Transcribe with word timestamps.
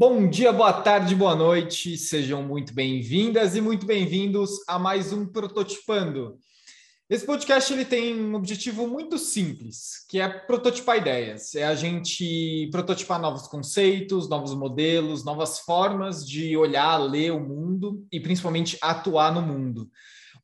Bom 0.00 0.30
dia, 0.30 0.52
boa 0.52 0.72
tarde, 0.72 1.12
boa 1.12 1.34
noite, 1.34 1.98
sejam 1.98 2.40
muito 2.40 2.72
bem-vindas 2.72 3.56
e 3.56 3.60
muito 3.60 3.84
bem-vindos 3.84 4.60
a 4.68 4.78
mais 4.78 5.12
um 5.12 5.26
Prototipando. 5.26 6.38
Esse 7.10 7.26
podcast 7.26 7.72
ele 7.72 7.84
tem 7.84 8.14
um 8.14 8.36
objetivo 8.36 8.86
muito 8.86 9.18
simples, 9.18 10.06
que 10.08 10.20
é 10.20 10.28
prototipar 10.28 10.98
ideias, 10.98 11.52
é 11.56 11.64
a 11.64 11.74
gente 11.74 12.68
prototipar 12.70 13.20
novos 13.20 13.48
conceitos, 13.48 14.28
novos 14.28 14.54
modelos, 14.54 15.24
novas 15.24 15.58
formas 15.58 16.24
de 16.24 16.56
olhar, 16.56 16.96
ler 16.98 17.32
o 17.32 17.40
mundo 17.40 18.06
e 18.12 18.20
principalmente 18.20 18.78
atuar 18.80 19.34
no 19.34 19.42
mundo. 19.42 19.90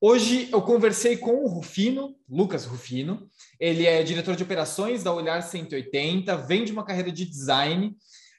Hoje 0.00 0.48
eu 0.50 0.62
conversei 0.62 1.16
com 1.16 1.44
o 1.44 1.48
Rufino, 1.48 2.16
Lucas 2.28 2.64
Rufino, 2.64 3.30
ele 3.60 3.86
é 3.86 4.02
diretor 4.02 4.34
de 4.34 4.42
operações 4.42 5.04
da 5.04 5.14
Olhar 5.14 5.40
180, 5.42 6.36
vem 6.38 6.64
de 6.64 6.72
uma 6.72 6.84
carreira 6.84 7.12
de 7.12 7.24
design 7.24 7.96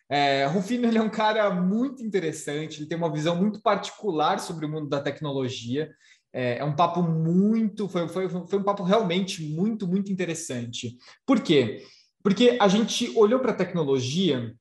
é, 0.09 0.45
Rufino 0.45 0.87
ele 0.87 0.97
é 0.97 1.01
um 1.01 1.09
cara 1.09 1.49
muito 1.49 2.03
interessante, 2.03 2.79
ele 2.79 2.87
tem 2.87 2.97
uma 2.97 3.11
visão 3.11 3.35
muito 3.35 3.61
particular 3.61 4.39
sobre 4.39 4.65
o 4.65 4.69
mundo 4.69 4.87
da 4.87 5.01
tecnologia. 5.01 5.91
É, 6.31 6.57
é 6.57 6.63
um 6.63 6.75
papo 6.75 7.01
muito, 7.01 7.87
foi, 7.87 8.07
foi, 8.07 8.29
foi 8.29 8.59
um 8.59 8.63
papo 8.63 8.83
realmente 8.83 9.41
muito, 9.41 9.87
muito 9.87 10.11
interessante. 10.11 10.97
Por 11.25 11.41
quê? 11.41 11.83
Porque 12.21 12.57
a 12.59 12.67
gente 12.67 13.11
olhou 13.17 13.39
para 13.39 13.51
a 13.51 13.55
tecnologia 13.55 14.53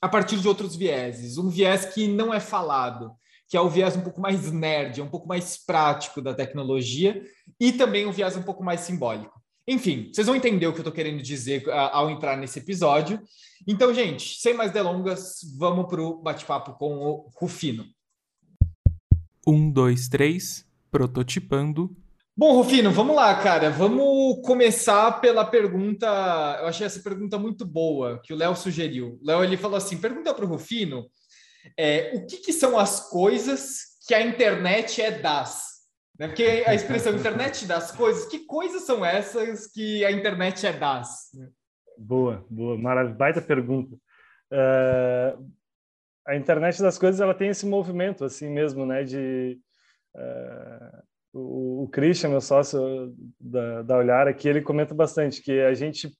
a 0.00 0.08
partir 0.08 0.38
de 0.38 0.48
outros 0.48 0.76
vieses, 0.76 1.38
um 1.38 1.48
viés 1.48 1.86
que 1.86 2.08
não 2.08 2.34
é 2.34 2.40
falado, 2.40 3.12
que 3.48 3.56
é 3.56 3.60
o 3.60 3.70
viés 3.70 3.96
um 3.96 4.02
pouco 4.02 4.20
mais 4.20 4.50
nerd, 4.50 5.00
um 5.00 5.08
pouco 5.08 5.28
mais 5.28 5.56
prático 5.64 6.20
da 6.20 6.34
tecnologia, 6.34 7.22
e 7.60 7.72
também 7.72 8.06
um 8.06 8.12
viés 8.12 8.36
um 8.36 8.42
pouco 8.42 8.64
mais 8.64 8.80
simbólico. 8.80 9.40
Enfim, 9.68 10.10
vocês 10.12 10.26
vão 10.26 10.36
entender 10.36 10.66
o 10.66 10.72
que 10.72 10.78
eu 10.78 10.82
estou 10.82 10.92
querendo 10.92 11.20
dizer 11.22 11.66
uh, 11.66 11.72
ao 11.72 12.10
entrar 12.10 12.36
nesse 12.36 12.58
episódio. 12.58 13.20
Então, 13.66 13.92
gente, 13.92 14.38
sem 14.38 14.54
mais 14.54 14.70
delongas, 14.70 15.40
vamos 15.58 15.86
para 15.86 16.00
o 16.00 16.22
bate-papo 16.22 16.74
com 16.74 16.96
o 16.98 17.30
Rufino. 17.34 17.84
Um, 19.46 19.70
dois, 19.70 20.08
três, 20.08 20.64
prototipando. 20.90 21.96
Bom, 22.36 22.52
Rufino, 22.52 22.92
vamos 22.92 23.16
lá, 23.16 23.34
cara. 23.34 23.70
Vamos 23.70 24.40
começar 24.44 25.20
pela 25.20 25.44
pergunta. 25.44 26.06
Eu 26.60 26.68
achei 26.68 26.86
essa 26.86 27.00
pergunta 27.00 27.38
muito 27.38 27.64
boa 27.64 28.20
que 28.22 28.32
o 28.32 28.36
Léo 28.36 28.54
sugeriu. 28.54 29.18
Léo 29.22 29.42
ele 29.42 29.56
falou 29.56 29.76
assim: 29.76 29.96
pergunta 29.98 30.32
para 30.34 30.44
o 30.44 30.48
Rufino 30.48 31.06
é, 31.76 32.12
o 32.14 32.26
que, 32.26 32.36
que 32.38 32.52
são 32.52 32.78
as 32.78 33.08
coisas 33.08 33.96
que 34.06 34.14
a 34.14 34.20
internet 34.20 35.00
é 35.00 35.10
das? 35.10 35.75
Né? 36.18 36.28
Porque 36.28 36.64
a 36.66 36.74
expressão 36.74 37.14
internet 37.14 37.66
das 37.66 37.92
coisas, 37.92 38.26
que 38.26 38.40
coisas 38.40 38.82
são 38.82 39.04
essas 39.04 39.66
que 39.66 40.04
a 40.04 40.10
internet 40.10 40.66
é 40.66 40.72
das? 40.72 41.30
Boa, 41.98 42.44
boa, 42.50 42.76
maravilha, 42.76 43.16
baita 43.16 43.40
pergunta. 43.42 43.96
Uh, 44.52 45.50
a 46.26 46.36
internet 46.36 46.80
das 46.80 46.98
coisas 46.98 47.20
ela 47.20 47.34
tem 47.34 47.48
esse 47.48 47.66
movimento 47.66 48.24
assim 48.24 48.50
mesmo, 48.50 48.86
né? 48.86 49.04
De 49.04 49.58
uh, 50.14 51.02
o, 51.32 51.84
o 51.84 51.88
Christian, 51.88 52.30
meu 52.30 52.40
sócio 52.40 53.14
da, 53.38 53.82
da 53.82 53.96
Olhar 53.98 54.26
aqui, 54.26 54.48
ele 54.48 54.62
comenta 54.62 54.94
bastante 54.94 55.42
que 55.42 55.60
a 55.60 55.74
gente 55.74 56.10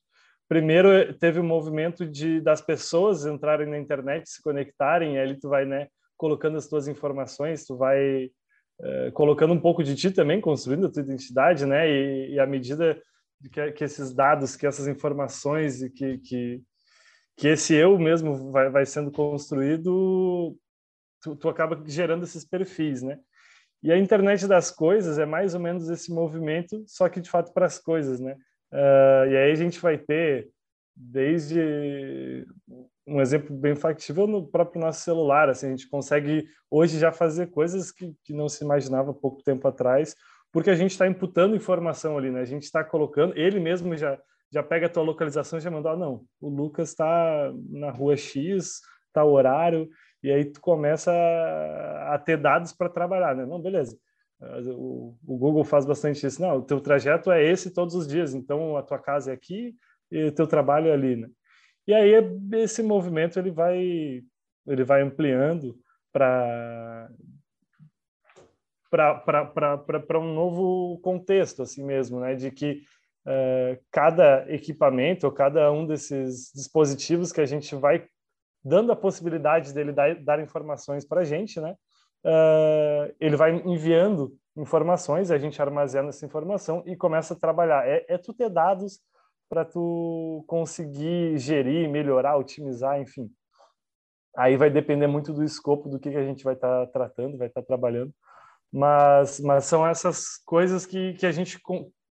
primeiro 0.47 1.13
teve 1.17 1.39
o 1.39 1.43
um 1.43 1.47
movimento 1.47 2.05
de 2.05 2.39
das 2.39 2.61
pessoas 2.61 3.25
entrarem 3.25 3.67
na 3.67 3.77
internet, 3.77 4.29
se 4.29 4.41
conectarem, 4.41 5.19
aí 5.19 5.35
tu 5.39 5.49
vai, 5.49 5.65
né? 5.65 5.87
Colocando 6.15 6.57
as 6.57 6.67
tuas 6.67 6.87
informações, 6.87 7.65
tu 7.65 7.75
vai 7.75 8.29
eh, 8.79 9.11
colocando 9.11 9.53
um 9.53 9.59
pouco 9.59 9.83
de 9.83 9.95
ti 9.95 10.11
também, 10.11 10.39
construindo 10.39 10.85
a 10.85 10.91
tua 10.91 11.01
identidade, 11.01 11.65
né? 11.65 11.89
E, 11.89 12.33
e 12.33 12.39
à 12.39 12.45
medida 12.45 13.01
que, 13.51 13.71
que, 13.71 13.83
esses 13.83 14.13
dados, 14.13 14.55
que 14.55 14.67
essas 14.67 14.87
informações 14.87 15.81
e 15.81 15.89
que, 15.89 16.17
que, 16.19 16.61
que 17.35 17.47
esse 17.47 17.73
eu 17.73 17.97
mesmo 17.97 18.51
vai, 18.51 18.69
vai 18.69 18.85
sendo 18.85 19.11
construído, 19.11 20.55
tu, 21.21 21.35
tu 21.35 21.49
acaba 21.49 21.81
gerando 21.87 22.23
esses 22.23 22.45
perfis, 22.45 23.01
né? 23.01 23.19
E 23.81 23.91
a 23.91 23.97
internet 23.97 24.47
das 24.47 24.71
coisas 24.71 25.19
é 25.19 25.25
mais 25.25 25.53
ou 25.53 25.59
menos 25.59 25.89
esse 25.89 26.11
movimento, 26.11 26.83
só 26.87 27.07
que 27.09 27.21
de 27.21 27.29
fato 27.29 27.53
para 27.53 27.65
as 27.65 27.79
coisas, 27.79 28.19
né? 28.19 28.35
Uh, 28.71 29.31
e 29.31 29.37
aí 29.37 29.51
a 29.51 29.55
gente 29.55 29.79
vai 29.79 29.97
ter 29.97 30.49
desde 30.95 32.45
um 33.07 33.21
exemplo 33.21 33.55
bem 33.55 33.75
factível 33.75 34.27
no 34.27 34.45
próprio 34.45 34.81
nosso 34.81 35.01
celular. 35.01 35.49
Assim, 35.49 35.67
a 35.67 35.69
gente 35.69 35.89
consegue 35.89 36.47
hoje 36.69 36.99
já 36.99 37.11
fazer 37.11 37.47
coisas 37.47 37.91
que, 37.91 38.13
que 38.23 38.33
não 38.33 38.49
se 38.49 38.63
imaginava 38.63 39.13
pouco 39.13 39.41
tempo 39.41 39.67
atrás, 39.67 40.15
porque 40.51 40.69
a 40.69 40.75
gente 40.75 40.91
está 40.91 41.07
imputando 41.07 41.55
informação 41.55 42.17
ali, 42.17 42.29
né? 42.29 42.41
A 42.41 42.45
gente 42.45 42.63
está 42.63 42.83
colocando, 42.83 43.37
ele 43.37 43.59
mesmo 43.59 43.95
já 43.95 44.19
já 44.51 44.63
pega 44.63 44.85
a 44.85 44.89
tua 44.89 45.03
localização 45.03 45.59
e 45.59 45.61
já 45.61 45.69
manda, 45.69 45.91
ah, 45.91 45.97
não, 45.97 46.23
o 46.39 46.49
Lucas 46.49 46.89
está 46.89 47.51
na 47.69 47.91
rua 47.91 48.15
X, 48.15 48.79
está 49.07 49.23
o 49.23 49.33
horário, 49.33 49.89
e 50.23 50.31
aí 50.31 50.45
tu 50.45 50.61
começa 50.61 51.11
a, 51.11 52.15
a 52.15 52.19
ter 52.19 52.37
dados 52.37 52.71
para 52.71 52.89
trabalhar, 52.89 53.35
né? 53.35 53.45
Não, 53.45 53.61
beleza. 53.61 53.97
O, 54.75 55.15
o, 55.25 55.37
Google 55.37 55.63
faz 55.63 55.85
bastante 55.85 56.25
isso. 56.25 56.41
Não, 56.41 56.57
o 56.57 56.61
teu 56.61 56.79
trajeto 56.79 57.31
é 57.31 57.43
esse 57.43 57.73
todos 57.73 57.95
os 57.95 58.07
dias, 58.07 58.33
então 58.33 58.77
a 58.77 58.83
tua 58.83 58.99
casa 58.99 59.31
é 59.31 59.33
aqui 59.33 59.75
e 60.11 60.25
o 60.25 60.31
teu 60.31 60.47
trabalho 60.47 60.87
é 60.87 60.93
ali, 60.93 61.15
né? 61.15 61.27
E 61.87 61.93
aí 61.93 62.11
esse 62.53 62.83
movimento 62.83 63.39
ele 63.39 63.51
vai 63.51 64.21
ele 64.67 64.83
vai 64.83 65.01
ampliando 65.01 65.79
para 66.11 67.09
para 68.89 70.19
um 70.19 70.33
novo 70.33 70.99
contexto 70.99 71.61
assim 71.61 71.83
mesmo, 71.83 72.19
né? 72.19 72.35
De 72.35 72.51
que 72.51 72.81
uh, 73.25 73.79
cada 73.91 74.45
equipamento 74.51 75.25
ou 75.25 75.31
cada 75.31 75.71
um 75.71 75.85
desses 75.85 76.51
dispositivos 76.53 77.31
que 77.31 77.41
a 77.41 77.45
gente 77.45 77.75
vai 77.75 78.05
dando 78.63 78.91
a 78.91 78.95
possibilidade 78.95 79.73
dele 79.73 79.93
dar, 79.93 80.15
dar 80.15 80.41
informações 80.41 81.05
para 81.05 81.21
a 81.21 81.23
gente, 81.23 81.59
né? 81.59 81.75
Uh, 82.25 83.13
ele 83.19 83.35
vai 83.35 83.55
enviando 83.65 84.35
informações, 84.55 85.31
a 85.31 85.37
gente 85.37 85.61
armazena 85.61 86.09
essa 86.09 86.25
informação 86.25 86.83
e 86.85 86.95
começa 86.95 87.33
a 87.33 87.39
trabalhar. 87.39 87.87
É, 87.87 88.05
é 88.07 88.17
tu 88.17 88.33
ter 88.33 88.49
dados 88.49 88.99
para 89.49 89.65
tu 89.65 90.43
conseguir 90.47 91.37
gerir, 91.37 91.89
melhorar, 91.89 92.37
otimizar, 92.37 92.99
enfim. 92.99 93.29
Aí 94.35 94.55
vai 94.55 94.69
depender 94.69 95.07
muito 95.07 95.33
do 95.33 95.43
escopo 95.43 95.89
do 95.89 95.99
que, 95.99 96.11
que 96.11 96.17
a 96.17 96.25
gente 96.25 96.43
vai 96.43 96.53
estar 96.53 96.85
tá 96.85 96.91
tratando, 96.91 97.37
vai 97.37 97.47
estar 97.47 97.61
tá 97.61 97.67
trabalhando. 97.67 98.13
Mas, 98.71 99.39
mas 99.39 99.65
são 99.65 99.87
essas 99.87 100.37
coisas 100.45 100.85
que, 100.85 101.13
que 101.13 101.25
a 101.25 101.31
gente 101.31 101.59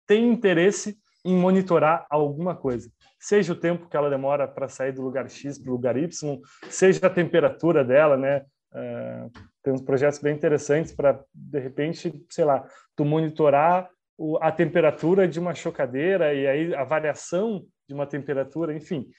tem 0.07 0.31
interesse 0.31 0.97
em 1.25 1.35
monitorar 1.35 2.05
alguma 2.09 2.55
coisa. 2.55 2.89
Seja 3.19 3.53
o 3.53 3.59
tempo 3.59 3.87
que 3.87 3.95
ela 3.95 4.09
demora 4.09 4.47
para 4.47 4.67
sair 4.67 4.91
do 4.91 5.01
lugar 5.01 5.29
X 5.29 5.57
para 5.57 5.69
o 5.69 5.73
lugar 5.73 5.97
Y, 5.97 6.09
seja 6.69 7.07
a 7.07 7.09
temperatura 7.09 7.83
dela, 7.83 8.17
né? 8.17 8.45
Uh, 8.73 9.31
tem 9.61 9.73
uns 9.73 9.81
projetos 9.81 10.19
bem 10.19 10.35
interessantes 10.35 10.93
para, 10.93 11.23
de 11.33 11.59
repente, 11.59 12.25
sei 12.29 12.43
lá, 12.43 12.65
tu 12.95 13.05
monitorar 13.05 13.89
o, 14.17 14.37
a 14.41 14.51
temperatura 14.51 15.27
de 15.27 15.39
uma 15.39 15.53
chocadeira 15.53 16.33
e 16.33 16.47
aí 16.47 16.75
a 16.75 16.83
variação 16.83 17.65
de 17.87 17.93
uma 17.93 18.05
temperatura, 18.05 18.75
enfim. 18.75 19.09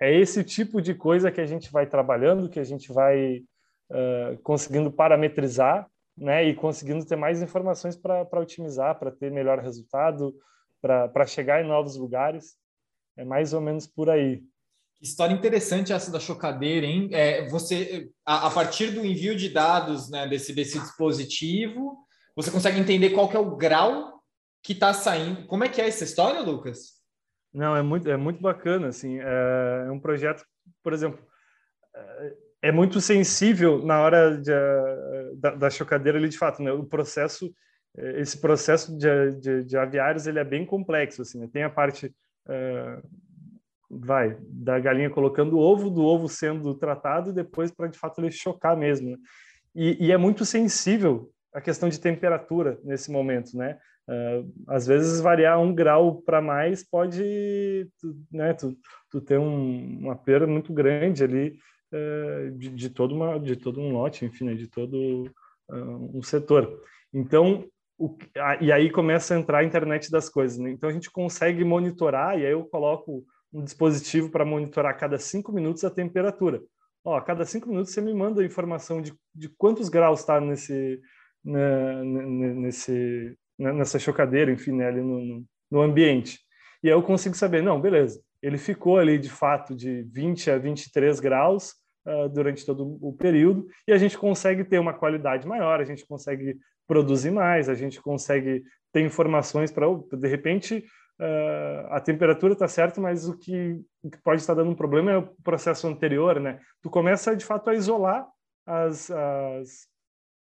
É 0.00 0.14
esse 0.14 0.44
tipo 0.44 0.80
de 0.80 0.94
coisa 0.94 1.30
que 1.30 1.40
a 1.40 1.46
gente 1.46 1.70
vai 1.70 1.86
trabalhando, 1.86 2.48
que 2.48 2.60
a 2.60 2.64
gente 2.64 2.92
vai 2.92 3.38
uh, 3.90 4.38
conseguindo 4.42 4.90
parametrizar 4.90 5.88
né, 6.16 6.44
e 6.44 6.54
conseguindo 6.54 7.04
ter 7.04 7.16
mais 7.16 7.42
informações 7.42 7.96
para 7.96 8.40
otimizar, 8.40 8.98
para 8.98 9.10
ter 9.10 9.30
melhor 9.30 9.58
resultado, 9.58 10.34
para 10.80 11.26
chegar 11.26 11.62
em 11.62 11.68
novos 11.68 11.96
lugares. 11.96 12.56
É 13.16 13.24
mais 13.24 13.52
ou 13.52 13.60
menos 13.60 13.86
por 13.86 14.10
aí. 14.10 14.42
História 15.00 15.34
interessante 15.34 15.92
essa 15.92 16.10
da 16.10 16.18
chocadeira, 16.18 16.86
hein? 16.86 17.10
É, 17.12 17.46
você, 17.48 18.10
a, 18.24 18.46
a, 18.46 18.50
partir 18.50 18.92
do 18.92 19.04
envio 19.04 19.36
de 19.36 19.50
dados 19.50 20.10
né, 20.10 20.26
desse, 20.26 20.54
desse 20.54 20.78
dispositivo, 20.78 21.98
você 22.34 22.50
consegue 22.50 22.80
entender 22.80 23.10
qual 23.10 23.28
que 23.28 23.36
é 23.36 23.40
o 23.40 23.56
grau 23.56 24.15
que 24.66 24.72
está 24.72 24.92
saindo. 24.92 25.46
Como 25.46 25.62
é 25.62 25.68
que 25.68 25.80
é 25.80 25.86
essa 25.86 26.02
história, 26.02 26.40
Lucas? 26.40 26.96
Não, 27.54 27.76
é 27.76 27.82
muito, 27.82 28.10
é 28.10 28.16
muito 28.16 28.42
bacana, 28.42 28.88
assim, 28.88 29.20
é, 29.20 29.84
é 29.86 29.90
um 29.92 30.00
projeto, 30.00 30.44
por 30.82 30.92
exemplo, 30.92 31.24
é, 31.94 32.34
é 32.62 32.72
muito 32.72 33.00
sensível 33.00 33.78
na 33.86 34.00
hora 34.00 34.36
de, 34.36 34.50
da, 35.36 35.54
da, 35.54 35.70
chocadeira 35.70 36.18
ali, 36.18 36.28
de 36.28 36.36
fato, 36.36 36.60
né? 36.60 36.72
O 36.72 36.84
processo, 36.84 37.54
é, 37.96 38.20
esse 38.20 38.40
processo 38.40 38.98
de, 38.98 39.36
de, 39.38 39.64
de 39.64 39.76
aviários, 39.78 40.26
ele 40.26 40.40
é 40.40 40.44
bem 40.44 40.66
complexo, 40.66 41.22
assim, 41.22 41.38
né? 41.38 41.48
Tem 41.52 41.62
a 41.62 41.70
parte, 41.70 42.12
é, 42.48 43.02
vai, 43.88 44.36
da 44.40 44.80
galinha 44.80 45.10
colocando 45.10 45.56
o 45.56 45.60
ovo, 45.60 45.90
do 45.90 46.02
ovo 46.02 46.28
sendo 46.28 46.74
tratado, 46.74 47.30
e 47.30 47.34
depois 47.34 47.70
para, 47.70 47.86
de 47.86 47.96
fato, 47.96 48.20
ele 48.20 48.32
chocar 48.32 48.76
mesmo, 48.76 49.12
né? 49.12 49.16
e, 49.76 50.06
e 50.06 50.12
é 50.12 50.16
muito 50.16 50.44
sensível 50.44 51.30
a 51.54 51.60
questão 51.60 51.88
de 51.88 52.00
temperatura 52.00 52.80
nesse 52.82 53.12
momento, 53.12 53.56
né? 53.56 53.78
Uh, 54.08 54.52
às 54.68 54.86
vezes 54.86 55.20
variar 55.20 55.60
um 55.60 55.74
grau 55.74 56.22
para 56.22 56.40
mais 56.40 56.84
pode, 56.88 57.90
tu, 58.00 58.16
né, 58.30 58.54
tu, 58.54 58.76
tu 59.10 59.20
ter 59.20 59.36
um, 59.36 59.98
uma 59.98 60.14
perda 60.14 60.46
muito 60.46 60.72
grande 60.72 61.24
ali 61.24 61.58
uh, 61.92 62.50
de, 62.52 62.68
de, 62.70 62.90
todo 62.90 63.16
uma, 63.16 63.38
de 63.40 63.56
todo 63.56 63.80
um 63.80 63.92
lote, 63.92 64.24
enfim, 64.24 64.44
né, 64.44 64.54
de 64.54 64.68
todo 64.68 65.24
uh, 65.68 66.18
um 66.18 66.22
setor. 66.22 66.80
Então, 67.12 67.68
o, 67.98 68.16
a, 68.36 68.62
e 68.62 68.70
aí 68.70 68.90
começa 68.90 69.34
a 69.34 69.38
entrar 69.38 69.58
a 69.58 69.64
internet 69.64 70.10
das 70.10 70.28
coisas. 70.28 70.58
Né? 70.58 70.70
Então 70.70 70.88
a 70.88 70.92
gente 70.92 71.10
consegue 71.10 71.64
monitorar, 71.64 72.38
e 72.38 72.46
aí 72.46 72.52
eu 72.52 72.64
coloco 72.64 73.24
um 73.52 73.64
dispositivo 73.64 74.30
para 74.30 74.44
monitorar 74.44 74.92
a 74.92 74.96
cada 74.96 75.18
cinco 75.18 75.50
minutos 75.50 75.84
a 75.84 75.90
temperatura. 75.90 76.62
ó, 77.04 77.16
a 77.16 77.22
cada 77.22 77.44
cinco 77.44 77.68
minutos 77.68 77.92
você 77.92 78.00
me 78.00 78.14
manda 78.14 78.42
a 78.42 78.44
informação 78.44 79.00
de, 79.00 79.12
de 79.34 79.48
quantos 79.48 79.88
graus 79.88 80.20
está 80.20 80.40
nesse, 80.40 81.00
né, 81.44 82.04
nesse, 82.04 83.36
nessa 83.58 83.98
chocadeira, 83.98 84.50
enfim, 84.50 84.72
né, 84.72 84.88
ali 84.88 85.00
no, 85.00 85.44
no 85.70 85.82
ambiente. 85.82 86.40
E 86.82 86.88
aí 86.88 86.94
eu 86.94 87.02
consigo 87.02 87.34
saber, 87.34 87.62
não, 87.62 87.80
beleza, 87.80 88.20
ele 88.42 88.58
ficou 88.58 88.98
ali 88.98 89.18
de 89.18 89.30
fato 89.30 89.74
de 89.74 90.02
20 90.12 90.50
a 90.50 90.58
23 90.58 91.18
graus 91.20 91.74
uh, 92.06 92.28
durante 92.28 92.64
todo 92.64 92.98
o 93.00 93.12
período 93.12 93.66
e 93.88 93.92
a 93.92 93.98
gente 93.98 94.16
consegue 94.16 94.64
ter 94.64 94.78
uma 94.78 94.94
qualidade 94.94 95.46
maior, 95.46 95.80
a 95.80 95.84
gente 95.84 96.06
consegue 96.06 96.58
produzir 96.86 97.30
mais, 97.30 97.68
a 97.68 97.74
gente 97.74 98.00
consegue 98.00 98.62
ter 98.92 99.00
informações 99.00 99.72
para, 99.72 99.86
de 100.12 100.28
repente, 100.28 100.84
uh, 101.20 101.86
a 101.90 102.00
temperatura 102.00 102.52
está 102.52 102.68
certa, 102.68 103.00
mas 103.00 103.28
o 103.28 103.36
que, 103.36 103.80
o 104.02 104.10
que, 104.10 104.18
pode 104.22 104.40
estar 104.40 104.54
dando 104.54 104.70
um 104.70 104.76
problema 104.76 105.10
é 105.10 105.16
o 105.16 105.26
processo 105.42 105.88
anterior, 105.88 106.38
né? 106.40 106.60
Tu 106.80 106.88
começa, 106.88 107.34
de 107.34 107.44
fato, 107.44 107.68
a 107.68 107.74
isolar 107.74 108.26
as, 108.64 109.10
as, 109.10 109.88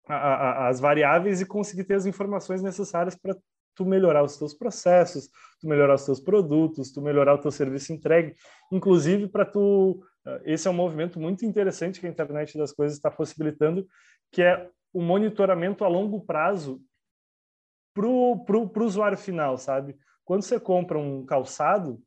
as 0.08 0.80
variáveis 0.80 1.40
e 1.40 1.46
conseguir 1.46 1.84
ter 1.84 1.94
as 1.94 2.06
informações 2.06 2.62
necessárias 2.62 3.14
para 3.14 3.36
tu 3.74 3.84
melhorar 3.84 4.24
os 4.24 4.36
teus 4.36 4.54
processos, 4.54 5.28
tu 5.60 5.68
melhorar 5.68 5.94
os 5.94 6.04
teus 6.04 6.18
produtos, 6.18 6.90
tu 6.90 7.00
melhorar 7.00 7.34
o 7.34 7.38
teu 7.38 7.50
serviço 7.50 7.92
entregue, 7.92 8.34
inclusive 8.72 9.28
para 9.28 9.44
tu 9.44 10.02
ah, 10.28 10.40
esse 10.44 10.68
é 10.68 10.70
um 10.70 10.74
movimento 10.74 11.18
muito 11.18 11.46
interessante 11.46 12.00
que 12.00 12.06
a 12.06 12.10
internet 12.10 12.58
das 12.58 12.72
coisas 12.72 12.96
está 12.96 13.10
possibilitando, 13.10 13.86
que 14.30 14.42
é 14.42 14.68
o 14.92 15.00
monitoramento 15.00 15.84
a 15.84 15.88
longo 15.88 16.20
prazo 16.20 16.82
para 17.94 18.06
o 18.06 18.84
usuário 18.84 19.18
final, 19.18 19.56
sabe? 19.56 19.96
Quando 20.24 20.42
você 20.42 20.60
compra 20.60 20.98
um 20.98 21.24
calçado, 21.24 22.00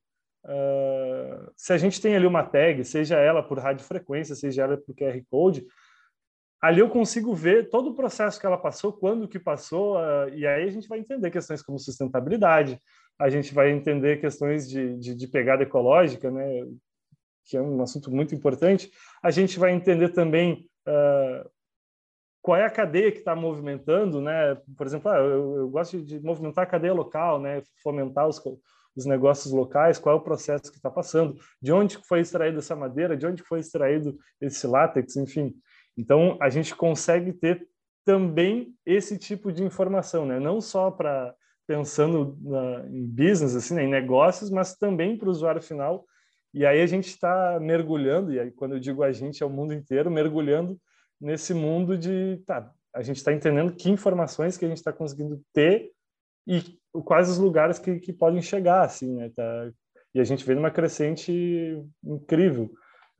uh, 0.45 1.51
se 1.55 1.73
a 1.73 1.77
gente 1.77 1.99
tem 1.99 2.15
ali 2.15 2.25
uma 2.25 2.43
tag, 2.43 2.85
seja 2.85 3.17
ela 3.17 3.43
por 3.43 3.59
radiofrequência, 3.59 4.35
seja 4.35 4.63
ela 4.63 4.77
por 4.77 4.95
QR 4.95 5.19
Code, 5.29 5.65
ali 6.61 6.79
eu 6.79 6.89
consigo 6.89 7.33
ver 7.33 7.69
todo 7.69 7.89
o 7.89 7.95
processo 7.95 8.39
que 8.39 8.45
ela 8.45 8.57
passou, 8.57 8.93
quando 8.93 9.27
que 9.27 9.39
passou, 9.39 9.95
uh, 9.95 10.29
e 10.33 10.45
aí 10.45 10.63
a 10.63 10.71
gente 10.71 10.87
vai 10.87 10.99
entender 10.99 11.31
questões 11.31 11.61
como 11.61 11.79
sustentabilidade, 11.79 12.79
a 13.19 13.29
gente 13.29 13.53
vai 13.53 13.71
entender 13.71 14.19
questões 14.19 14.69
de, 14.69 14.97
de, 14.97 15.15
de, 15.15 15.27
pegada 15.27 15.63
ecológica, 15.63 16.29
né, 16.29 16.65
que 17.45 17.57
é 17.57 17.61
um 17.61 17.81
assunto 17.81 18.11
muito 18.11 18.35
importante. 18.35 18.91
A 19.21 19.31
gente 19.31 19.59
vai 19.59 19.71
entender 19.71 20.09
também 20.09 20.69
uh, 20.87 21.49
qual 22.41 22.57
é 22.57 22.65
a 22.65 22.69
cadeia 22.69 23.11
que 23.11 23.19
está 23.19 23.35
movimentando, 23.35 24.19
né? 24.19 24.57
Por 24.75 24.87
exemplo, 24.87 25.11
ah, 25.11 25.17
eu, 25.17 25.57
eu, 25.57 25.69
gosto 25.69 26.01
de 26.01 26.19
movimentar 26.21 26.63
a 26.63 26.67
cadeia 26.67 26.93
local, 26.93 27.39
né? 27.39 27.61
Fomentar 27.83 28.27
os, 28.27 28.41
os 28.95 29.05
negócios 29.05 29.53
locais, 29.53 29.99
qual 29.99 30.15
é 30.15 30.19
o 30.19 30.23
processo 30.23 30.71
que 30.71 30.77
está 30.77 30.89
passando, 30.89 31.35
de 31.61 31.71
onde 31.71 31.97
foi 32.07 32.19
extraída 32.19 32.59
essa 32.59 32.75
madeira, 32.75 33.15
de 33.15 33.25
onde 33.27 33.43
foi 33.43 33.59
extraído 33.59 34.17
esse 34.39 34.65
látex, 34.65 35.15
enfim. 35.15 35.53
Então, 35.97 36.37
a 36.41 36.49
gente 36.49 36.75
consegue 36.75 37.33
ter 37.33 37.67
também 38.05 38.73
esse 38.85 39.17
tipo 39.17 39.51
de 39.51 39.63
informação, 39.63 40.25
né? 40.25 40.39
não 40.39 40.59
só 40.59 40.89
para 40.89 41.33
pensando 41.67 42.37
na, 42.41 42.85
em 42.87 43.05
business, 43.05 43.55
assim, 43.55 43.75
né? 43.75 43.83
em 43.83 43.89
negócios, 43.89 44.49
mas 44.49 44.75
também 44.75 45.17
para 45.17 45.27
o 45.27 45.31
usuário 45.31 45.61
final. 45.61 46.05
E 46.53 46.65
aí 46.65 46.81
a 46.81 46.85
gente 46.85 47.07
está 47.07 47.59
mergulhando, 47.61 48.33
e 48.33 48.39
aí 48.39 48.51
quando 48.51 48.73
eu 48.73 48.79
digo 48.79 49.03
a 49.03 49.11
gente, 49.11 49.41
é 49.41 49.45
o 49.45 49.49
mundo 49.49 49.73
inteiro, 49.73 50.11
mergulhando 50.11 50.77
nesse 51.19 51.53
mundo 51.53 51.97
de, 51.97 52.41
tá, 52.45 52.73
a 52.93 53.01
gente 53.01 53.17
está 53.17 53.31
entendendo 53.31 53.73
que 53.73 53.89
informações 53.89 54.57
que 54.57 54.65
a 54.65 54.67
gente 54.67 54.79
está 54.79 54.91
conseguindo 54.91 55.41
ter 55.53 55.91
e 56.45 56.61
quais 57.05 57.29
os 57.29 57.37
lugares 57.37 57.79
que, 57.79 57.99
que 57.99 58.11
podem 58.11 58.41
chegar, 58.41 58.81
assim, 58.81 59.15
né? 59.15 59.31
Tá, 59.33 59.71
e 60.13 60.19
a 60.19 60.23
gente 60.23 60.43
vê 60.43 60.53
numa 60.53 60.71
crescente 60.71 61.31
incrível. 62.03 62.69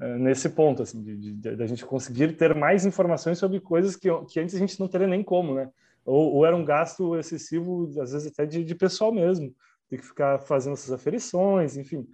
Eh, 0.02 0.18
nesse 0.18 0.50
ponto, 0.50 0.82
assim, 0.82 1.04
de, 1.04 1.16
de, 1.16 1.56
de, 1.56 1.64
a 1.64 1.68
gente 1.68 1.86
conseguir 1.86 2.36
ter 2.36 2.56
mais 2.56 2.86
informações 2.88 3.38
sobre 3.38 3.60
coisas 3.60 3.96
que, 3.96 4.10
que 4.26 4.40
antes 4.40 4.56
a 4.56 4.58
gente 4.58 4.80
não 4.80 4.88
teria 4.88 5.06
nem 5.06 5.24
como, 5.24 5.54
né? 5.54 5.70
Ou, 6.04 6.34
ou 6.34 6.46
era 6.46 6.56
um 6.56 6.66
gasto 6.66 7.16
excessivo, 7.16 7.88
às 8.02 8.12
vezes 8.12 8.32
até 8.32 8.44
de, 8.48 8.64
de 8.64 8.74
pessoal 8.74 9.14
mesmo, 9.14 9.54
ter 9.88 9.98
que 10.00 10.06
ficar 10.06 10.40
fazendo 10.40 10.74
essas 10.74 10.92
aferições, 10.92 11.78
enfim. 11.78 12.08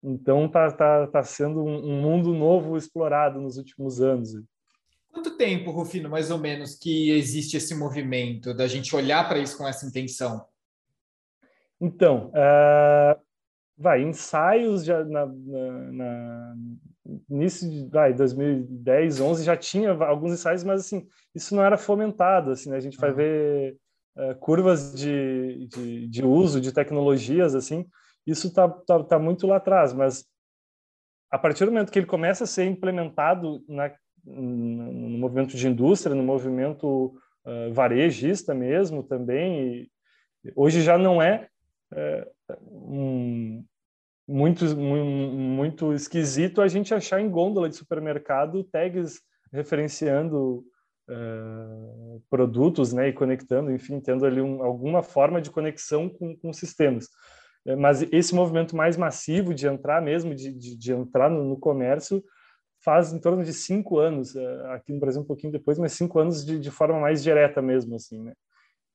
Então 0.00 0.48
tá, 0.48 0.70
tá, 0.70 1.08
tá 1.08 1.22
sendo 1.24 1.64
um, 1.64 1.92
um 1.92 2.00
mundo 2.00 2.32
novo 2.32 2.76
explorado 2.76 3.40
nos 3.40 3.56
últimos 3.56 4.00
anos. 4.00 4.40
Quanto 5.10 5.36
tempo, 5.36 5.72
Rufino, 5.72 6.08
mais 6.08 6.30
ou 6.30 6.38
menos, 6.38 6.76
que 6.76 7.10
existe 7.10 7.56
esse 7.56 7.74
movimento 7.74 8.54
da 8.54 8.68
gente 8.68 8.94
olhar 8.94 9.28
para 9.28 9.40
isso 9.40 9.58
com 9.58 9.66
essa 9.66 9.84
intenção? 9.84 10.46
Então, 11.80 12.28
uh, 12.28 13.20
vai, 13.76 14.02
ensaios 14.02 14.84
já 14.84 15.04
na, 15.04 15.26
na, 15.26 15.92
na 15.92 16.56
início 17.28 17.68
de 17.68 17.88
vai, 17.88 18.14
2010, 18.14 19.20
11 19.20 19.44
já 19.44 19.56
tinha 19.56 19.92
alguns 19.92 20.32
ensaios, 20.32 20.64
mas 20.64 20.80
assim, 20.80 21.06
isso 21.34 21.54
não 21.54 21.64
era 21.64 21.76
fomentado, 21.76 22.50
assim, 22.50 22.70
né? 22.70 22.76
A 22.76 22.80
gente 22.80 22.98
vai 22.98 23.10
uhum. 23.10 23.16
ver 23.16 23.76
uh, 24.16 24.34
curvas 24.36 24.94
de, 24.94 25.66
de, 25.66 26.08
de, 26.08 26.24
uso 26.24 26.60
de 26.60 26.72
tecnologias, 26.72 27.54
assim, 27.54 27.86
isso 28.26 28.48
está 28.48 28.68
tá, 28.68 29.02
tá 29.02 29.18
muito 29.18 29.46
lá 29.46 29.56
atrás, 29.56 29.92
mas 29.92 30.24
a 31.30 31.38
partir 31.38 31.64
do 31.64 31.72
momento 31.72 31.90
que 31.90 31.98
ele 31.98 32.06
começa 32.06 32.44
a 32.44 32.46
ser 32.46 32.66
implementado 32.66 33.64
na, 33.68 33.90
no 34.24 35.18
movimento 35.18 35.56
de 35.56 35.66
indústria, 35.66 36.14
no 36.14 36.22
movimento 36.22 37.14
uh, 37.44 37.72
varejista 37.72 38.54
mesmo 38.54 39.02
também, 39.02 39.90
hoje 40.54 40.82
já 40.82 40.96
não 40.96 41.20
é 41.20 41.48
uh, 41.92 42.56
um, 42.60 43.64
muito, 44.32 44.64
muito 44.76 45.92
esquisito 45.92 46.62
a 46.62 46.68
gente 46.68 46.94
achar 46.94 47.20
em 47.20 47.28
gôndola 47.28 47.68
de 47.68 47.76
supermercado 47.76 48.64
tags 48.64 49.20
referenciando 49.52 50.64
uh, 51.10 52.22
produtos 52.30 52.92
né, 52.92 53.08
e 53.08 53.12
conectando, 53.12 53.70
enfim, 53.70 54.00
tendo 54.00 54.24
ali 54.24 54.40
um, 54.40 54.62
alguma 54.62 55.02
forma 55.02 55.40
de 55.40 55.50
conexão 55.50 56.08
com, 56.08 56.34
com 56.36 56.52
sistemas. 56.52 57.08
Eh, 57.66 57.76
mas 57.76 58.02
esse 58.10 58.34
movimento 58.34 58.74
mais 58.74 58.96
massivo 58.96 59.54
de 59.54 59.66
entrar 59.66 60.00
mesmo, 60.00 60.34
de, 60.34 60.50
de, 60.52 60.76
de 60.76 60.92
entrar 60.92 61.30
no, 61.30 61.44
no, 61.44 61.58
comércio, 61.58 62.24
faz 62.82 63.12
em 63.12 63.20
torno 63.20 63.44
de 63.44 63.52
cinco 63.52 63.98
anos, 63.98 64.34
uh, 64.34 64.66
aqui 64.70 64.92
no 64.92 64.98
Brasil 64.98 65.20
um 65.20 65.26
pouquinho 65.26 65.52
depois, 65.52 65.78
mas 65.78 65.92
cinco 65.92 66.18
anos 66.18 66.44
de, 66.44 66.58
de 66.58 66.70
forma 66.70 66.98
mais 66.98 67.22
direta 67.22 67.60
mesmo, 67.60 67.94
assim, 67.96 68.22
né? 68.22 68.32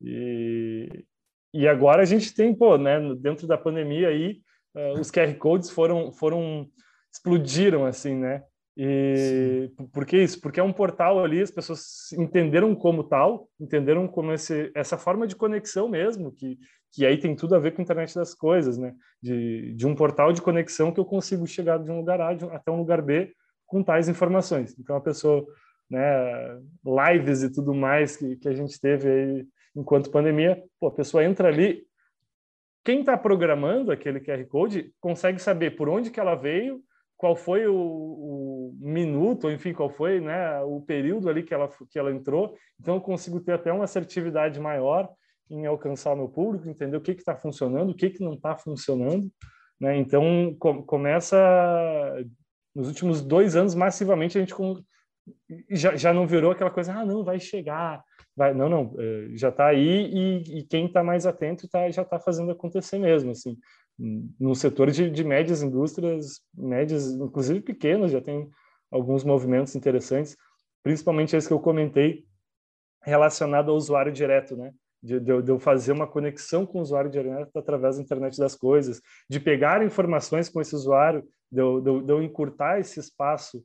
E, 0.01 1.06
e 1.54 1.68
agora 1.68 2.01
a 2.01 2.06
gente 2.06 2.33
tem, 2.33 2.54
pô, 2.54 2.78
né, 2.78 3.00
dentro 3.16 3.48
da 3.48 3.57
pandemia 3.57 4.10
aí, 4.10 4.42
uh, 4.77 5.00
os 5.00 5.12
QR 5.12 5.33
codes 5.35 5.69
foram 5.69 6.12
foram 6.12 6.69
explodiram 7.12 7.85
assim, 7.85 8.15
né? 8.15 8.44
E 8.79 9.71
Sim. 9.75 9.88
por 9.88 10.06
que 10.06 10.15
isso? 10.21 10.39
Porque 10.39 10.59
é 10.59 10.63
um 10.63 10.71
portal 10.71 11.23
ali, 11.23 11.42
as 11.42 11.49
pessoas 11.49 12.11
entenderam 12.13 12.75
como 12.75 13.04
tal, 13.04 13.49
entenderam 13.59 14.07
como 14.07 14.31
esse, 14.31 14.71
essa 14.75 14.99
forma 14.99 15.25
de 15.25 15.35
conexão 15.35 15.90
mesmo, 15.90 16.31
que, 16.31 16.59
que 16.94 17.04
aí 17.04 17.18
tem 17.18 17.35
tudo 17.35 17.56
a 17.56 17.59
ver 17.59 17.73
com 17.73 17.81
a 17.81 17.83
internet 17.83 18.13
das 18.13 18.35
coisas, 18.35 18.78
né? 18.78 18.94
De, 19.19 19.73
de 19.73 19.87
um 19.87 19.95
portal 19.95 20.31
de 20.31 20.44
conexão 20.44 20.92
que 20.92 20.99
eu 20.99 21.06
consigo 21.06 21.47
chegar 21.47 21.80
de 21.80 21.90
um 21.90 21.97
lugar 21.97 22.21
A 22.21 22.30
até 22.30 22.69
um 22.69 22.78
lugar 22.78 23.02
B 23.02 23.33
com 23.66 23.81
tais 23.81 24.07
informações. 24.07 24.78
Então 24.80 24.95
a 24.95 25.02
pessoa, 25.02 25.44
né, 25.90 26.59
lives 26.85 27.42
e 27.42 27.52
tudo 27.52 27.73
mais 27.73 28.16
que, 28.16 28.35
que 28.37 28.47
a 28.47 28.54
gente 28.54 28.80
teve 28.80 29.09
aí 29.09 29.47
enquanto 29.75 30.11
pandemia, 30.11 30.63
pô, 30.80 30.87
a 30.87 30.92
pessoa 30.92 31.23
entra 31.23 31.47
ali, 31.47 31.83
quem 32.87 33.01
está 33.01 33.17
programando 33.17 33.91
aquele 33.91 34.21
QR 34.21 34.45
Code 34.45 34.94
consegue 35.01 35.39
saber 35.39 35.75
por 35.75 35.89
onde 35.89 36.09
que 36.09 36.21
ela 36.21 36.35
veio, 36.35 36.81
qual 37.17 37.35
foi 37.35 37.67
o, 37.67 37.75
o, 37.75 38.77
minuto, 38.79 39.51
enfim, 39.51 39.73
qual 39.73 39.89
foi 39.89 40.21
né, 40.21 40.61
o 40.61 40.79
período 40.79 41.27
ali 41.27 41.44
que 41.44 41.53
ela, 41.53 41.69
que 41.91 41.99
ela 41.99 42.09
entrou. 42.09 42.56
Então, 42.79 42.95
eu 42.95 43.01
consigo 43.01 43.41
ter 43.41 43.51
até 43.51 43.73
uma 43.73 43.83
assertividade 43.83 44.57
maior 44.57 45.09
em 45.49 45.65
alcançar 45.65 46.15
meu 46.15 46.29
público, 46.29 46.69
entender 46.69 46.95
o 46.95 47.01
que 47.01 47.11
está 47.11 47.35
funcionando, 47.35 47.89
o 47.89 47.94
que, 47.94 48.09
que 48.09 48.23
não 48.23 48.35
está 48.35 48.56
funcionando. 48.56 49.29
Né? 49.81 49.97
Então, 49.97 50.56
com, 50.57 50.81
começa, 50.81 51.37
nos 52.73 52.87
últimos 52.87 53.21
dois 53.21 53.57
anos, 53.57 53.75
massivamente, 53.75 54.37
a 54.37 54.39
gente 54.39 54.56
com, 54.56 54.81
já, 55.69 55.96
já 55.96 56.14
não 56.14 56.28
virou 56.28 56.52
aquela 56.52 56.72
coisa, 56.72 56.94
ah, 56.94 57.06
não, 57.06 57.24
vai 57.24 57.40
chegar, 57.40 58.04
vai, 58.36 58.54
não, 58.54 58.69
não, 58.69 58.96
é, 58.98 59.30
já 59.34 59.50
está 59.50 59.68
aí 59.68 60.06
e, 60.06 60.60
e 60.60 60.64
quem 60.64 60.86
está 60.86 61.04
mais 61.04 61.26
atento 61.26 61.68
tá, 61.68 61.90
já 61.90 62.02
está 62.02 62.19
fazendo 62.19 62.52
acontecer 62.52 62.98
mesmo, 63.00 63.31
assim, 63.31 63.57
no 64.40 64.54
setor 64.54 64.92
de, 64.92 65.10
de 65.10 65.24
médias 65.24 65.64
indústrias, 65.64 66.42
médias, 66.56 67.07
inclusive 67.07 67.62
pequenas, 67.62 68.12
já 68.12 68.22
tem 68.22 68.50
alguns 68.92 69.24
movimentos 69.24 69.76
interessantes, 69.76 70.38
principalmente 70.84 71.36
esse 71.36 71.48
que 71.48 71.54
eu 71.54 71.60
comentei 71.60 72.26
relacionado 73.02 73.72
ao 73.72 73.78
usuário 73.78 74.12
direto, 74.12 74.56
né? 74.56 74.72
De, 75.02 75.19
de, 75.19 75.42
de, 75.44 75.52
eu 75.52 75.60
fazer 75.60 75.92
uma 75.92 76.07
conexão 76.07 76.66
com 76.66 76.80
o 76.80 76.81
usuário 76.81 77.10
direto 77.10 77.56
através 77.56 77.98
da 77.98 78.02
internet 78.02 78.38
das 78.38 78.56
coisas, 78.56 79.00
de 79.30 79.40
pegar 79.40 79.86
informações 79.86 80.50
com 80.50 80.60
esse 80.60 80.76
usuário, 80.76 81.24
de 81.52 81.62
eu, 81.62 81.80
de, 81.80 82.04
de 82.04 82.12
eu 82.12 82.22
encurtar 82.22 82.80
esse 82.80 83.00
espaço 83.00 83.64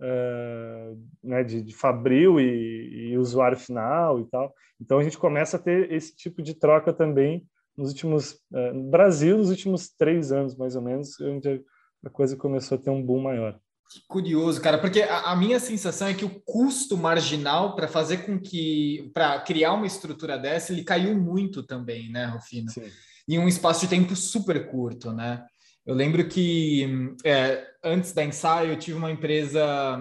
uh, 0.00 0.98
né, 1.22 1.44
de, 1.44 1.62
de 1.62 1.74
fabril 1.74 2.40
e, 2.40 3.10
e, 3.10 3.18
usuário 3.18 3.58
final 3.58 4.20
e 4.20 4.24
tal. 4.24 4.54
Então 4.80 4.98
a 4.98 5.02
gente 5.04 5.18
começa 5.18 5.56
a 5.56 5.60
ter 5.60 5.92
esse 5.92 6.14
tipo 6.16 6.42
de 6.42 6.54
troca 6.54 6.92
também 6.92 7.46
nos 7.76 7.90
últimos 7.90 8.32
uh, 8.52 8.74
no 8.74 8.90
Brasil 8.90 9.38
nos 9.38 9.50
últimos 9.50 9.90
três 9.90 10.32
anos 10.32 10.56
mais 10.56 10.74
ou 10.74 10.82
menos, 10.82 11.20
onde 11.20 11.62
a 12.04 12.10
coisa 12.10 12.36
começou 12.36 12.78
a 12.78 12.80
ter 12.80 12.90
um 12.90 13.02
boom 13.02 13.22
maior. 13.22 13.58
Que 13.90 14.00
curioso, 14.06 14.60
cara, 14.60 14.78
porque 14.78 15.02
a, 15.02 15.32
a, 15.32 15.36
minha 15.36 15.58
sensação 15.58 16.06
é 16.06 16.14
que 16.14 16.24
o 16.24 16.40
custo 16.44 16.96
marginal 16.96 17.74
para 17.74 17.88
fazer 17.88 18.18
com 18.18 18.38
que, 18.38 19.10
para 19.12 19.40
criar 19.40 19.72
uma 19.72 19.86
estrutura 19.86 20.38
dessa, 20.38 20.72
ele 20.72 20.84
caiu 20.84 21.20
muito 21.20 21.60
também, 21.64 22.08
né, 22.08 22.26
Rufino? 22.26 22.70
Sim. 22.70 22.88
Em 23.28 23.40
um 23.40 23.48
espaço 23.48 23.80
de 23.80 23.88
tempo 23.88 24.14
super 24.14 24.70
curto, 24.70 25.12
né? 25.12 25.44
Eu 25.86 25.94
lembro 25.94 26.28
que 26.28 27.14
é, 27.24 27.66
antes 27.82 28.12
da 28.12 28.24
ensaio 28.24 28.72
eu 28.72 28.78
tive 28.78 28.96
uma 28.96 29.10
empresa 29.10 29.98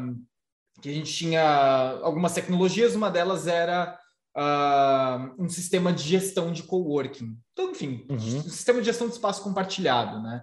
que 0.81 0.89
a 0.89 0.93
gente 0.93 1.13
tinha 1.13 1.99
algumas 2.01 2.33
tecnologias, 2.33 2.95
uma 2.95 3.09
delas 3.09 3.47
era 3.47 3.97
uh, 4.37 5.43
um 5.43 5.49
sistema 5.49 5.91
de 5.91 6.03
gestão 6.03 6.51
de 6.51 6.63
coworking. 6.63 7.37
Então, 7.53 7.71
enfim, 7.71 8.05
uhum. 8.09 8.15
um 8.15 8.43
sistema 8.43 8.79
de 8.79 8.85
gestão 8.85 9.07
de 9.07 9.13
espaço 9.13 9.43
compartilhado, 9.43 10.21
né? 10.21 10.41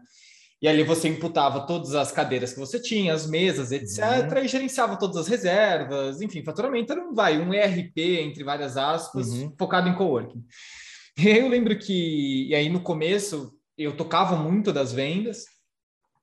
E 0.60 0.66
ali 0.66 0.82
você 0.82 1.08
imputava 1.08 1.66
todas 1.66 1.94
as 1.94 2.10
cadeiras 2.10 2.54
que 2.54 2.58
você 2.58 2.80
tinha, 2.80 3.12
as 3.12 3.26
mesas, 3.26 3.72
etc., 3.72 4.32
uhum. 4.32 4.38
e 4.38 4.48
gerenciava 4.48 4.98
todas 4.98 5.16
as 5.16 5.28
reservas, 5.28 6.20
enfim, 6.22 6.42
faturamento 6.42 6.92
era 6.92 7.02
um, 7.02 7.14
vai, 7.14 7.38
um 7.38 7.52
ERP, 7.52 7.98
entre 7.98 8.42
várias 8.42 8.76
aspas, 8.76 9.28
uhum. 9.28 9.54
focado 9.58 9.88
em 9.88 9.94
coworking. 9.94 10.44
E 11.18 11.30
aí 11.30 11.38
eu 11.38 11.48
lembro 11.48 11.78
que, 11.78 12.46
e 12.46 12.54
aí 12.54 12.68
no 12.68 12.82
começo, 12.82 13.55
eu 13.76 13.96
tocava 13.96 14.36
muito 14.36 14.72
das 14.72 14.92
vendas, 14.92 15.44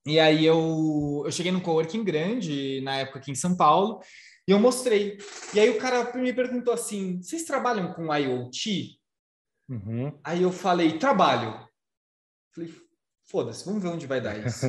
e 0.05 0.19
aí 0.19 0.45
eu, 0.45 1.24
eu 1.25 1.31
cheguei 1.31 1.51
num 1.51 1.62
coworking 1.62 2.03
grande, 2.03 2.81
na 2.81 2.98
época 2.98 3.19
aqui 3.19 3.31
em 3.31 3.36
São 3.36 3.55
Paulo, 3.55 4.01
e 4.48 4.51
eu 4.51 4.60
mostrei. 4.60 5.17
E 5.53 5.60
aí 5.60 5.69
o 5.69 5.77
cara 5.77 6.13
me 6.17 6.33
perguntou 6.33 6.74
assim, 6.74 7.22
vocês 7.22 7.43
trabalham 7.43 7.93
com 7.93 8.13
IoT? 8.13 9.00
Uhum. 9.69 10.19
Aí 10.24 10.41
eu 10.41 10.51
falei, 10.51 10.98
trabalho. 10.98 11.67
Falei, 12.53 12.74
foda-se, 13.29 13.65
vamos 13.65 13.81
ver 13.81 13.89
onde 13.89 14.05
vai 14.05 14.19
dar 14.19 14.38
isso. 14.45 14.65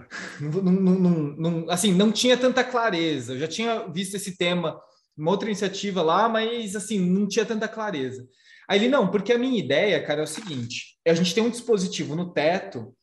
não, 0.40 0.72
não, 0.72 1.12
não, 1.36 1.70
assim, 1.70 1.92
não 1.92 2.10
tinha 2.10 2.36
tanta 2.36 2.64
clareza. 2.64 3.34
Eu 3.34 3.40
já 3.40 3.48
tinha 3.48 3.86
visto 3.88 4.14
esse 4.14 4.36
tema 4.36 4.80
uma 5.16 5.32
outra 5.32 5.48
iniciativa 5.48 6.00
lá, 6.00 6.28
mas 6.28 6.74
assim, 6.76 6.98
não 6.98 7.26
tinha 7.26 7.44
tanta 7.44 7.68
clareza. 7.68 8.26
Aí 8.68 8.78
ele, 8.78 8.88
não, 8.88 9.10
porque 9.10 9.32
a 9.32 9.38
minha 9.38 9.58
ideia, 9.58 10.02
cara, 10.02 10.20
é 10.20 10.24
o 10.24 10.26
seguinte: 10.26 10.97
a 11.08 11.14
gente 11.14 11.34
tem 11.34 11.42
um 11.42 11.50
dispositivo 11.50 12.14
no 12.14 12.32
teto 12.32 12.94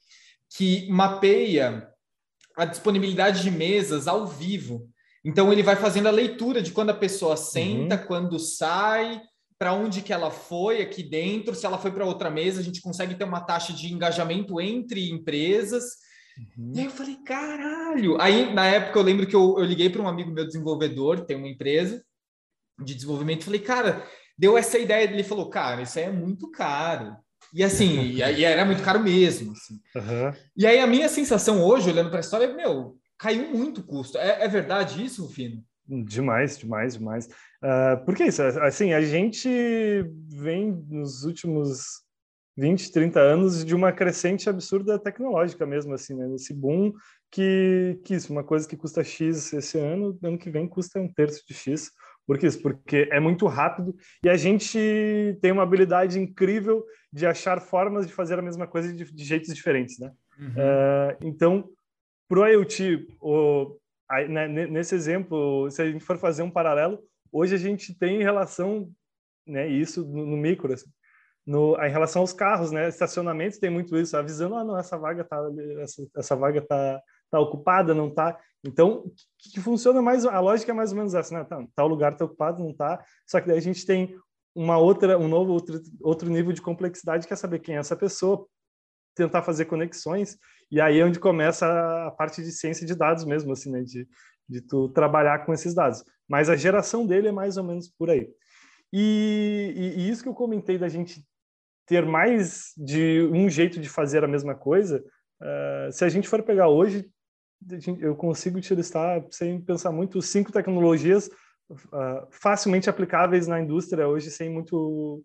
que 0.57 0.87
mapeia 0.89 1.89
a 2.57 2.65
disponibilidade 2.65 3.41
de 3.41 3.51
mesas 3.51 4.07
ao 4.07 4.25
vivo. 4.25 4.89
Então 5.23 5.51
ele 5.51 5.63
vai 5.63 5.75
fazendo 5.75 6.07
a 6.07 6.11
leitura 6.11 6.61
de 6.61 6.71
quando 6.71 6.91
a 6.91 6.95
pessoa 6.95 7.35
senta, 7.35 7.95
uhum. 7.95 8.05
quando 8.05 8.39
sai, 8.39 9.21
para 9.57 9.73
onde 9.73 10.01
que 10.01 10.13
ela 10.13 10.29
foi 10.29 10.81
aqui 10.81 11.01
dentro, 11.01 11.55
se 11.55 11.65
ela 11.65 11.77
foi 11.77 11.91
para 11.91 12.05
outra 12.05 12.29
mesa, 12.29 12.59
a 12.59 12.63
gente 12.63 12.81
consegue 12.81 13.15
ter 13.15 13.23
uma 13.23 13.41
taxa 13.41 13.73
de 13.73 13.91
engajamento 13.91 14.61
entre 14.61 15.09
empresas. 15.09 15.83
Uhum. 16.57 16.73
E 16.75 16.79
aí 16.79 16.85
eu 16.85 16.91
falei, 16.91 17.15
caralho! 17.25 18.21
Aí, 18.21 18.53
na 18.53 18.67
época, 18.67 18.99
eu 18.99 19.03
lembro 19.03 19.25
que 19.25 19.35
eu, 19.35 19.55
eu 19.57 19.65
liguei 19.65 19.89
para 19.89 20.01
um 20.01 20.07
amigo 20.07 20.31
meu 20.31 20.45
desenvolvedor, 20.45 21.25
tem 21.25 21.37
uma 21.37 21.47
empresa 21.47 22.03
de 22.83 22.93
desenvolvimento, 22.93 23.45
falei, 23.45 23.61
cara, 23.61 24.05
deu 24.37 24.57
essa 24.57 24.77
ideia, 24.77 25.09
ele 25.09 25.23
falou, 25.23 25.49
cara, 25.49 25.81
isso 25.81 25.97
aí 25.97 26.05
é 26.05 26.11
muito 26.11 26.51
caro. 26.51 27.15
E 27.53 27.63
assim, 27.63 27.99
e, 28.01 28.17
e 28.17 28.43
era 28.43 28.65
muito 28.65 28.83
caro 28.83 28.99
mesmo. 28.99 29.53
Assim. 29.53 29.79
Uhum. 29.95 30.33
E 30.55 30.65
aí 30.65 30.79
a 30.79 30.87
minha 30.87 31.09
sensação 31.09 31.63
hoje, 31.63 31.89
olhando 31.89 32.09
para 32.09 32.19
a 32.19 32.21
história, 32.21 32.45
é, 32.45 32.53
meu, 32.53 32.97
caiu 33.17 33.49
muito 33.49 33.81
o 33.81 33.83
custo. 33.83 34.17
É, 34.17 34.43
é 34.43 34.47
verdade 34.47 35.03
isso, 35.03 35.23
Rufino? 35.23 35.63
Demais, 35.87 36.57
demais, 36.57 36.97
demais. 36.97 37.27
Uh, 37.63 38.03
porque 38.05 38.23
isso, 38.23 38.41
assim, 38.41 38.93
a 38.93 39.01
gente 39.01 39.49
vem 40.27 40.71
nos 40.89 41.23
últimos 41.23 42.03
20, 42.57 42.91
30 42.91 43.19
anos 43.19 43.65
de 43.65 43.75
uma 43.75 43.91
crescente 43.91 44.49
absurda 44.49 44.97
tecnológica 44.97 45.65
mesmo, 45.65 45.93
assim, 45.93 46.15
né? 46.15 46.27
Nesse 46.27 46.53
boom 46.53 46.93
que, 47.31 47.99
que 48.03 48.15
isso, 48.15 48.31
uma 48.31 48.43
coisa 48.43 48.67
que 48.67 48.77
custa 48.77 49.03
X 49.03 49.53
esse 49.53 49.77
ano, 49.77 50.17
ano 50.23 50.37
que 50.37 50.49
vem 50.49 50.67
custa 50.67 50.99
um 50.99 51.11
terço 51.11 51.43
de 51.47 51.53
X. 51.53 51.91
Por 52.25 52.39
que 52.39 52.47
isso? 52.47 52.61
Porque 52.61 53.07
é 53.11 53.19
muito 53.19 53.45
rápido 53.45 53.95
e 54.23 54.29
a 54.29 54.37
gente 54.37 55.37
tem 55.41 55.51
uma 55.51 55.63
habilidade 55.63 56.19
incrível 56.19 56.83
de 57.15 57.25
achar 57.25 57.61
formas 57.61 58.05
de 58.05 58.13
fazer 58.13 58.37
a 58.37 58.41
mesma 58.41 58.67
coisa 58.67 58.93
de, 58.93 59.11
de 59.11 59.23
jeitos 59.23 59.53
diferentes, 59.53 59.97
né? 59.99 60.11
Uhum. 60.37 60.49
Uh, 60.49 61.17
então, 61.21 61.69
para 62.27 62.39
o 62.39 62.47
IoT, 62.47 63.07
o, 63.21 63.77
Aí, 64.09 64.27
né, 64.27 64.47
nesse 64.47 64.93
exemplo, 64.93 65.69
se 65.71 65.81
a 65.81 65.91
gente 65.91 66.03
for 66.03 66.17
fazer 66.17 66.43
um 66.43 66.51
paralelo, 66.51 66.99
hoje 67.31 67.55
a 67.55 67.57
gente 67.57 67.97
tem 67.97 68.21
em 68.21 68.23
relação, 68.23 68.89
né, 69.47 69.67
isso 69.67 70.05
no, 70.05 70.25
no 70.27 70.37
micro, 70.37 70.71
assim, 70.71 70.89
no, 71.45 71.75
em 71.83 71.89
relação 71.89 72.21
aos 72.21 72.31
carros, 72.31 72.71
né, 72.71 72.87
estacionamentos 72.87 73.57
tem 73.57 73.69
muito 73.69 73.97
isso, 73.97 74.15
avisando, 74.15 74.55
ah, 74.55 74.63
não, 74.63 74.77
essa 74.77 74.95
vaga 74.97 75.23
tá, 75.23 75.41
essa, 75.79 76.07
essa 76.15 76.35
vaga 76.35 76.61
tá, 76.61 77.01
tá 77.31 77.39
ocupada, 77.39 77.95
não 77.95 78.11
tá. 78.11 78.37
Então, 78.63 79.11
que, 79.39 79.53
que, 79.53 79.61
funciona 79.61 80.01
mais, 80.03 80.23
a 80.23 80.39
lógica 80.39 80.71
é 80.71 80.75
mais 80.75 80.91
ou 80.91 80.97
menos 80.97 81.15
essa, 81.15 81.35
né, 81.35 81.43
tá, 81.43 81.63
tal 81.75 81.87
lugar 81.87 82.15
tá 82.15 82.25
ocupado, 82.25 82.63
não 82.63 82.73
tá. 82.75 83.03
Só 83.25 83.41
que 83.41 83.47
daí 83.47 83.57
a 83.57 83.61
gente 83.61 83.87
tem 83.87 84.15
uma 84.55 84.77
outra, 84.77 85.17
um 85.17 85.27
novo 85.27 85.51
outro, 85.51 85.81
outro 86.01 86.29
nível 86.29 86.53
de 86.53 86.61
complexidade 86.61 87.27
que 87.27 87.33
é 87.33 87.35
saber 87.35 87.59
quem 87.59 87.75
é 87.75 87.79
essa 87.79 87.95
pessoa, 87.95 88.47
tentar 89.13 89.43
fazer 89.43 89.65
conexões 89.65 90.37
e 90.71 90.81
aí 90.81 90.99
é 90.99 91.05
onde 91.05 91.19
começa 91.19 91.67
a 92.07 92.11
parte 92.11 92.41
de 92.41 92.51
ciência 92.51 92.85
de 92.85 92.95
dados 92.95 93.23
mesmo, 93.23 93.51
assim, 93.51 93.71
né? 93.71 93.81
De, 93.83 94.07
de 94.47 94.61
tu 94.61 94.89
trabalhar 94.89 95.45
com 95.45 95.53
esses 95.53 95.73
dados. 95.73 96.03
Mas 96.27 96.49
a 96.49 96.55
geração 96.55 97.05
dele 97.05 97.27
é 97.27 97.31
mais 97.31 97.57
ou 97.57 97.63
menos 97.63 97.87
por 97.87 98.09
aí. 98.09 98.29
E, 98.91 99.73
e, 99.75 100.01
e 100.01 100.09
isso 100.09 100.23
que 100.23 100.29
eu 100.29 100.33
comentei 100.33 100.77
da 100.77 100.89
gente 100.89 101.23
ter 101.85 102.05
mais 102.05 102.71
de 102.77 103.29
um 103.31 103.47
jeito 103.49 103.79
de 103.79 103.87
fazer 103.87 104.23
a 104.23 104.27
mesma 104.27 104.55
coisa, 104.55 105.03
uh, 105.41 105.91
se 105.91 106.03
a 106.03 106.09
gente 106.09 106.27
for 106.27 106.41
pegar 106.41 106.67
hoje, 106.67 107.07
eu 107.99 108.15
consigo 108.15 108.59
te 108.59 108.73
listar, 108.73 109.23
sem 109.29 109.61
pensar 109.61 109.91
muito, 109.91 110.21
cinco 110.21 110.51
tecnologias 110.51 111.29
uh, 111.69 112.27
facilmente 112.29 112.89
aplicáveis 112.89 113.47
na 113.47 113.59
indústria 113.59 114.07
hoje, 114.07 114.31
sem 114.31 114.49
muito, 114.49 115.23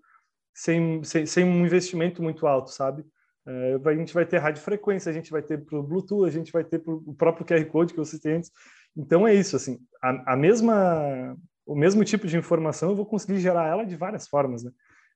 sem, 0.55 1.03
sem, 1.05 1.27
sem 1.27 1.45
um 1.45 1.65
investimento 1.65 2.23
muito 2.23 2.47
alto, 2.47 2.71
sabe? 2.71 3.05
É, 3.47 3.79
a 3.85 3.95
gente 3.95 4.13
vai 4.13 4.27
ter 4.27 4.39
rádio 4.39 4.63
frequência, 4.63 5.11
a 5.11 5.13
gente 5.13 5.31
vai 5.31 5.43
ter 5.43 5.59
para 5.65 5.79
o 5.79 5.83
Bluetooth, 5.83 6.29
a 6.29 6.33
gente 6.33 6.53
vai 6.53 6.63
ter 6.63 6.79
para 6.79 6.93
o 6.93 7.15
próprio 7.15 7.47
QR 7.47 7.65
Code 7.67 7.93
que 7.93 7.99
você 7.99 8.21
tem 8.21 8.35
antes. 8.35 8.51
Então 8.97 9.27
é 9.27 9.35
isso, 9.35 9.57
assim, 9.57 9.79
a, 10.03 10.35
a, 10.35 10.37
mesma, 10.37 11.37
o 11.67 11.75
mesmo 11.75 12.05
tipo 12.05 12.27
de 12.27 12.37
informação 12.37 12.91
eu 12.91 12.97
vou 12.97 13.07
conseguir 13.07 13.41
gerar 13.41 13.67
ela 13.67 13.85
de 13.85 13.97
várias 13.97 14.29
formas, 14.29 14.63
né? 14.63 14.71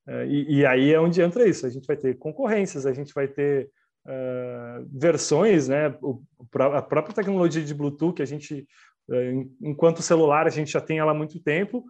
É, 0.06 0.26
e, 0.26 0.58
e, 0.58 0.66
aí 0.66 0.92
é 0.92 1.00
onde 1.00 1.22
entra 1.22 1.48
isso. 1.48 1.66
A 1.66 1.70
gente 1.70 1.86
vai 1.86 1.96
ter 1.96 2.18
concorrências, 2.18 2.86
a 2.86 2.92
gente 2.92 3.12
vai 3.14 3.26
ter 3.26 3.70
uh, 4.06 4.86
versões, 4.92 5.68
né? 5.68 5.88
O, 6.02 6.22
a 6.58 6.82
própria 6.82 7.14
tecnologia 7.14 7.62
de 7.62 7.74
Bluetooth 7.74 8.14
que 8.14 8.22
a 8.22 8.26
gente, 8.26 8.66
enquanto 9.60 10.02
celular, 10.02 10.46
a 10.46 10.50
gente 10.50 10.72
já 10.72 10.80
tem 10.80 10.98
ela 10.98 11.12
há 11.12 11.14
muito 11.14 11.38
tempo, 11.40 11.84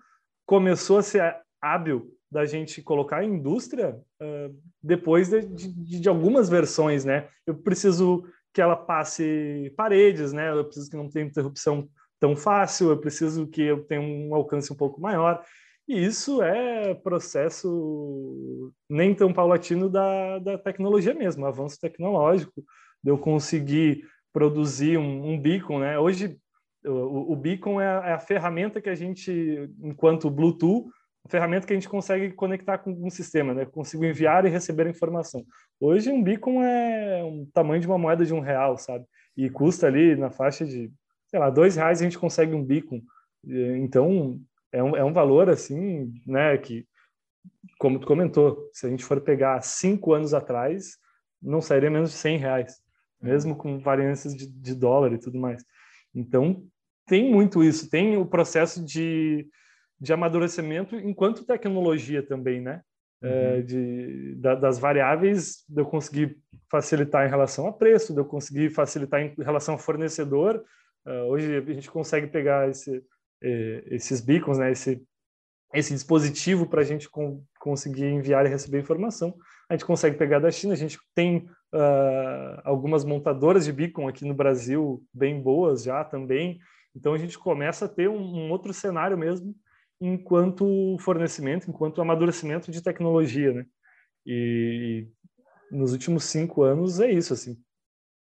começou 0.47 0.99
a 0.99 1.03
ser 1.03 1.37
hábil 1.61 2.11
da 2.31 2.45
gente 2.45 2.83
colocar 2.83 3.23
em 3.23 3.35
indústria 3.35 3.97
uh, 4.21 4.55
depois 4.83 5.29
de, 5.29 5.47
de, 5.47 6.01
de, 6.01 6.09
algumas 6.09 6.49
versões, 6.49 7.05
né? 7.05 7.29
Eu 7.47 7.55
preciso 7.55 8.25
que 8.53 8.61
ela 8.61 8.77
passe 8.77 9.73
paredes, 9.77 10.33
né? 10.33 10.51
Eu 10.51 10.65
preciso 10.65 10.91
que 10.91 10.97
não 10.97 11.09
tenha 11.09 11.27
interrupção 11.27 11.89
tão 12.19 12.35
fácil, 12.35 12.91
eu 12.91 12.99
preciso 12.99 13.47
que 13.47 13.63
eu 13.63 13.85
tenha 13.85 14.01
um 14.01 14.35
alcance 14.35 14.73
um 14.73 14.77
pouco 14.77 15.01
maior. 15.01 15.45
E 15.87 16.05
isso 16.05 16.43
é 16.43 16.95
processo 16.95 18.73
nem 18.89 19.15
tão 19.15 19.33
paulatino 19.33 19.89
da, 19.89 20.39
da 20.39 20.59
tecnologia 20.59 21.15
mesmo, 21.15 21.47
avanço 21.47 21.79
tecnológico, 21.79 22.65
de 23.03 23.11
eu 23.11 23.19
conseguir 23.19 24.05
produzir 24.33 24.99
um, 24.99 25.33
um 25.33 25.41
beacon, 25.41 25.79
né? 25.79 25.99
Hoje, 25.99 26.37
o, 26.85 27.33
o 27.33 27.37
beacon 27.37 27.81
é 27.81 27.87
a, 27.87 28.09
é 28.09 28.13
a 28.13 28.19
ferramenta 28.19 28.81
que 28.81 28.91
a 28.91 28.95
gente, 28.95 29.71
enquanto 29.83 30.31
Bluetooth, 30.31 30.91
ferramenta 31.29 31.67
que 31.67 31.73
a 31.73 31.77
gente 31.77 31.89
consegue 31.89 32.33
conectar 32.33 32.79
com 32.79 32.91
um 32.91 33.11
sistema, 33.11 33.55
né? 33.55 33.65
Consigo 33.65 34.05
enviar 34.05 34.45
e 34.45 34.51
receber 34.51 34.87
informação. 34.87 35.45
Hoje 35.81 36.11
um 36.11 36.23
beacon 36.23 36.63
é 36.63 37.25
um 37.25 37.47
tamanho 37.53 37.81
de 37.81 37.87
uma 37.87 37.99
moeda 37.99 38.25
de 38.25 38.35
um 38.35 38.41
real, 38.41 38.77
sabe? 38.77 39.07
E 39.37 39.49
custa 39.49 39.87
ali 39.87 40.17
na 40.17 40.31
faixa 40.31 40.65
de, 40.65 40.93
sei 41.29 41.41
lá, 41.41 41.49
dois 41.51 41.77
reais 41.77 42.01
a 42.01 42.05
gente 42.05 42.19
consegue 42.19 42.55
um 42.55 42.65
beacon. 42.65 43.01
Então 43.47 44.39
é 44.71 44.83
um, 44.83 44.97
é 44.97 45.05
um 45.05 45.13
valor 45.13 45.49
assim, 45.49 46.13
né? 46.27 46.59
Que, 46.59 46.87
como 47.79 47.99
tu 47.99 48.07
comentou, 48.07 48.69
se 48.73 48.87
a 48.87 48.91
gente 48.91 49.05
for 49.05 49.21
pegar 49.21 49.63
cinco 49.63 50.13
anos 50.13 50.35
atrás, 50.35 50.99
não 51.41 51.61
sairia 51.61 51.91
menos 51.91 52.11
de 52.11 52.17
cem 52.17 52.37
reais, 52.37 52.83
mesmo 53.21 53.57
com 53.57 53.79
variâncias 53.79 54.35
de, 54.35 54.47
de 54.47 54.75
dólar 54.75 55.13
e 55.13 55.19
tudo 55.19 55.39
mais. 55.39 55.65
Então 56.15 56.67
tem 57.07 57.31
muito 57.31 57.63
isso, 57.63 57.89
tem 57.91 58.17
o 58.17 58.27
processo 58.27 58.85
de 58.85 59.47
de 60.01 60.13
amadurecimento 60.13 60.97
enquanto 60.97 61.47
tecnologia 61.47 62.23
também, 62.23 62.61
né? 62.61 62.83
É, 63.23 63.27
uhum. 63.27 63.33
É, 63.33 63.63
de, 63.63 64.35
da, 64.37 64.55
das 64.55 64.79
variáveis, 64.79 65.65
de 65.67 65.81
eu 65.81 65.87
conseguir 65.87 66.37
facilitar 66.71 67.27
em 67.27 67.31
relação 67.31 67.67
a 67.67 67.73
preço, 67.73 68.13
de 68.13 68.21
eu 68.21 68.25
conseguir 68.25 68.69
facilitar 68.71 69.23
em 69.23 69.35
relação 69.39 69.77
a 69.77 69.79
fornecedor. 69.79 70.63
Uh, 71.07 71.29
hoje 71.29 71.57
a 71.57 71.73
gente 71.73 71.91
consegue 71.91 72.27
pegar 72.27 72.69
esse, 72.69 73.03
eh, 73.43 73.85
esses 73.87 74.21
beacons, 74.21 74.59
né? 74.59 74.73
Esse, 74.73 75.03
esse 75.73 75.95
dispositivo 75.95 76.67
para 76.67 76.83
a 76.83 76.85
gente 76.85 77.09
com, 77.09 77.43
conseguir 77.59 78.05
enviar 78.05 78.45
e 78.45 78.49
receber 78.49 78.81
informação 78.81 79.35
a 79.69 79.75
gente 79.75 79.85
consegue 79.85 80.17
pegar 80.17 80.39
da 80.39 80.51
China, 80.51 80.75
a 80.75 80.77
gente 80.77 80.99
tem 81.15 81.49
uh, 81.73 82.61
algumas 82.65 83.05
montadoras 83.05 83.65
de 83.65 83.73
beacon 83.73 84.09
aqui 84.09 84.25
no 84.25 84.35
Brasil 84.35 85.03
bem 85.13 85.41
boas 85.41 85.83
já 85.83 86.05
também, 86.05 86.59
então 86.95 87.15
a 87.15 87.19
gente 87.19 87.39
começa 87.39 87.87
a 87.87 87.89
ter 87.89 88.09
um, 88.09 88.19
um 88.19 88.51
outro 88.51 88.73
cenário 88.73 89.19
mesmo 89.19 89.55
enquanto 90.01 90.97
fornecimento, 91.01 91.69
enquanto 91.69 92.01
amadurecimento 92.01 92.71
de 92.71 92.83
tecnologia, 92.83 93.53
né? 93.53 93.67
E, 94.27 95.07
e 95.71 95.77
nos 95.77 95.93
últimos 95.93 96.25
cinco 96.25 96.63
anos 96.63 97.01
é 97.01 97.11
isso, 97.11 97.33
assim, 97.33 97.57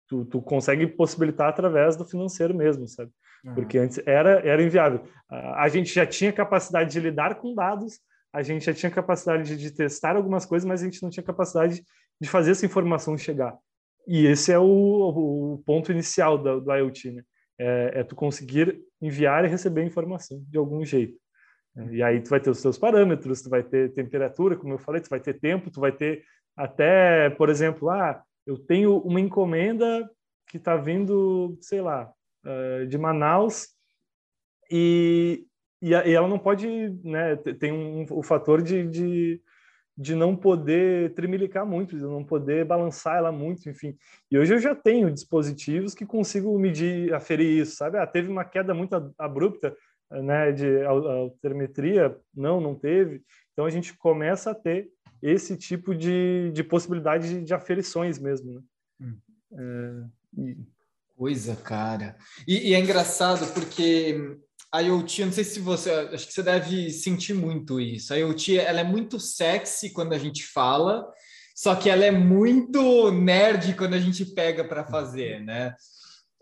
tu, 0.09 0.25
tu 0.25 0.41
consegue 0.41 0.87
possibilitar 0.87 1.49
através 1.49 1.97
do 1.97 2.05
financeiro 2.05 2.55
mesmo, 2.55 2.87
sabe? 2.87 3.11
Uhum. 3.45 3.55
Porque 3.55 3.79
antes 3.79 4.01
era, 4.07 4.41
era 4.47 4.63
inviável. 4.63 5.05
A, 5.29 5.65
a 5.65 5.69
gente 5.69 5.93
já 5.93 6.07
tinha 6.07 6.33
capacidade 6.33 6.91
de 6.91 7.01
lidar 7.01 7.37
com 7.37 7.55
dados, 7.55 8.01
a 8.33 8.43
gente 8.43 8.65
já 8.65 8.75
tinha 8.75 8.91
capacidade 8.91 9.45
de, 9.45 9.57
de, 9.57 9.71
testar 9.71 10.17
algumas 10.17 10.45
coisas, 10.45 10.67
mas 10.67 10.83
a 10.83 10.85
gente 10.85 11.03
não 11.03 11.11
tinha 11.11 11.25
capacidade 11.25 11.83
de 12.21 12.29
fazer 12.29 12.53
essa 12.53 12.67
informação 12.67 13.17
chegar. 13.17 13.57
E 14.07 14.27
esse 14.27 14.53
é 14.53 14.59
o, 14.59 14.65
o 15.55 15.63
ponto 15.65 15.91
inicial 15.91 16.39
do, 16.39 16.61
do 16.61 16.73
IoT, 16.73 17.13
né? 17.13 17.23
É, 17.59 18.01
é, 18.01 18.05
tu 18.05 18.15
conseguir 18.15 18.81
enviar 19.01 19.45
e 19.45 19.49
receber 19.49 19.83
informação 19.85 20.45
de 20.49 20.59
algum 20.59 20.85
jeito. 20.85 21.19
E 21.91 22.03
aí 22.03 22.21
tu 22.23 22.31
vai 22.31 22.41
ter 22.41 22.51
os 22.51 22.59
seus 22.59 22.79
parâmetros, 22.79 23.43
tu 23.43 23.51
vai 23.51 23.63
ter 23.63 23.93
temperatura, 23.93 24.57
como 24.57 24.75
eu 24.75 24.79
falei, 24.79 25.01
tu 25.01 25.11
vai 25.11 25.21
ter 25.21 25.39
tempo, 25.39 25.71
tu 25.71 25.81
vai 25.81 25.93
ter 25.93 26.25
até, 26.57 27.29
por 27.31 27.51
exemplo, 27.51 27.91
ah, 27.91 28.23
eu 28.47 28.59
tenho 28.59 28.99
uma 28.99 29.21
encomenda 29.21 30.09
que 30.49 30.57
está 30.57 30.77
vindo, 30.77 31.59
sei 31.61 31.83
lá, 31.83 32.11
eh, 32.45 32.87
de 32.87 32.97
Manaus 32.97 33.69
e, 34.71 35.45
e 35.83 35.93
ela 35.93 36.29
não 36.29 36.39
pode, 36.39 36.67
né, 37.05 37.37
tem 37.37 37.73
um, 37.73 38.07
o 38.11 38.23
fator 38.23 38.63
de, 38.63 38.87
de, 38.87 39.43
de 39.97 40.15
não 40.15 40.37
poder 40.37 41.15
trimilicar 41.15 41.65
muito, 41.65 41.97
de 41.97 42.03
não 42.03 42.23
poder 42.23 42.65
balançar 42.65 43.17
ela 43.17 43.33
muito, 43.33 43.69
enfim. 43.69 43.97
E 44.31 44.39
hoje 44.39 44.55
eu 44.55 44.59
já 44.59 44.75
tenho 44.75 45.11
dispositivos 45.11 45.95
que 45.95 46.05
consigo 46.05 46.59
medir, 46.59 47.15
aferir 47.15 47.63
isso, 47.63 47.77
sabe? 47.77 47.99
Ah, 47.99 48.07
teve 48.07 48.29
uma 48.29 48.45
queda 48.45 48.75
muito 48.75 49.15
abrupta, 49.19 49.75
né, 50.11 50.53
de 50.53 50.83
altimetria, 50.85 52.17
não, 52.35 52.61
não 52.61 52.75
teve. 52.75 53.23
Então 53.53 53.65
a 53.65 53.71
gente 53.71 53.97
começa 53.97 54.51
a 54.51 54.55
ter 54.55 54.89
esse 55.23 55.57
tipo 55.57 55.95
de, 55.95 56.51
de 56.53 56.63
possibilidade 56.63 57.29
de, 57.29 57.43
de 57.43 57.55
aferições 57.55 58.19
mesmo. 58.19 58.53
Né? 58.53 58.61
Hum. 59.01 59.17
É, 59.53 60.41
e... 60.43 60.57
Coisa, 61.17 61.57
cara. 61.57 62.15
E, 62.47 62.71
e, 62.71 62.75
é 62.75 62.79
engraçado 62.79 63.51
porque 63.55 64.39
IoT, 64.75 65.21
eu 65.21 65.27
não 65.27 65.33
sei 65.33 65.45
se 65.45 65.61
você, 65.61 65.91
acho 65.91 66.27
que 66.27 66.33
você 66.33 66.43
deve 66.43 66.91
sentir 66.91 67.35
muito 67.35 67.81
isso. 67.81 68.13
A 68.13 68.17
IoT, 68.17 68.59
ela 68.59 68.81
é 68.81 68.85
muito 68.85 69.19
sexy 69.19 69.91
quando 69.91 70.13
a 70.13 70.19
gente 70.19 70.45
fala, 70.45 71.07
só 71.55 71.75
que 71.75 71.89
ela 71.89 72.05
é 72.05 72.11
muito 72.11 73.11
nerd 73.11 73.75
quando 73.75 73.95
a 73.95 74.01
gente 74.01 74.25
pega 74.27 74.65
para 74.65 74.85
fazer, 74.85 75.41
né? 75.43 75.75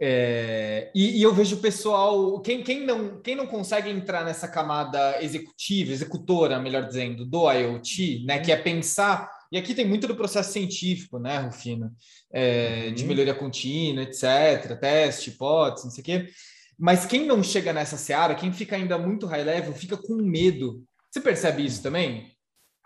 É, 0.01 0.91
e, 0.93 1.21
e, 1.21 1.23
eu 1.23 1.33
vejo 1.33 1.57
o 1.57 1.61
pessoal, 1.61 2.41
quem, 2.41 2.65
quem, 2.65 2.85
não, 2.85 3.21
quem 3.23 3.37
não 3.37 3.47
consegue 3.47 3.89
entrar 3.89 4.25
nessa 4.25 4.49
camada 4.49 5.23
executiva, 5.23 5.93
executora, 5.93 6.59
melhor 6.59 6.85
dizendo, 6.85 7.25
do 7.25 7.51
IoT, 7.51 8.25
né, 8.27 8.41
que 8.41 8.51
é 8.51 8.57
pensar, 8.57 9.31
e 9.53 9.57
aqui 9.57 9.73
tem 9.73 9.87
muito 9.87 10.09
do 10.09 10.17
processo 10.17 10.53
científico, 10.53 11.21
né, 11.21 11.39
Rufino, 11.39 11.93
é, 12.33 12.87
uhum. 12.89 12.95
de 12.95 13.05
melhoria 13.05 13.35
contínua, 13.35 14.03
etc., 14.03 14.77
teste, 14.81 15.31
hipótese, 15.31 15.87
não 15.87 15.93
sei 15.93 16.03
o 16.03 16.05
quê, 16.05 16.29
mas 16.79 17.07
quem 17.07 17.27
não 17.27 17.43
chega 17.43 17.73
nessa 17.73 17.97
seara, 17.97 18.35
quem 18.35 18.53
fica 18.53 18.77
ainda 18.77 18.99
muito 18.99 19.27
high 19.27 19.45
level, 19.45 19.73
fica 19.73 19.97
com 19.97 20.15
medo. 20.15 20.83
Você 21.11 21.21
percebe 21.21 21.65
isso 21.65 21.83
também? 21.83 22.35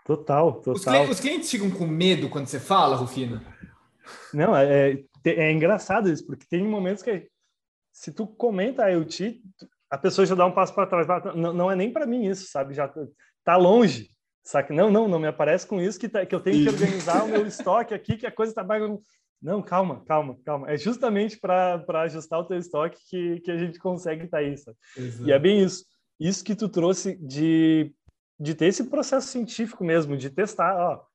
Total, 0.05 0.53
total. 0.61 0.73
Os 0.73 0.83
clientes, 0.83 1.09
os 1.09 1.19
clientes 1.19 1.51
ficam 1.51 1.69
com 1.69 1.85
medo 1.85 2.29
quando 2.29 2.47
você 2.47 2.59
fala, 2.59 2.95
Rufino? 2.95 3.41
Não, 4.33 4.55
é, 4.55 4.91
é 4.91 5.03
é 5.25 5.51
engraçado 5.51 6.09
isso, 6.09 6.25
porque 6.25 6.45
tem 6.49 6.63
momentos 6.63 7.03
que 7.03 7.27
se 7.91 8.11
tu 8.11 8.25
comenta 8.25 8.85
a 8.85 8.89
IoT, 8.89 9.41
a 9.89 9.97
pessoa 9.97 10.25
já 10.25 10.35
dá 10.35 10.45
um 10.45 10.51
passo 10.51 10.73
para 10.73 10.87
trás. 10.87 11.07
Não, 11.35 11.53
não 11.53 11.71
é 11.71 11.75
nem 11.75 11.91
para 11.91 12.05
mim 12.05 12.25
isso, 12.25 12.49
sabe? 12.49 12.73
Já 12.73 12.91
tá 13.43 13.57
longe. 13.57 14.09
Sabe? 14.43 14.73
Não, 14.73 14.89
não, 14.89 15.07
não 15.07 15.19
me 15.19 15.27
aparece 15.27 15.67
com 15.67 15.81
isso 15.81 15.99
que, 15.99 16.07
tá, 16.07 16.25
que 16.25 16.33
eu 16.33 16.39
tenho 16.39 16.63
que 16.63 16.69
organizar 16.69 17.23
o 17.23 17.27
meu 17.27 17.45
estoque 17.45 17.93
aqui, 17.93 18.17
que 18.17 18.25
a 18.25 18.31
coisa 18.31 18.51
está 18.51 18.63
bagunçada. 18.63 19.03
Não, 19.41 19.61
calma, 19.61 20.03
calma, 20.05 20.37
calma. 20.43 20.69
É 20.69 20.77
justamente 20.77 21.39
para 21.39 21.83
ajustar 22.03 22.39
o 22.39 22.45
teu 22.45 22.57
estoque 22.57 22.97
que, 23.09 23.39
que 23.39 23.51
a 23.51 23.57
gente 23.57 23.79
consegue 23.79 24.25
estar 24.25 24.41
tá 24.41 24.57
sabe? 24.57 24.77
E 25.25 25.31
é 25.31 25.39
bem 25.39 25.63
isso. 25.63 25.85
Isso 26.19 26.43
que 26.43 26.55
tu 26.55 26.67
trouxe 26.67 27.15
de, 27.15 27.93
de 28.37 28.53
ter 28.53 28.65
esse 28.65 28.83
processo 28.85 29.27
científico 29.27 29.83
mesmo, 29.83 30.17
de 30.17 30.29
testar, 30.29 30.75
ó, 30.75 31.05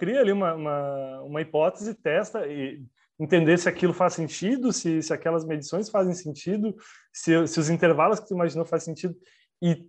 cria 0.00 0.20
ali 0.20 0.32
uma, 0.32 0.54
uma, 0.54 1.20
uma 1.20 1.40
hipótese, 1.42 1.94
testa 1.94 2.46
e 2.46 2.82
entender 3.18 3.58
se 3.58 3.68
aquilo 3.68 3.92
faz 3.92 4.14
sentido, 4.14 4.72
se, 4.72 5.02
se 5.02 5.12
aquelas 5.12 5.44
medições 5.44 5.90
fazem 5.90 6.14
sentido, 6.14 6.74
se, 7.12 7.46
se 7.46 7.60
os 7.60 7.68
intervalos 7.68 8.18
que 8.18 8.26
tu 8.26 8.34
imaginou 8.34 8.64
fazem 8.64 8.94
sentido. 8.94 9.14
E, 9.60 9.86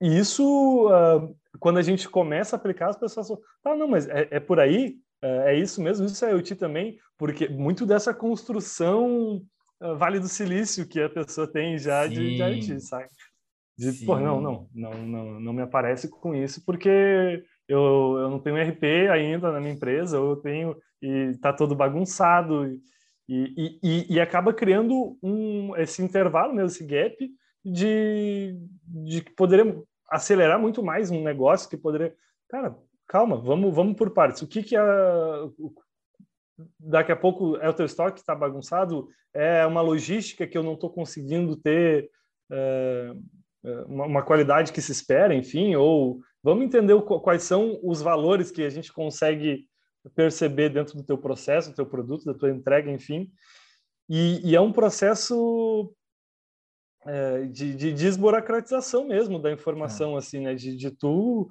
e 0.00 0.18
isso, 0.18 0.86
uh, 0.86 1.36
quando 1.58 1.78
a 1.78 1.82
gente 1.82 2.08
começa 2.08 2.54
a 2.54 2.58
aplicar, 2.58 2.90
as 2.90 2.96
pessoas 2.96 3.26
falam, 3.26 3.42
ah, 3.64 3.74
não, 3.74 3.88
mas 3.88 4.08
é, 4.08 4.28
é 4.30 4.38
por 4.38 4.60
aí? 4.60 5.00
É, 5.24 5.54
é, 5.54 5.58
isso 5.58 5.82
mesmo? 5.82 6.04
Isso 6.04 6.22
é 6.22 6.32
IoT 6.32 6.54
também? 6.56 6.98
Porque 7.16 7.48
muito 7.48 7.86
dessa 7.86 8.12
construção 8.12 9.42
uh, 9.80 9.96
Vale 9.96 10.20
do 10.20 10.28
Silício 10.28 10.86
que 10.86 11.00
a 11.00 11.08
pessoa 11.08 11.50
tem 11.50 11.78
já 11.78 12.06
de, 12.06 12.36
de 12.36 12.42
IoT, 12.42 12.80
sabe? 12.80 13.08
De, 13.76 14.04
pô, 14.04 14.20
não, 14.20 14.38
não, 14.38 14.68
não, 14.74 14.92
não, 15.06 15.40
não 15.40 15.52
me 15.54 15.62
aparece 15.62 16.08
com 16.08 16.34
isso, 16.34 16.62
porque 16.64 17.42
eu, 17.66 18.18
eu 18.20 18.30
não 18.30 18.38
tenho 18.38 18.62
RP 18.62 18.84
ainda 19.10 19.50
na 19.50 19.60
minha 19.60 19.72
empresa, 19.72 20.18
eu 20.18 20.36
tenho 20.36 20.76
e 21.00 21.30
está 21.30 21.52
todo 21.52 21.74
bagunçado 21.74 22.66
e, 22.66 22.80
e, 23.28 23.78
e, 23.82 24.14
e, 24.14 24.20
acaba 24.20 24.52
criando 24.52 25.18
um 25.22 25.74
esse 25.76 26.02
intervalo 26.02 26.54
mesmo, 26.54 26.68
esse 26.68 26.84
gap 26.84 27.16
de, 27.64 28.56
de 28.86 29.22
que 29.22 29.32
poderia 29.32 29.82
acelerar 30.08 30.60
muito 30.60 30.82
mais 30.82 31.10
um 31.10 31.22
negócio 31.22 31.68
que 31.68 31.76
poderia, 31.76 32.14
cara, 32.48 32.76
calma, 33.06 33.36
vamos 33.36 33.74
vamos 33.74 33.96
por 33.96 34.10
partes. 34.10 34.42
O 34.42 34.46
que 34.46 34.62
que 34.62 34.76
a 34.76 35.48
daqui 36.78 37.10
a 37.10 37.16
pouco 37.16 37.56
é 37.56 37.68
o 37.68 37.74
teu 37.74 37.86
estoque 37.86 38.14
que 38.14 38.20
está 38.20 38.34
bagunçado, 38.34 39.08
é 39.32 39.66
uma 39.66 39.80
logística 39.80 40.46
que 40.46 40.56
eu 40.56 40.62
não 40.62 40.74
estou 40.74 40.88
conseguindo 40.88 41.56
ter 41.56 42.08
é, 42.52 43.12
uma, 43.86 44.06
uma, 44.06 44.22
qualidade 44.22 44.72
que 44.72 44.80
se 44.80 44.92
espera, 44.92 45.34
enfim, 45.34 45.74
ou 45.74 46.20
Vamos 46.44 46.66
entender 46.66 46.92
o, 46.92 47.00
quais 47.00 47.42
são 47.42 47.80
os 47.82 48.02
valores 48.02 48.50
que 48.50 48.62
a 48.62 48.68
gente 48.68 48.92
consegue 48.92 49.66
perceber 50.14 50.68
dentro 50.68 50.94
do 50.94 51.02
teu 51.02 51.16
processo, 51.16 51.70
do 51.70 51.74
teu 51.74 51.86
produto, 51.86 52.26
da 52.26 52.34
tua 52.34 52.50
entrega, 52.50 52.90
enfim. 52.90 53.32
E, 54.10 54.50
e 54.50 54.54
é 54.54 54.60
um 54.60 54.70
processo 54.70 55.90
é, 57.06 57.46
de, 57.46 57.74
de, 57.74 57.94
desburocratização 57.94 59.08
mesmo 59.08 59.38
da 59.38 59.50
informação, 59.50 60.16
é. 60.16 60.18
assim, 60.18 60.40
né? 60.40 60.54
De, 60.54 60.76
de 60.76 60.90
tu 60.90 61.48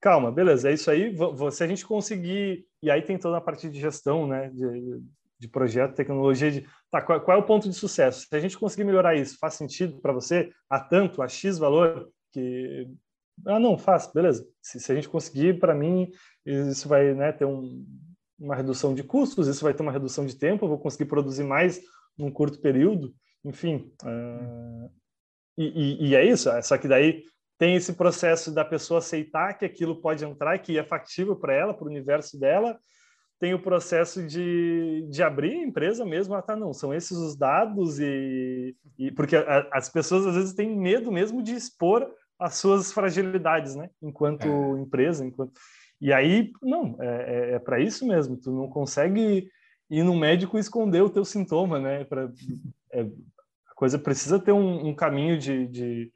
calma, 0.00 0.30
beleza, 0.30 0.70
é 0.70 0.74
isso 0.74 0.90
aí. 0.90 1.14
Se 1.50 1.64
a 1.64 1.66
gente 1.66 1.86
conseguir, 1.86 2.66
e 2.82 2.90
aí 2.90 3.02
tem 3.02 3.18
toda 3.18 3.38
a 3.38 3.40
parte 3.40 3.68
de 3.68 3.80
gestão, 3.80 4.26
né, 4.26 4.50
de, 4.50 5.00
de 5.38 5.48
projeto, 5.48 5.94
tecnologia, 5.94 6.50
de 6.50 6.66
tá, 6.90 7.00
qual, 7.02 7.20
qual, 7.20 7.36
é 7.36 7.40
o 7.40 7.46
ponto 7.46 7.68
de 7.68 7.74
sucesso? 7.74 8.26
Se 8.28 8.36
a 8.36 8.40
gente 8.40 8.58
conseguir 8.58 8.84
melhorar 8.84 9.14
isso, 9.14 9.38
faz 9.38 9.54
sentido 9.54 10.00
para 10.00 10.12
você 10.12 10.50
a 10.68 10.80
tanto, 10.80 11.22
a 11.22 11.28
X 11.28 11.58
valor, 11.58 12.08
que 12.32 12.88
ah, 13.46 13.58
não, 13.58 13.78
faz, 13.78 14.10
beleza. 14.12 14.46
Se, 14.60 14.80
se 14.80 14.90
a 14.90 14.94
gente 14.94 15.08
conseguir, 15.08 15.58
para 15.58 15.74
mim, 15.74 16.10
isso 16.44 16.88
vai 16.88 17.14
né, 17.14 17.32
ter 17.32 17.44
um, 17.44 17.84
uma 18.38 18.54
redução 18.54 18.94
de 18.94 19.02
custos, 19.02 19.48
isso 19.48 19.64
vai 19.64 19.74
ter 19.74 19.82
uma 19.82 19.92
redução 19.92 20.26
de 20.26 20.36
tempo, 20.36 20.64
eu 20.64 20.68
vou 20.68 20.78
conseguir 20.78 21.06
produzir 21.06 21.44
mais 21.44 21.80
num 22.16 22.30
curto 22.30 22.60
período, 22.60 23.14
enfim. 23.44 23.92
Uh, 24.02 24.90
e, 25.56 25.64
e, 25.66 26.08
e, 26.08 26.14
é 26.14 26.24
isso, 26.24 26.48
é 26.50 26.62
só 26.62 26.76
que 26.78 26.88
daí 26.88 27.24
tem 27.58 27.74
esse 27.74 27.92
processo 27.92 28.54
da 28.54 28.64
pessoa 28.64 28.98
aceitar 28.98 29.54
que 29.54 29.64
aquilo 29.64 30.00
pode 30.00 30.24
entrar, 30.24 30.58
que 30.58 30.78
é 30.78 30.84
factível 30.84 31.36
para 31.36 31.54
ela, 31.54 31.74
para 31.74 31.84
o 31.84 31.90
universo 31.90 32.38
dela, 32.38 32.78
tem 33.40 33.54
o 33.54 33.62
processo 33.62 34.26
de, 34.26 35.06
de 35.10 35.22
abrir 35.22 35.52
a 35.52 35.64
empresa 35.64 36.04
mesmo, 36.04 36.34
ah, 36.34 36.42
tá, 36.42 36.56
não, 36.56 36.72
são 36.72 36.94
esses 36.94 37.16
os 37.16 37.36
dados 37.36 38.00
e, 38.00 38.76
e 38.98 39.10
porque 39.12 39.36
a, 39.36 39.68
as 39.72 39.88
pessoas 39.88 40.26
às 40.26 40.34
vezes 40.34 40.54
têm 40.54 40.76
medo 40.76 41.12
mesmo 41.12 41.42
de 41.42 41.54
expor 41.54 42.08
as 42.38 42.54
suas 42.54 42.92
fragilidades, 42.92 43.74
né? 43.74 43.90
Enquanto 44.00 44.46
é. 44.46 44.80
empresa, 44.80 45.24
enquanto 45.24 45.52
e 46.00 46.12
aí 46.12 46.52
não 46.62 46.96
é, 47.00 47.06
é, 47.06 47.54
é 47.54 47.58
para 47.58 47.80
isso 47.80 48.06
mesmo. 48.06 48.36
Tu 48.36 48.50
não 48.50 48.68
consegue 48.68 49.48
ir 49.90 50.02
no 50.02 50.16
médico 50.16 50.56
e 50.56 50.60
esconder 50.60 51.02
o 51.02 51.10
teu 51.10 51.24
sintoma, 51.24 51.78
né? 51.78 52.04
Para 52.04 52.30
é, 52.92 53.02
a 53.02 53.74
coisa 53.74 53.98
precisa 53.98 54.38
ter 54.38 54.52
um, 54.52 54.88
um 54.88 54.94
caminho 54.94 55.38
de, 55.38 55.66
de, 55.66 56.12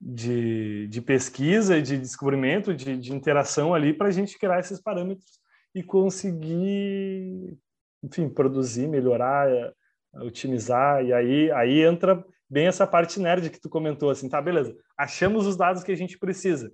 de, 0.00 0.86
de, 0.88 1.00
pesquisa, 1.02 1.80
de 1.82 1.98
descobrimento, 1.98 2.74
de, 2.74 2.96
de 2.96 3.12
interação 3.12 3.74
ali 3.74 3.92
para 3.92 4.08
a 4.08 4.10
gente 4.10 4.38
criar 4.38 4.60
esses 4.60 4.80
parâmetros 4.80 5.40
e 5.74 5.82
conseguir, 5.82 7.58
enfim, 8.02 8.28
produzir, 8.28 8.88
melhorar, 8.88 9.50
é, 9.50 9.72
otimizar. 10.20 11.04
E 11.04 11.12
aí 11.12 11.50
aí 11.52 11.82
entra 11.82 12.24
bem 12.48 12.66
essa 12.66 12.86
parte 12.86 13.20
nerd 13.20 13.50
que 13.50 13.60
tu 13.60 13.68
comentou, 13.68 14.10
assim, 14.10 14.28
tá, 14.28 14.40
beleza, 14.40 14.74
achamos 14.96 15.46
os 15.46 15.56
dados 15.56 15.82
que 15.82 15.92
a 15.92 15.96
gente 15.96 16.18
precisa, 16.18 16.72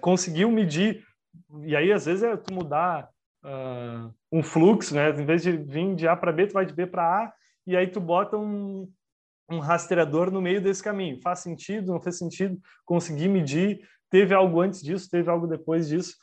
conseguiu 0.00 0.50
medir 0.50 1.04
e 1.64 1.76
aí, 1.76 1.92
às 1.92 2.06
vezes, 2.06 2.22
é 2.22 2.36
tu 2.36 2.52
mudar 2.52 3.08
uh, 3.44 4.12
um 4.32 4.42
fluxo, 4.42 4.94
né? 4.94 5.10
Em 5.10 5.24
vez 5.24 5.42
de 5.42 5.52
vir 5.52 5.94
de 5.94 6.08
A 6.08 6.16
para 6.16 6.32
B, 6.32 6.46
tu 6.46 6.54
vai 6.54 6.66
de 6.66 6.74
B 6.74 6.86
para 6.86 7.24
A, 7.24 7.32
e 7.66 7.76
aí 7.76 7.86
tu 7.86 8.00
bota 8.00 8.36
um, 8.36 8.90
um 9.48 9.58
rastreador 9.58 10.30
no 10.30 10.40
meio 10.40 10.60
desse 10.60 10.82
caminho. 10.82 11.20
Faz 11.22 11.40
sentido, 11.40 11.92
não 11.92 12.00
fez 12.00 12.18
sentido? 12.18 12.58
Consegui 12.84 13.28
medir? 13.28 13.80
Teve 14.10 14.34
algo 14.34 14.60
antes 14.60 14.82
disso? 14.82 15.08
Teve 15.10 15.30
algo 15.30 15.46
depois 15.46 15.88
disso? 15.88 16.16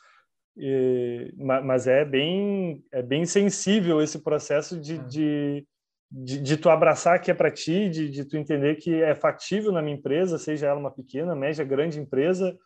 E, 0.56 1.34
mas 1.36 1.86
é 1.86 2.04
bem, 2.04 2.84
é 2.92 3.02
bem 3.02 3.26
sensível 3.26 4.00
esse 4.00 4.22
processo 4.22 4.80
de, 4.80 4.94
hum. 4.94 5.06
de, 5.08 5.66
de, 6.10 6.40
de 6.40 6.56
tu 6.56 6.70
abraçar 6.70 7.20
que 7.20 7.30
é 7.30 7.34
para 7.34 7.50
ti, 7.50 7.88
de, 7.88 8.08
de 8.08 8.24
tu 8.24 8.36
entender 8.36 8.76
que 8.76 9.02
é 9.02 9.14
factível 9.14 9.72
na 9.72 9.82
minha 9.82 9.96
empresa, 9.96 10.38
seja 10.38 10.66
ela 10.66 10.78
uma 10.78 10.90
pequena, 10.90 11.34
média, 11.34 11.64
grande 11.64 11.98
empresa, 11.98 12.56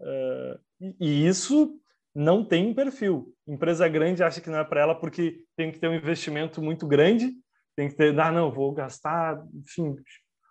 uh, 0.00 0.60
e, 0.80 0.94
e 1.00 1.26
isso 1.26 1.80
não 2.14 2.44
tem 2.44 2.74
perfil. 2.74 3.32
Empresa 3.46 3.88
grande 3.88 4.22
acha 4.22 4.40
que 4.40 4.50
não 4.50 4.58
é 4.58 4.64
para 4.64 4.80
ela 4.80 4.94
porque 4.94 5.42
tem 5.56 5.70
que 5.70 5.78
ter 5.78 5.88
um 5.88 5.94
investimento 5.94 6.60
muito 6.60 6.86
grande, 6.86 7.32
tem 7.78 7.88
que 7.88 7.94
ter, 7.94 8.18
ah, 8.18 8.32
não, 8.32 8.50
vou 8.50 8.72
gastar, 8.72 9.40
enfim, 9.54 9.94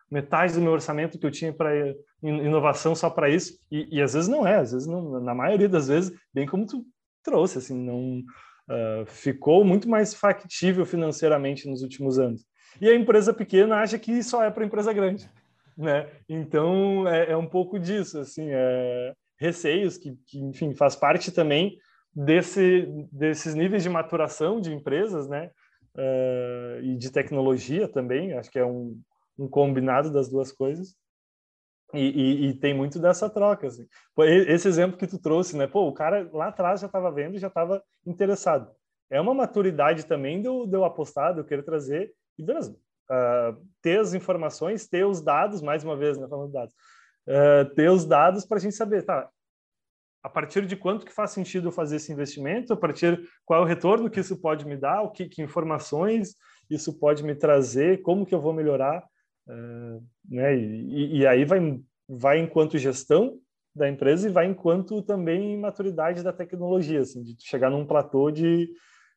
metade 0.09 0.53
do 0.53 0.61
meu 0.61 0.71
orçamento 0.71 1.19
que 1.19 1.25
eu 1.25 1.29
tinha 1.29 1.51
para 1.51 1.93
inovação 2.23 2.95
só 2.95 3.09
para 3.09 3.29
isso. 3.29 3.59
E, 3.69 3.97
e, 3.97 4.01
às 4.01 4.13
vezes 4.13 4.29
não 4.29 4.47
é, 4.47 4.55
às 4.55 4.71
vezes 4.71 4.87
não, 4.87 5.19
na 5.19 5.35
maioria 5.35 5.67
das 5.67 5.89
vezes, 5.89 6.17
bem 6.33 6.47
como 6.47 6.65
tu 6.65 6.85
trouxe, 7.21 7.57
assim, 7.57 7.77
não 7.77 8.19
uh, 8.19 9.05
ficou 9.07 9.65
muito 9.65 9.89
mais 9.89 10.13
factível 10.13 10.85
financeiramente 10.85 11.69
nos 11.69 11.81
últimos 11.81 12.17
anos. 12.17 12.45
E 12.79 12.87
a 12.87 12.95
empresa 12.95 13.33
pequena 13.33 13.81
acha 13.81 13.99
que 13.99 14.23
só 14.23 14.41
é 14.41 14.49
para 14.49 14.63
empresa 14.63 14.93
grande, 14.93 15.29
né? 15.77 16.09
Então 16.29 17.05
é, 17.09 17.31
é 17.31 17.35
um 17.35 17.45
pouco 17.45 17.77
disso, 17.77 18.19
assim, 18.19 18.47
é, 18.51 19.13
receios 19.37 19.97
que, 19.97 20.17
que, 20.25 20.39
enfim, 20.39 20.73
faz 20.73 20.95
parte 20.95 21.29
também 21.29 21.77
desse, 22.15 22.87
desses 23.11 23.53
níveis 23.53 23.83
de 23.83 23.89
maturação 23.89 24.61
de 24.61 24.73
empresas, 24.73 25.27
né? 25.27 25.51
Uh, 25.97 26.79
e 26.83 26.95
de 26.95 27.11
tecnologia 27.11 27.87
também, 27.87 28.33
acho 28.33 28.51
que 28.51 28.59
é 28.59 28.65
um, 28.65 29.01
um 29.37 29.47
combinado 29.47 30.11
das 30.11 30.29
duas 30.29 30.51
coisas. 30.51 30.95
E, 31.93 31.99
e, 31.99 32.47
e, 32.47 32.53
tem 32.53 32.73
muito 32.73 32.99
dessa 32.99 33.29
troca. 33.29 33.67
Assim. 33.67 33.87
Esse 34.19 34.67
exemplo 34.67 34.97
que 34.97 35.07
tu 35.07 35.17
trouxe, 35.17 35.55
né? 35.55 35.67
Pô, 35.67 35.87
o 35.87 35.93
cara 35.93 36.29
lá 36.33 36.49
atrás 36.49 36.81
já 36.81 36.87
estava 36.87 37.11
vendo 37.11 37.35
e 37.35 37.39
já 37.39 37.47
estava 37.47 37.81
interessado. 38.05 38.69
É 39.09 39.21
uma 39.21 39.33
maturidade 39.33 40.05
também 40.05 40.41
de 40.41 40.47
eu, 40.47 40.69
eu 40.71 40.83
apostar, 40.83 41.33
de 41.33 41.39
eu 41.39 41.45
querer 41.45 41.63
trazer 41.63 42.13
e 42.37 42.43
beleza. 42.43 42.77
Uh, 43.09 43.65
ter 43.81 43.99
as 43.99 44.13
informações, 44.13 44.87
ter 44.87 45.05
os 45.05 45.21
dados, 45.21 45.61
mais 45.61 45.81
uma 45.81 45.95
vez, 45.95 46.17
né, 46.17 46.27
falando 46.27 46.51
dados, 46.51 46.75
uh, 47.25 47.73
ter 47.73 47.89
os 47.89 48.03
dados 48.03 48.45
para 48.45 48.57
a 48.57 48.59
gente 48.59 48.75
saber, 48.75 49.03
tá, 49.03 49.29
a 50.23 50.29
partir 50.29 50.65
de 50.65 50.75
quanto 50.75 51.05
que 51.05 51.13
faz 51.13 51.31
sentido 51.31 51.71
fazer 51.71 51.97
esse 51.97 52.11
investimento, 52.11 52.73
a 52.73 52.77
partir 52.77 53.19
qual 53.45 53.61
é 53.61 53.63
o 53.63 53.67
retorno 53.67 54.09
que 54.09 54.19
isso 54.19 54.39
pode 54.39 54.65
me 54.65 54.75
dar, 54.75 55.01
o 55.01 55.11
que, 55.11 55.27
que 55.27 55.41
informações 55.41 56.35
isso 56.69 56.97
pode 56.99 57.23
me 57.23 57.33
trazer, 57.33 58.01
como 58.01 58.25
que 58.25 58.35
eu 58.35 58.41
vou 58.41 58.53
melhorar, 58.53 59.03
uh, 59.47 60.03
né? 60.29 60.55
E, 60.57 61.19
e, 61.19 61.27
aí 61.27 61.45
vai 61.45 61.79
vai 62.09 62.39
enquanto 62.39 62.77
gestão 62.77 63.37
da 63.75 63.87
empresa 63.87 64.27
e 64.27 64.31
vai 64.31 64.45
enquanto 64.47 65.01
também 65.01 65.57
maturidade 65.57 66.23
da 66.23 66.33
tecnologia, 66.33 67.01
assim, 67.01 67.21
de 67.21 67.35
chegar 67.39 67.69
num 67.69 67.85
platô 67.85 68.31
de, 68.31 68.69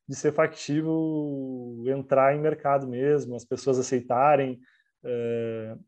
de 0.08 0.16
ser 0.16 0.32
factível 0.32 1.82
entrar 1.86 2.36
em 2.36 2.40
mercado 2.40 2.86
mesmo, 2.86 3.36
as 3.36 3.44
pessoas 3.44 3.78
aceitarem. 3.78 4.60
Uh, 5.04 5.80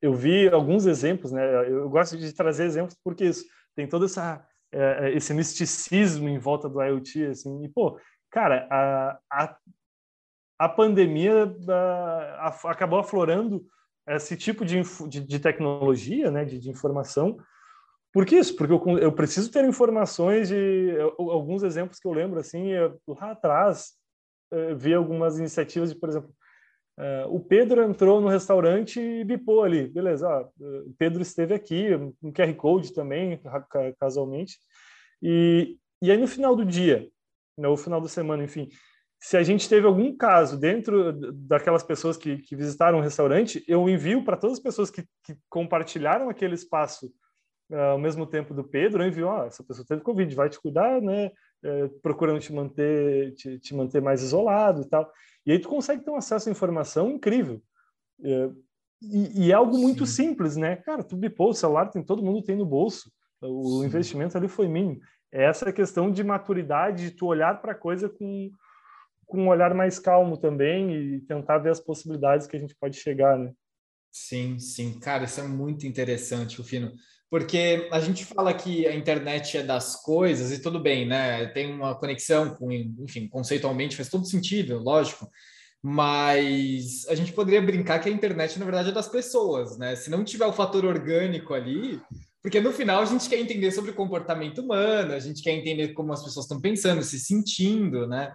eu 0.00 0.12
vi 0.12 0.48
alguns 0.48 0.86
exemplos, 0.86 1.32
né? 1.32 1.68
Eu 1.68 1.88
gosto 1.88 2.16
de 2.16 2.32
trazer 2.32 2.64
exemplos 2.64 2.96
porque 3.02 3.24
isso 3.24 3.44
tem 3.74 3.86
todo 3.86 4.04
essa 4.04 4.46
é, 4.72 5.08
é, 5.08 5.16
esse 5.16 5.34
misticismo 5.34 6.28
em 6.28 6.38
volta 6.38 6.68
do 6.68 6.82
IoT, 6.82 7.26
assim, 7.26 7.62
e, 7.64 7.68
pô, 7.68 7.98
cara, 8.30 8.66
a, 8.70 9.18
a, 9.30 9.56
a 10.58 10.68
pandemia 10.68 11.54
a, 11.68 12.48
a, 12.48 12.70
acabou 12.70 12.98
aflorando 12.98 13.64
esse 14.08 14.36
tipo 14.36 14.64
de, 14.64 14.82
de, 15.08 15.20
de 15.20 15.38
tecnologia, 15.38 16.30
né, 16.30 16.44
de, 16.44 16.58
de, 16.58 16.70
informação, 16.70 17.36
por 18.12 18.26
que 18.26 18.36
isso? 18.36 18.56
Porque 18.56 18.72
eu, 18.72 18.98
eu 18.98 19.12
preciso 19.12 19.50
ter 19.50 19.64
informações 19.64 20.48
de 20.48 20.96
alguns 21.18 21.62
exemplos 21.62 21.98
que 21.98 22.08
eu 22.08 22.12
lembro, 22.12 22.40
assim, 22.40 22.68
eu, 22.68 22.98
lá 23.06 23.32
atrás, 23.32 23.92
eu 24.50 24.76
vi 24.76 24.92
algumas 24.92 25.38
iniciativas 25.38 25.92
de, 25.92 25.98
por 25.98 26.08
exemplo, 26.08 26.30
Uh, 26.98 27.34
o 27.34 27.40
Pedro 27.40 27.82
entrou 27.82 28.20
no 28.20 28.28
restaurante 28.28 29.00
e 29.00 29.24
bipou 29.24 29.62
ali, 29.62 29.88
beleza, 29.88 30.28
o 30.60 30.92
Pedro 30.98 31.22
esteve 31.22 31.54
aqui, 31.54 31.94
um 32.22 32.32
QR 32.32 32.54
Code 32.54 32.92
também, 32.92 33.40
casualmente, 33.98 34.58
e, 35.22 35.78
e 36.02 36.10
aí 36.10 36.18
no 36.18 36.28
final 36.28 36.54
do 36.54 36.64
dia, 36.64 37.08
no 37.56 37.70
né, 37.70 37.76
final 37.76 38.00
da 38.00 38.08
semana, 38.08 38.44
enfim, 38.44 38.68
se 39.18 39.36
a 39.36 39.42
gente 39.42 39.68
teve 39.68 39.86
algum 39.86 40.16
caso 40.16 40.58
dentro 40.58 41.12
daquelas 41.32 41.84
pessoas 41.84 42.16
que, 42.16 42.38
que 42.38 42.56
visitaram 42.56 42.98
o 42.98 43.02
restaurante, 43.02 43.64
eu 43.68 43.88
envio 43.88 44.24
para 44.24 44.36
todas 44.36 44.58
as 44.58 44.62
pessoas 44.62 44.90
que, 44.90 45.02
que 45.24 45.36
compartilharam 45.48 46.28
aquele 46.28 46.54
espaço 46.54 47.12
ao 47.74 47.98
mesmo 47.98 48.26
tempo 48.26 48.52
do 48.52 48.64
Pedro, 48.64 49.02
eu 49.02 49.08
envio, 49.08 49.28
ó, 49.28 49.46
essa 49.46 49.64
pessoa 49.64 49.86
teve 49.86 50.02
Covid, 50.02 50.34
vai 50.34 50.48
te 50.48 50.60
cuidar, 50.60 51.00
né, 51.00 51.30
uh, 51.64 51.88
procurando 52.00 52.40
te 52.40 52.52
manter, 52.52 53.34
te, 53.34 53.58
te 53.58 53.74
manter 53.74 54.02
mais 54.02 54.22
isolado 54.22 54.82
e 54.82 54.88
tal. 54.88 55.10
E 55.46 55.52
aí 55.52 55.58
tu 55.58 55.68
consegue 55.68 56.04
ter 56.04 56.10
um 56.10 56.16
acesso 56.16 56.48
à 56.48 56.52
informação 56.52 57.10
incrível. 57.10 57.62
É, 58.22 58.50
e, 59.02 59.46
e, 59.46 59.50
é 59.50 59.54
algo 59.54 59.76
muito 59.76 60.06
Sim. 60.06 60.28
simples, 60.28 60.56
né? 60.56 60.76
Cara, 60.76 61.02
tu 61.02 61.16
bipou 61.16 61.50
o 61.50 61.54
celular, 61.54 61.86
tem, 61.86 62.02
todo 62.02 62.22
mundo 62.22 62.42
tem 62.42 62.56
no 62.56 62.64
bolso. 62.64 63.10
O 63.40 63.80
Sim. 63.80 63.86
investimento 63.86 64.36
ali 64.38 64.46
foi 64.46 64.68
mínimo. 64.68 65.00
É 65.32 65.44
essa 65.44 65.72
questão 65.72 66.12
de 66.12 66.22
maturidade, 66.22 67.10
de 67.10 67.16
tu 67.16 67.26
olhar 67.26 67.60
para 67.60 67.72
a 67.72 67.76
coisa 67.76 68.08
com, 68.08 68.50
com 69.26 69.42
um 69.42 69.48
olhar 69.48 69.74
mais 69.74 69.98
calmo 69.98 70.36
também 70.36 70.94
e 70.94 71.20
tentar 71.22 71.58
ver 71.58 71.70
as 71.70 71.80
possibilidades 71.80 72.46
que 72.46 72.56
a 72.56 72.60
gente 72.60 72.76
pode 72.76 72.96
chegar, 72.96 73.36
né? 73.36 73.52
Sim, 74.12 74.58
sim. 74.58 75.00
Cara, 75.00 75.24
isso 75.24 75.40
é 75.40 75.48
muito 75.48 75.86
interessante, 75.86 76.58
Rufino. 76.58 76.92
Porque 77.32 77.88
a 77.90 77.98
gente 77.98 78.26
fala 78.26 78.52
que 78.52 78.86
a 78.86 78.94
internet 78.94 79.56
é 79.56 79.62
das 79.62 79.96
coisas 80.02 80.52
e 80.52 80.60
tudo 80.60 80.78
bem, 80.78 81.06
né? 81.06 81.46
Tem 81.46 81.72
uma 81.72 81.94
conexão 81.94 82.54
com, 82.54 82.70
enfim, 82.70 83.26
conceitualmente 83.26 83.96
faz 83.96 84.10
todo 84.10 84.26
sentido, 84.26 84.78
lógico. 84.78 85.26
Mas 85.82 87.08
a 87.08 87.14
gente 87.14 87.32
poderia 87.32 87.62
brincar 87.62 88.00
que 88.00 88.08
a 88.10 88.12
internet, 88.12 88.58
na 88.58 88.66
verdade, 88.66 88.90
é 88.90 88.92
das 88.92 89.08
pessoas, 89.08 89.78
né? 89.78 89.96
Se 89.96 90.10
não 90.10 90.22
tiver 90.22 90.44
o 90.44 90.52
fator 90.52 90.84
orgânico 90.84 91.54
ali, 91.54 92.02
porque 92.42 92.60
no 92.60 92.70
final 92.70 93.00
a 93.00 93.06
gente 93.06 93.30
quer 93.30 93.38
entender 93.38 93.72
sobre 93.72 93.92
o 93.92 93.94
comportamento 93.94 94.60
humano, 94.60 95.14
a 95.14 95.18
gente 95.18 95.42
quer 95.42 95.52
entender 95.52 95.94
como 95.94 96.12
as 96.12 96.22
pessoas 96.22 96.44
estão 96.44 96.60
pensando, 96.60 97.02
se 97.02 97.18
sentindo, 97.18 98.06
né? 98.06 98.34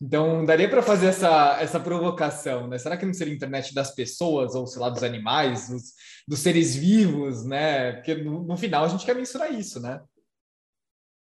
Então, 0.00 0.44
daria 0.44 0.68
para 0.68 0.82
fazer 0.82 1.06
essa, 1.06 1.58
essa 1.58 1.80
provocação, 1.80 2.68
né? 2.68 2.76
Será 2.76 2.96
que 2.96 3.06
não 3.06 3.14
seria 3.14 3.32
a 3.32 3.36
internet 3.36 3.74
das 3.74 3.94
pessoas, 3.94 4.54
ou 4.54 4.66
sei 4.66 4.80
lá, 4.80 4.90
dos 4.90 5.02
animais, 5.02 5.70
dos, 5.70 5.82
dos 6.28 6.38
seres 6.40 6.76
vivos, 6.76 7.46
né? 7.46 7.92
Porque 7.92 8.14
no, 8.14 8.42
no, 8.42 8.56
final 8.58 8.84
a 8.84 8.88
gente 8.88 9.06
quer 9.06 9.14
mensurar 9.14 9.50
isso, 9.52 9.80
né? 9.80 10.02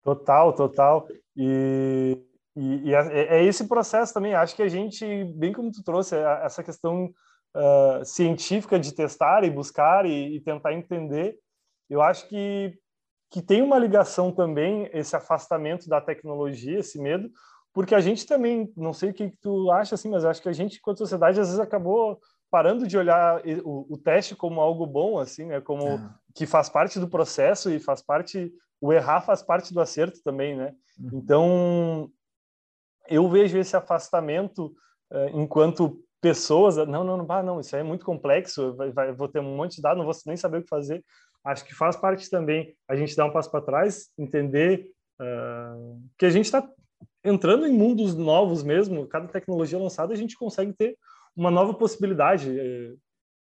Total, 0.01 0.53
total. 0.53 1.07
E, 1.35 2.17
e, 2.55 2.89
e 2.89 2.93
é, 2.93 3.37
é, 3.37 3.43
esse 3.43 3.67
processo 3.67 4.13
também. 4.13 4.33
Acho 4.33 4.55
que 4.55 4.63
a 4.63 4.69
gente, 4.69 5.05
bem 5.35 5.51
como 5.51 5.71
tu 5.71 5.83
trouxe, 5.83 6.15
essa 6.15 6.63
questão 6.63 7.13
uh, 7.55 8.05
científica 8.05 8.79
de 8.79 8.93
testar 8.93 9.43
e 9.43 9.49
buscar 9.49 10.05
e, 10.05 10.37
e 10.37 10.39
tentar 10.39 10.73
entender, 10.73 11.37
eu 11.89 12.01
acho 12.01 12.29
que, 12.29 12.77
que 13.29 13.41
tem 13.41 13.61
uma 13.61 13.77
ligação 13.77 14.31
também, 14.31 14.89
esse 14.93 15.15
afastamento 15.17 15.89
da 15.89 15.99
tecnologia, 15.99 16.79
esse 16.79 16.97
medo, 16.97 17.29
porque 17.73 17.95
a 17.95 17.99
gente 17.99 18.25
também, 18.25 18.71
não 18.77 18.93
sei 18.93 19.09
o 19.09 19.13
que 19.13 19.29
tu 19.41 19.71
acha 19.71 19.95
assim, 19.95 20.09
mas 20.09 20.23
acho 20.23 20.41
que 20.41 20.49
a 20.49 20.53
gente, 20.53 20.77
enquanto 20.77 20.99
sociedade, 20.99 21.39
às 21.39 21.47
vezes 21.47 21.59
acabou 21.59 22.19
parando 22.51 22.87
de 22.87 22.95
olhar 22.95 23.41
o, 23.65 23.93
o 23.93 23.97
teste 23.97 24.35
como 24.35 24.61
algo 24.61 24.85
bom, 24.85 25.17
assim, 25.17 25.45
né? 25.45 25.59
Como 25.59 25.87
é. 25.87 26.09
que 26.35 26.45
faz 26.45 26.69
parte 26.69 26.99
do 26.99 27.09
processo 27.09 27.71
e 27.71 27.79
faz 27.79 28.03
parte, 28.03 28.53
o 28.79 28.93
errar 28.93 29.21
faz 29.21 29.41
parte 29.41 29.73
do 29.73 29.81
acerto 29.81 30.21
também, 30.23 30.55
né? 30.55 30.71
Uhum. 30.99 31.09
Então, 31.13 32.11
eu 33.09 33.27
vejo 33.27 33.57
esse 33.57 33.75
afastamento 33.75 34.67
uh, 35.11 35.29
enquanto 35.33 35.99
pessoas, 36.21 36.77
não, 36.77 37.03
não, 37.03 37.17
não, 37.17 37.25
ah, 37.29 37.41
não, 37.41 37.59
isso 37.59 37.75
aí 37.75 37.81
é 37.81 37.83
muito 37.83 38.05
complexo, 38.05 38.75
vai, 38.75 38.91
vai, 38.91 39.11
vou 39.11 39.27
ter 39.27 39.39
um 39.39 39.57
monte 39.57 39.77
de 39.77 39.81
dados, 39.81 39.97
não 39.97 40.05
vou 40.05 40.15
nem 40.27 40.37
saber 40.37 40.59
o 40.59 40.61
que 40.61 40.69
fazer. 40.69 41.03
Acho 41.43 41.65
que 41.65 41.73
faz 41.73 41.95
parte 41.95 42.29
também 42.29 42.73
a 42.87 42.95
gente 42.95 43.15
dar 43.15 43.25
um 43.25 43.33
passo 43.33 43.49
para 43.49 43.65
trás, 43.65 44.09
entender 44.17 44.91
uh, 45.19 45.99
que 46.19 46.25
a 46.27 46.29
gente 46.29 46.45
está 46.45 46.61
entrando 47.23 47.65
em 47.65 47.73
mundos 47.73 48.15
novos 48.15 48.63
mesmo, 48.63 49.07
cada 49.07 49.27
tecnologia 49.27 49.79
lançada, 49.79 50.13
a 50.13 50.17
gente 50.17 50.37
consegue 50.37 50.73
ter 50.73 50.97
uma 51.35 51.49
nova 51.49 51.73
possibilidade. 51.73 52.57
É, 52.59 52.93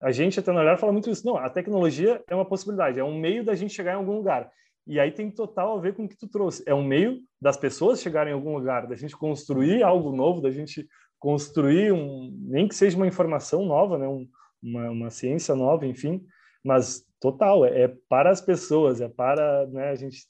a 0.01 0.11
gente, 0.13 0.39
até 0.39 0.53
no 0.53 0.59
olhar, 0.59 0.79
fala 0.79 0.93
muito 0.93 1.11
isso. 1.11 1.27
Não, 1.27 1.37
a 1.37 1.49
tecnologia 1.49 2.23
é 2.29 2.35
uma 2.35 2.45
possibilidade, 2.45 2.99
é 2.99 3.05
um 3.05 3.19
meio 3.19 3.45
da 3.45 3.55
gente 3.55 3.75
chegar 3.75 3.93
em 3.93 3.97
algum 3.97 4.17
lugar. 4.17 4.51
E 4.87 5.01
aí 5.01 5.11
tem 5.11 5.31
total 5.31 5.77
a 5.77 5.81
ver 5.81 5.95
com 5.95 6.05
o 6.05 6.09
que 6.09 6.17
tu 6.17 6.29
trouxe. 6.29 6.63
É 6.67 6.75
um 6.75 6.85
meio 6.85 7.21
das 7.41 7.57
pessoas 7.57 8.01
chegarem 8.01 8.33
em 8.33 8.37
algum 8.37 8.57
lugar, 8.57 8.87
da 8.87 8.95
gente 8.95 9.17
construir 9.17 9.83
algo 9.83 10.15
novo, 10.15 10.41
da 10.41 10.51
gente 10.51 10.87
construir 11.19 11.93
um, 11.93 12.33
nem 12.43 12.69
que 12.69 12.75
seja 12.75 12.97
uma 12.97 13.07
informação 13.07 13.65
nova, 13.65 13.99
né? 13.99 14.07
Um, 14.07 14.29
uma, 14.63 14.91
uma 14.91 15.11
ciência 15.11 15.55
nova, 15.55 15.87
enfim. 15.87 16.25
Mas 16.65 17.05
total, 17.21 17.65
é, 17.65 17.83
é 17.83 17.95
para 18.09 18.31
as 18.31 18.41
pessoas, 18.41 19.01
é 19.01 19.09
para 19.09 19.67
né, 19.67 19.91
a 19.91 19.95
gente 19.95 20.27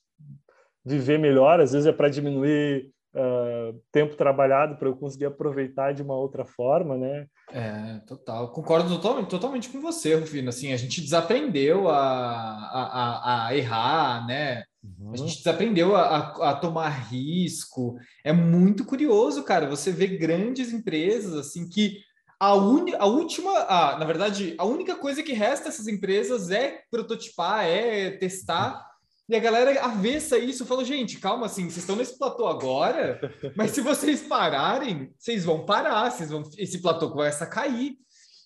viver 0.84 1.18
melhor, 1.18 1.60
às 1.60 1.72
vezes 1.72 1.86
é 1.86 1.92
para 1.92 2.08
diminuir 2.08 2.90
uh, 3.16 3.80
tempo 3.90 4.14
trabalhado 4.14 4.76
para 4.76 4.88
eu 4.88 4.96
conseguir 4.96 5.24
aproveitar 5.24 5.92
de 5.92 6.02
uma 6.02 6.14
outra 6.14 6.44
forma, 6.44 6.96
né? 6.96 7.26
É, 7.50 8.00
total. 8.06 8.52
Concordo 8.52 8.88
totalmente, 8.88 9.28
totalmente 9.28 9.68
com 9.70 9.80
você, 9.80 10.14
Rufino. 10.14 10.50
Assim, 10.50 10.72
a 10.72 10.76
gente 10.76 11.00
desaprendeu 11.00 11.88
a, 11.88 11.96
a, 11.96 13.46
a 13.46 13.56
errar, 13.56 14.26
né? 14.26 14.64
Uhum. 14.82 15.12
A 15.12 15.16
gente 15.16 15.38
desaprendeu 15.38 15.96
a, 15.96 16.50
a, 16.50 16.54
tomar 16.54 16.88
risco. 16.88 17.96
É 18.22 18.32
muito 18.32 18.84
curioso, 18.84 19.42
cara. 19.42 19.66
Você 19.68 19.90
vê 19.90 20.06
grandes 20.06 20.72
empresas 20.72 21.34
assim 21.34 21.68
que 21.68 22.00
a, 22.38 22.54
uni, 22.54 22.94
a 22.94 23.06
última, 23.06 23.50
a, 23.60 23.98
na 23.98 24.04
verdade, 24.04 24.54
a 24.58 24.64
única 24.64 24.94
coisa 24.94 25.22
que 25.22 25.32
resta 25.32 25.68
essas 25.68 25.88
empresas 25.88 26.50
é 26.50 26.82
prototipar, 26.90 27.64
é 27.64 28.10
testar. 28.10 28.84
E 29.28 29.34
a 29.34 29.40
galera 29.40 29.84
avessa 29.84 30.38
isso, 30.38 30.64
falou, 30.64 30.84
gente, 30.84 31.18
calma 31.18 31.46
assim, 31.46 31.64
vocês 31.64 31.78
estão 31.78 31.96
nesse 31.96 32.16
platô 32.16 32.46
agora, 32.46 33.20
mas 33.56 33.72
se 33.72 33.80
vocês 33.80 34.22
pararem, 34.22 35.12
vocês 35.18 35.44
vão 35.44 35.64
parar, 35.64 36.10
vocês 36.10 36.30
vão, 36.30 36.44
esse 36.56 36.80
platô 36.80 37.10
começa 37.10 37.42
a 37.44 37.48
cair. 37.48 37.96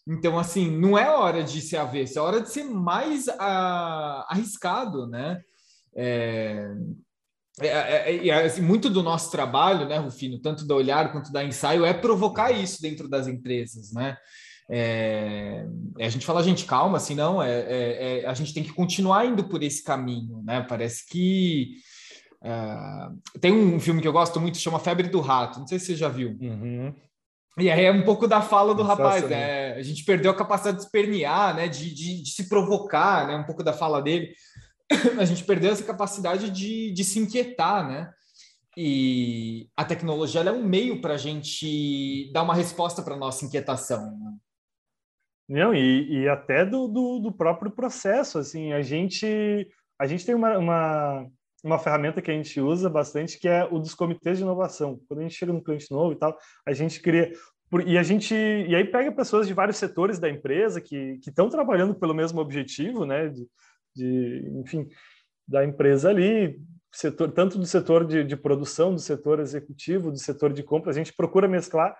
Então, 0.08 0.38
assim, 0.38 0.70
não 0.70 0.98
é 0.98 1.10
hora 1.10 1.44
de 1.44 1.60
ser 1.60 1.76
avesso, 1.76 2.18
é 2.18 2.22
hora 2.22 2.40
de 2.40 2.50
ser 2.50 2.64
mais 2.64 3.28
a, 3.28 4.26
arriscado, 4.30 5.06
né? 5.06 5.40
É, 5.94 6.72
é, 7.60 7.68
é, 7.68 8.28
é, 8.28 8.44
assim, 8.46 8.62
muito 8.62 8.88
do 8.88 9.02
nosso 9.02 9.30
trabalho, 9.30 9.86
né, 9.86 9.98
Rufino, 9.98 10.40
tanto 10.40 10.66
da 10.66 10.74
Olhar 10.74 11.12
quanto 11.12 11.30
da 11.30 11.44
Ensaio, 11.44 11.84
é 11.84 11.92
provocar 11.92 12.50
isso 12.50 12.80
dentro 12.80 13.06
das 13.06 13.28
empresas, 13.28 13.92
né? 13.92 14.16
É, 14.72 15.66
a 15.98 16.08
gente 16.08 16.24
fala, 16.24 16.44
gente, 16.44 16.64
calma, 16.64 16.98
assim, 16.98 17.16
não, 17.16 17.42
é, 17.42 17.50
é, 17.50 18.20
é, 18.20 18.26
a 18.26 18.34
gente 18.34 18.54
tem 18.54 18.62
que 18.62 18.72
continuar 18.72 19.26
indo 19.26 19.44
por 19.44 19.62
esse 19.64 19.82
caminho, 19.82 20.42
né? 20.44 20.64
Parece 20.68 21.04
que 21.08 21.74
é, 22.42 23.38
tem 23.40 23.52
um 23.52 23.80
filme 23.80 24.00
que 24.00 24.06
eu 24.06 24.12
gosto 24.12 24.40
muito, 24.40 24.58
chama 24.58 24.78
Febre 24.78 25.08
do 25.08 25.20
Rato, 25.20 25.58
não 25.58 25.66
sei 25.66 25.80
se 25.80 25.86
você 25.86 25.96
já 25.96 26.08
viu. 26.08 26.38
Uhum. 26.40 26.94
E 27.58 27.68
aí 27.68 27.84
é 27.84 27.90
um 27.90 28.04
pouco 28.04 28.28
da 28.28 28.40
fala 28.40 28.72
do 28.72 28.84
rapaz, 28.84 29.28
né? 29.28 29.72
A 29.74 29.82
gente 29.82 30.04
perdeu 30.04 30.30
a 30.30 30.36
capacidade 30.36 30.78
de 30.78 30.84
espernear, 30.84 31.54
né? 31.54 31.66
De, 31.66 31.92
de, 31.92 32.22
de, 32.22 32.30
se 32.30 32.48
provocar, 32.48 33.26
né? 33.26 33.36
Um 33.36 33.44
pouco 33.44 33.64
da 33.64 33.72
fala 33.72 34.00
dele. 34.00 34.32
A 35.18 35.24
gente 35.24 35.44
perdeu 35.44 35.70
essa 35.70 35.84
capacidade 35.84 36.48
de, 36.48 36.92
de 36.92 37.04
se 37.04 37.18
inquietar, 37.18 37.86
né? 37.86 38.10
E 38.76 39.68
a 39.76 39.84
tecnologia 39.84 40.40
é 40.40 40.52
um 40.52 40.64
meio 40.64 41.00
para 41.00 41.14
a 41.14 41.18
gente 41.18 42.30
dar 42.32 42.42
uma 42.42 42.54
resposta 42.54 43.02
para 43.02 43.14
a 43.14 43.18
nossa 43.18 43.44
inquietação. 43.44 44.16
Né? 44.18 44.32
Não, 45.50 45.74
e, 45.74 46.20
e 46.20 46.28
até 46.28 46.64
do, 46.64 46.86
do, 46.86 47.18
do, 47.18 47.32
próprio 47.32 47.72
processo, 47.72 48.38
assim, 48.38 48.72
a 48.72 48.82
gente, 48.82 49.68
a 49.98 50.06
gente 50.06 50.24
tem 50.24 50.32
uma, 50.32 50.56
uma, 50.56 51.26
uma 51.64 51.76
ferramenta 51.76 52.22
que 52.22 52.30
a 52.30 52.34
gente 52.34 52.60
usa 52.60 52.88
bastante, 52.88 53.36
que 53.36 53.48
é 53.48 53.64
o 53.64 53.80
dos 53.80 53.92
comitês 53.92 54.38
de 54.38 54.44
inovação. 54.44 55.00
Quando 55.08 55.18
a 55.18 55.22
gente 55.24 55.34
chega 55.34 55.52
no 55.52 55.60
cliente 55.60 55.90
novo 55.90 56.12
e 56.12 56.16
tal, 56.16 56.38
a 56.64 56.72
gente 56.72 57.00
cria... 57.00 57.32
E 57.84 57.98
a 57.98 58.02
gente 58.02 58.32
e 58.32 58.74
aí 58.76 58.84
pega 58.84 59.10
pessoas 59.10 59.48
de 59.48 59.54
vários 59.54 59.76
setores 59.76 60.20
da 60.20 60.28
empresa 60.28 60.80
que 60.80 61.18
estão 61.26 61.48
trabalhando 61.48 61.96
pelo 61.96 62.14
mesmo 62.14 62.40
objetivo, 62.40 63.04
né? 63.04 63.28
De, 63.28 63.48
de, 63.94 64.52
enfim, 64.56 64.88
da 65.46 65.64
empresa 65.64 66.10
ali, 66.10 66.60
setor, 66.92 67.32
tanto 67.32 67.58
do 67.58 67.66
setor 67.66 68.04
de, 68.04 68.22
de 68.22 68.36
produção, 68.36 68.94
do 68.94 69.00
setor 69.00 69.40
executivo, 69.40 70.12
do 70.12 70.18
setor 70.18 70.52
de 70.52 70.62
compra, 70.62 70.90
a 70.90 70.94
gente 70.94 71.12
procura 71.12 71.48
mesclar 71.48 71.96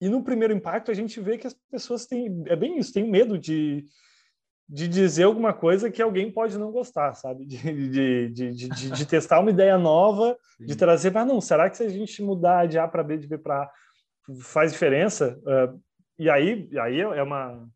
e 0.00 0.08
no 0.08 0.24
primeiro 0.24 0.54
impacto 0.54 0.90
a 0.90 0.94
gente 0.94 1.20
vê 1.20 1.36
que 1.36 1.46
as 1.46 1.54
pessoas 1.70 2.06
têm, 2.06 2.42
é 2.46 2.56
bem 2.56 2.78
isso, 2.78 2.92
têm 2.92 3.08
medo 3.08 3.38
de, 3.38 3.84
de 4.66 4.88
dizer 4.88 5.24
alguma 5.24 5.52
coisa 5.52 5.90
que 5.90 6.00
alguém 6.00 6.32
pode 6.32 6.56
não 6.56 6.72
gostar, 6.72 7.12
sabe? 7.14 7.44
De, 7.44 7.88
de, 7.88 8.30
de, 8.30 8.68
de, 8.68 9.06
testar 9.06 9.40
uma 9.40 9.50
ideia 9.50 9.76
nova, 9.76 10.38
de 10.58 10.74
trazer, 10.74 11.12
mas 11.12 11.26
não, 11.26 11.40
será 11.40 11.68
que 11.68 11.76
se 11.76 11.82
a 11.82 11.88
gente 11.88 12.22
mudar 12.22 12.66
de 12.66 12.78
A 12.78 12.88
para 12.88 13.02
B, 13.02 13.18
de 13.18 13.26
B 13.26 13.36
para 13.36 13.64
A, 13.64 13.70
faz 14.40 14.72
diferença? 14.72 15.38
Uh, 15.40 15.80
e 16.18 16.30
aí, 16.30 16.70
aí 16.78 17.00
é 17.00 17.22
uma... 17.22 17.68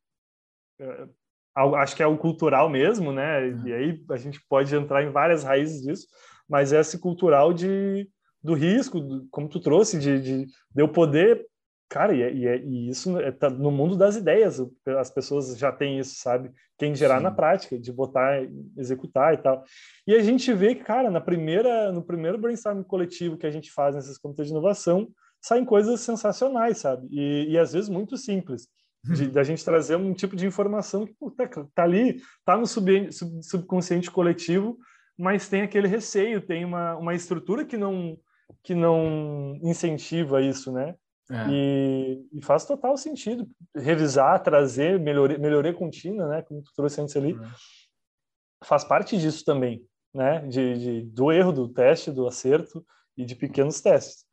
Uh, 0.80 1.74
acho 1.76 1.94
que 1.94 2.02
é 2.02 2.06
o 2.06 2.18
cultural 2.18 2.70
mesmo, 2.70 3.12
né? 3.12 3.48
E 3.64 3.72
aí 3.72 4.04
a 4.10 4.16
gente 4.16 4.40
pode 4.48 4.74
entrar 4.74 5.04
em 5.04 5.10
várias 5.10 5.44
raízes 5.44 5.82
disso, 5.82 6.06
mas 6.48 6.72
é 6.72 6.80
esse 6.80 6.98
cultural 6.98 7.52
de, 7.52 8.08
do 8.42 8.54
risco, 8.54 8.98
do, 8.98 9.26
como 9.30 9.48
tu 9.48 9.60
trouxe, 9.60 9.98
de, 9.98 10.20
de, 10.20 10.46
de 10.46 10.52
eu 10.76 10.88
poder 10.88 11.46
Cara, 11.88 12.14
e, 12.14 12.22
é, 12.22 12.32
e, 12.32 12.46
é, 12.46 12.58
e 12.58 12.88
isso 12.88 13.18
é, 13.20 13.30
tá 13.30 13.48
no 13.50 13.70
mundo 13.70 13.96
das 13.96 14.16
ideias, 14.16 14.60
as 14.98 15.10
pessoas 15.10 15.56
já 15.56 15.70
têm 15.70 15.98
isso, 15.98 16.16
sabe? 16.16 16.50
Quem 16.78 16.94
gerar 16.94 17.18
Sim. 17.18 17.24
na 17.24 17.30
prática, 17.30 17.78
de 17.78 17.92
botar, 17.92 18.42
executar 18.76 19.34
e 19.34 19.36
tal. 19.36 19.62
E 20.06 20.14
a 20.14 20.22
gente 20.22 20.52
vê 20.52 20.74
que, 20.74 20.82
cara, 20.82 21.10
na 21.10 21.20
primeira, 21.20 21.92
no 21.92 22.02
primeiro 22.02 22.38
brainstorming 22.38 22.82
coletivo 22.82 23.36
que 23.36 23.46
a 23.46 23.50
gente 23.50 23.70
faz 23.70 23.94
nesses 23.94 24.18
comitês 24.18 24.48
de 24.48 24.52
inovação, 24.52 25.08
saem 25.40 25.64
coisas 25.64 26.00
sensacionais, 26.00 26.78
sabe? 26.78 27.06
E, 27.10 27.50
e 27.50 27.58
às 27.58 27.72
vezes 27.72 27.88
muito 27.88 28.16
simples. 28.16 28.66
De, 29.04 29.28
da 29.28 29.44
gente 29.44 29.62
trazer 29.62 29.96
um 29.96 30.14
tipo 30.14 30.34
de 30.34 30.46
informação 30.46 31.06
que 31.06 31.12
puta, 31.12 31.46
tá 31.74 31.82
ali, 31.82 32.22
tá 32.42 32.56
no 32.56 32.66
sub, 32.66 33.12
sub, 33.12 33.42
subconsciente 33.42 34.10
coletivo, 34.10 34.78
mas 35.18 35.46
tem 35.46 35.60
aquele 35.60 35.86
receio, 35.86 36.40
tem 36.40 36.64
uma, 36.64 36.96
uma 36.96 37.14
estrutura 37.14 37.66
que 37.66 37.76
não 37.76 38.16
que 38.62 38.74
não 38.74 39.58
incentiva 39.62 40.40
isso, 40.40 40.72
né? 40.72 40.94
É. 41.30 41.46
E, 41.50 42.28
e, 42.32 42.42
faz 42.42 42.66
total 42.66 42.96
sentido 42.96 43.48
revisar, 43.74 44.42
trazer 44.42 45.00
melhoria, 45.00 45.38
melhoria 45.38 45.72
contínua, 45.72 46.28
né? 46.28 46.42
Como 46.42 46.62
tu 46.62 46.70
trouxe 46.76 47.00
antes 47.00 47.16
ali, 47.16 47.32
é. 47.32 48.66
faz 48.66 48.84
parte 48.84 49.16
disso 49.16 49.42
também, 49.44 49.82
né? 50.12 50.46
De, 50.46 50.78
de, 50.78 51.02
do 51.06 51.32
erro, 51.32 51.50
do 51.50 51.68
teste, 51.68 52.10
do 52.10 52.26
acerto 52.26 52.84
e 53.16 53.24
de 53.24 53.34
pequenos 53.34 53.80
testes. 53.80 54.24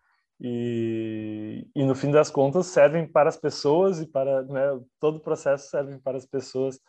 E, 0.43 1.67
e 1.75 1.85
no 1.85 1.93
fim 1.93 2.09
das 2.09 2.31
contas 2.31 2.65
servem 2.65 3.07
para 3.07 3.29
as 3.29 3.37
pessoas 3.37 4.01
e 4.01 4.07
para 4.07 4.41
né, 4.43 4.79
todo 4.99 5.17
o 5.17 5.21
processo 5.21 5.69
serve 5.69 5.99
para 5.99 6.17
as 6.17 6.25
pessoas 6.25 6.79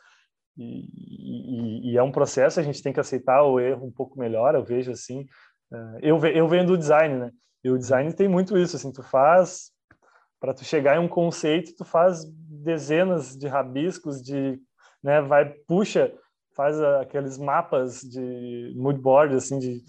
e, 0.56 0.88
e, 0.94 1.92
e, 1.92 1.98
é 1.98 2.02
um 2.02 2.10
processo 2.10 2.58
a 2.58 2.62
gente 2.62 2.82
tem 2.82 2.94
que 2.94 3.00
aceitar 3.00 3.42
o 3.42 3.60
erro 3.60 3.86
um 3.86 3.92
pouco 3.92 4.18
melhor 4.18 4.54
eu 4.54 4.64
vejo 4.64 4.90
assim 4.90 5.26
é, 5.70 5.98
eu 6.00 6.18
eu 6.26 6.48
venho 6.48 6.66
do 6.66 6.78
design 6.78 7.18
né 7.18 7.30
e 7.62 7.70
o 7.70 7.76
design 7.76 8.10
tem 8.14 8.26
muito 8.26 8.56
isso 8.56 8.76
assim 8.76 8.90
tu 8.90 9.02
faz 9.02 9.70
para 10.42 10.52
tu 10.52 10.64
chegar 10.64 10.96
em 10.96 10.98
um 10.98 11.06
conceito, 11.06 11.72
tu 11.76 11.84
faz 11.84 12.24
dezenas 12.24 13.38
de 13.38 13.46
rabiscos, 13.46 14.20
de, 14.20 14.60
né, 15.00 15.22
vai 15.22 15.48
puxa, 15.48 16.12
faz 16.56 16.82
aqueles 16.82 17.38
mapas 17.38 18.00
de 18.00 18.74
moodboard 18.74 19.36
assim 19.36 19.60
de 19.60 19.84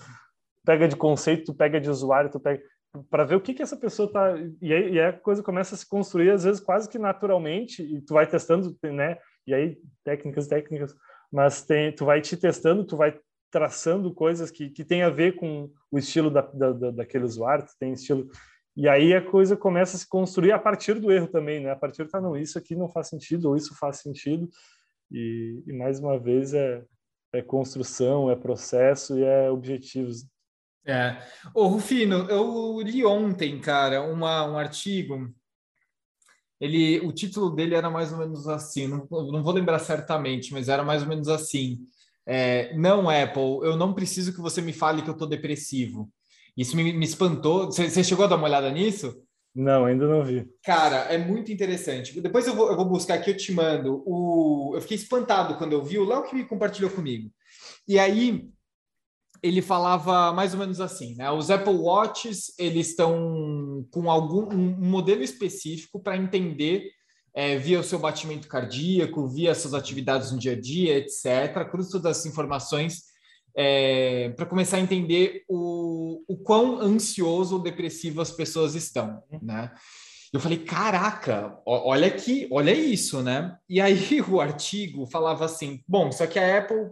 pega 0.64 0.88
de 0.88 0.96
conceito, 0.96 1.46
tu 1.46 1.56
pega 1.56 1.82
de 1.82 1.90
usuário, 1.90 2.30
tu 2.30 2.40
pega 2.40 2.62
para 3.10 3.24
ver 3.24 3.36
o 3.36 3.42
que 3.42 3.56
que 3.56 3.64
essa 3.64 3.76
pessoa 3.76 4.12
tá 4.12 4.36
e 4.62 4.72
aí, 4.72 4.94
e 4.94 5.00
aí 5.00 5.08
a 5.08 5.14
coisa 5.14 5.42
começa 5.42 5.74
a 5.74 5.78
se 5.78 5.90
construir 5.90 6.30
às 6.30 6.44
vezes 6.44 6.62
quase 6.62 6.88
que 6.88 7.00
naturalmente 7.00 7.82
e 7.82 8.00
tu 8.00 8.14
vai 8.14 8.28
testando, 8.28 8.78
né? 8.84 9.18
E 9.48 9.56
aí 9.56 9.80
técnicas, 10.04 10.48
técnicas, 10.48 10.94
mas 11.32 11.66
tem, 11.66 11.92
tu 11.92 12.06
vai 12.06 12.22
te 12.22 12.38
testando, 12.38 12.86
tu 12.86 12.96
vai 12.96 13.20
traçando 13.50 14.14
coisas 14.14 14.52
que, 14.52 14.70
que 14.70 14.86
tem 14.86 15.02
a 15.02 15.10
ver 15.10 15.36
com 15.36 15.72
o 15.92 15.98
estilo 15.98 16.30
da, 16.30 16.42
da, 16.42 16.92
daquele 16.92 17.24
usuário, 17.24 17.66
tu 17.66 17.74
tem 17.80 17.94
estilo 17.94 18.30
e 18.76 18.88
aí 18.88 19.14
a 19.14 19.22
coisa 19.22 19.56
começa 19.56 19.96
a 19.96 20.00
se 20.00 20.08
construir 20.08 20.52
a 20.52 20.60
partir 20.60 21.00
do 21.00 21.12
erro 21.12 21.28
também, 21.28 21.60
né? 21.60 21.72
A 21.72 21.76
partir 21.76 22.08
tá 22.08 22.20
não, 22.20 22.36
isso 22.36 22.58
aqui 22.58 22.76
não 22.76 22.90
faz 22.90 23.08
sentido 23.08 23.50
ou 23.50 23.56
isso 23.56 23.76
faz 23.76 23.98
sentido. 23.98 24.50
E, 25.12 25.64
e 25.68 25.74
mais 25.74 26.00
uma 26.00 26.18
vez 26.18 26.54
é, 26.54 26.84
é 27.32 27.42
construção, 27.42 28.32
é 28.32 28.36
processo 28.36 29.18
e 29.18 29.24
é 29.24 29.50
objetivos. 29.52 30.26
É. 30.86 31.18
Ô, 31.54 31.68
Rufino, 31.68 32.28
eu 32.30 32.82
li 32.82 33.06
ontem, 33.06 33.60
cara, 33.60 34.02
uma, 34.02 34.50
um 34.50 34.58
artigo. 34.58 35.32
Ele, 36.60 37.00
o 37.02 37.12
título 37.12 37.52
dele 37.52 37.76
era 37.76 37.90
mais 37.90 38.12
ou 38.12 38.18
menos 38.18 38.48
assim, 38.48 38.88
não, 38.88 39.08
não 39.10 39.44
vou 39.44 39.54
lembrar 39.54 39.80
certamente, 39.80 40.52
mas 40.52 40.68
era 40.68 40.84
mais 40.84 41.04
ou 41.04 41.10
menos 41.10 41.28
assim. 41.28 41.86
É, 42.26 42.74
não, 42.76 43.10
Apple, 43.10 43.60
eu 43.64 43.76
não 43.78 43.94
preciso 43.94 44.34
que 44.34 44.42
você 44.42 44.62
me 44.62 44.74
fale 44.74 45.02
que 45.02 45.10
eu 45.10 45.14
estou 45.14 45.28
depressivo. 45.28 46.10
Isso 46.56 46.76
me, 46.76 46.94
me 46.94 47.06
espantou. 47.06 47.66
Você, 47.66 48.04
chegou 48.04 48.26
a 48.26 48.28
dar 48.28 48.36
uma 48.36 48.48
olhada 48.48 48.70
nisso? 48.72 49.16
Não, 49.56 49.86
ainda 49.86 50.08
não 50.08 50.24
vi. 50.24 50.48
Cara, 50.64 50.98
é 51.14 51.18
muito 51.18 51.52
interessante. 51.52 52.20
Depois 52.20 52.48
eu 52.48 52.56
vou, 52.56 52.70
eu 52.70 52.76
vou 52.76 52.86
buscar 52.86 53.16
aqui, 53.16 53.32
eu 53.32 53.38
te 53.38 53.52
mando. 53.52 54.04
O... 54.06 54.72
Eu 54.76 54.82
fiquei 54.82 54.98
espantado 54.98 55.56
quando 55.58 55.74
eu 55.74 55.84
vi, 55.84 56.00
o 56.00 56.06
Léo 56.06 56.24
que 56.24 56.36
me 56.36 56.46
compartilhou 56.46 56.90
comigo. 56.90 57.32
E 57.88 58.00
aí, 58.00 58.50
ele 59.44 59.62
falava 59.62 60.32
mais 60.32 60.54
ou 60.54 60.60
menos 60.60 60.80
assim, 60.80 61.16
né? 61.16 61.30
Os 61.30 61.52
Apple 61.52 61.76
Watches, 61.76 62.54
eles 62.58 62.90
estão 62.90 63.86
com 63.92 64.10
algum 64.10 64.52
um 64.54 64.90
modelo 64.90 65.22
específico 65.22 66.00
para 66.00 66.18
entender 66.18 66.90
é, 67.36 67.58
via 67.58 67.80
o 67.80 67.84
seu 67.84 68.00
batimento 68.00 68.48
cardíaco, 68.48 69.28
via 69.28 69.54
suas 69.54 69.74
atividades 69.74 70.32
no 70.32 70.40
dia 70.40 70.54
a 70.54 70.60
dia, 70.60 70.98
etc. 70.98 71.70
Cruza 71.70 71.92
todas 71.92 72.20
as 72.20 72.26
informações 72.26 73.13
é, 73.56 74.30
para 74.36 74.46
começar 74.46 74.78
a 74.78 74.82
entender 74.82 75.44
o, 75.48 76.24
o 76.28 76.38
quão 76.38 76.80
ansioso 76.80 77.56
ou 77.56 77.62
depressivo 77.62 78.22
as 78.22 78.32
pessoas 78.32 78.76
estão, 78.76 79.22
né? 79.42 79.72
Eu 80.34 80.40
falei, 80.40 80.58
caraca, 80.58 81.60
olha 81.64 82.08
aqui, 82.08 82.48
olha 82.50 82.72
isso, 82.72 83.22
né? 83.22 83.56
E 83.70 83.80
aí 83.80 84.20
o 84.28 84.42
artigo 84.42 85.06
falava 85.06 85.46
assim, 85.46 85.84
bom, 85.88 86.12
só 86.12 86.26
que 86.26 86.40
a 86.40 86.58
Apple 86.58 86.90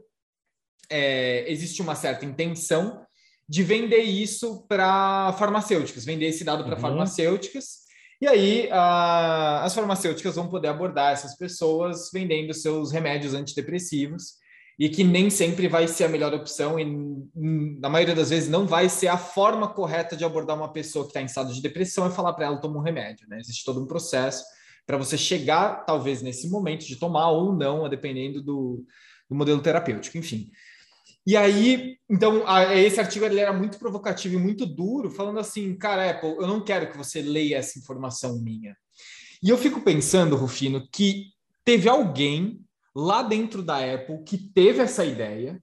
é, 0.92 1.52
existe 1.52 1.82
uma 1.82 1.96
certa 1.96 2.24
intenção 2.24 3.04
de 3.50 3.64
vender 3.64 4.04
isso 4.04 4.66
para 4.68 5.34
farmacêuticas, 5.34 6.06
vender 6.06 6.28
esse 6.28 6.44
dado 6.44 6.64
para 6.64 6.76
uhum. 6.76 6.82
farmacêuticas. 6.82 7.82
E 8.22 8.28
aí 8.28 8.70
a, 8.72 9.64
as 9.64 9.74
farmacêuticas 9.74 10.36
vão 10.36 10.48
poder 10.48 10.68
abordar 10.68 11.12
essas 11.12 11.36
pessoas 11.36 12.12
vendendo 12.14 12.54
seus 12.54 12.92
remédios 12.92 13.34
antidepressivos 13.34 14.36
e 14.82 14.90
que 14.90 15.04
nem 15.04 15.30
sempre 15.30 15.68
vai 15.68 15.88
ser 15.88 16.06
a 16.06 16.10
melhor 16.10 16.34
opção 16.34 16.80
e 16.80 16.86
na 17.80 17.88
maioria 17.88 18.16
das 18.16 18.32
vezes 18.32 18.50
não 18.50 18.66
vai 18.66 18.90
ser 18.90 19.10
a 19.10 19.18
forma 19.18 19.68
correta 19.68 20.18
de 20.18 20.26
abordar 20.26 20.58
uma 20.58 20.74
pessoa 20.74 21.06
que 21.06 21.12
está 21.12 21.22
em 21.22 21.26
estado 21.26 21.54
de 21.54 21.62
depressão 21.62 22.08
e 22.08 22.12
falar 22.12 22.34
para 22.34 22.48
ela 22.48 22.58
tomar 22.58 22.80
um 22.80 22.84
remédio, 22.84 23.30
né? 23.30 23.38
Existe 23.40 23.64
todo 23.64 23.80
um 23.80 23.86
processo 23.86 24.44
para 24.88 24.98
você 24.98 25.20
chegar 25.20 25.86
talvez 25.86 26.24
nesse 26.24 26.50
momento 26.50 26.84
de 26.88 26.96
tomar 26.96 27.30
ou 27.30 27.56
não, 27.56 27.88
dependendo 27.88 28.42
do, 28.42 28.84
do 29.30 29.36
modelo 29.36 29.62
terapêutico, 29.62 30.18
enfim. 30.18 30.50
E 31.28 31.38
aí, 31.38 31.98
então, 32.10 32.42
a, 32.48 32.76
esse 32.76 33.00
artigo 33.00 33.24
ele 33.24 33.40
era 33.40 33.54
muito 33.54 33.78
provocativo 33.78 34.34
e 34.34 34.40
muito 34.40 34.66
duro, 34.66 35.12
falando 35.12 35.40
assim, 35.40 35.78
cara, 35.78 36.10
Apple, 36.10 36.38
eu 36.40 36.48
não 36.48 36.60
quero 36.60 36.90
que 36.90 36.98
você 36.98 37.22
leia 37.22 37.58
essa 37.58 37.78
informação 37.78 38.42
minha. 38.42 38.76
E 39.44 39.50
eu 39.50 39.60
fico 39.60 39.82
pensando, 39.82 40.36
Rufino, 40.36 40.88
que 40.92 41.26
teve 41.64 41.88
alguém 41.88 42.66
lá 42.96 43.22
dentro 43.24 43.64
da 43.64 43.78
Apple 43.78 44.24
que 44.24 44.38
teve 44.38 44.80
essa 44.80 45.06
ideia, 45.06 45.62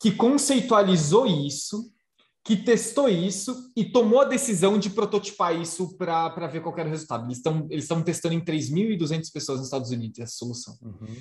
que 0.00 0.10
conceitualizou 0.10 1.26
isso, 1.26 1.92
que 2.44 2.56
testou 2.56 3.08
isso 3.08 3.72
e 3.76 3.84
tomou 3.84 4.20
a 4.20 4.24
decisão 4.24 4.78
de 4.78 4.90
prototipar 4.90 5.54
isso 5.54 5.96
para 5.96 6.46
ver 6.48 6.60
qual 6.60 6.76
era 6.76 6.88
o 6.88 6.92
resultado. 6.92 7.24
Eles 7.26 7.38
estão 7.38 7.66
eles 7.70 7.88
testando 8.04 8.34
em 8.34 8.40
3.200 8.40 9.32
pessoas 9.32 9.58
nos 9.58 9.68
Estados 9.68 9.90
Unidos 9.90 10.18
essa 10.18 10.34
solução. 10.36 10.76
Uhum. 10.82 11.16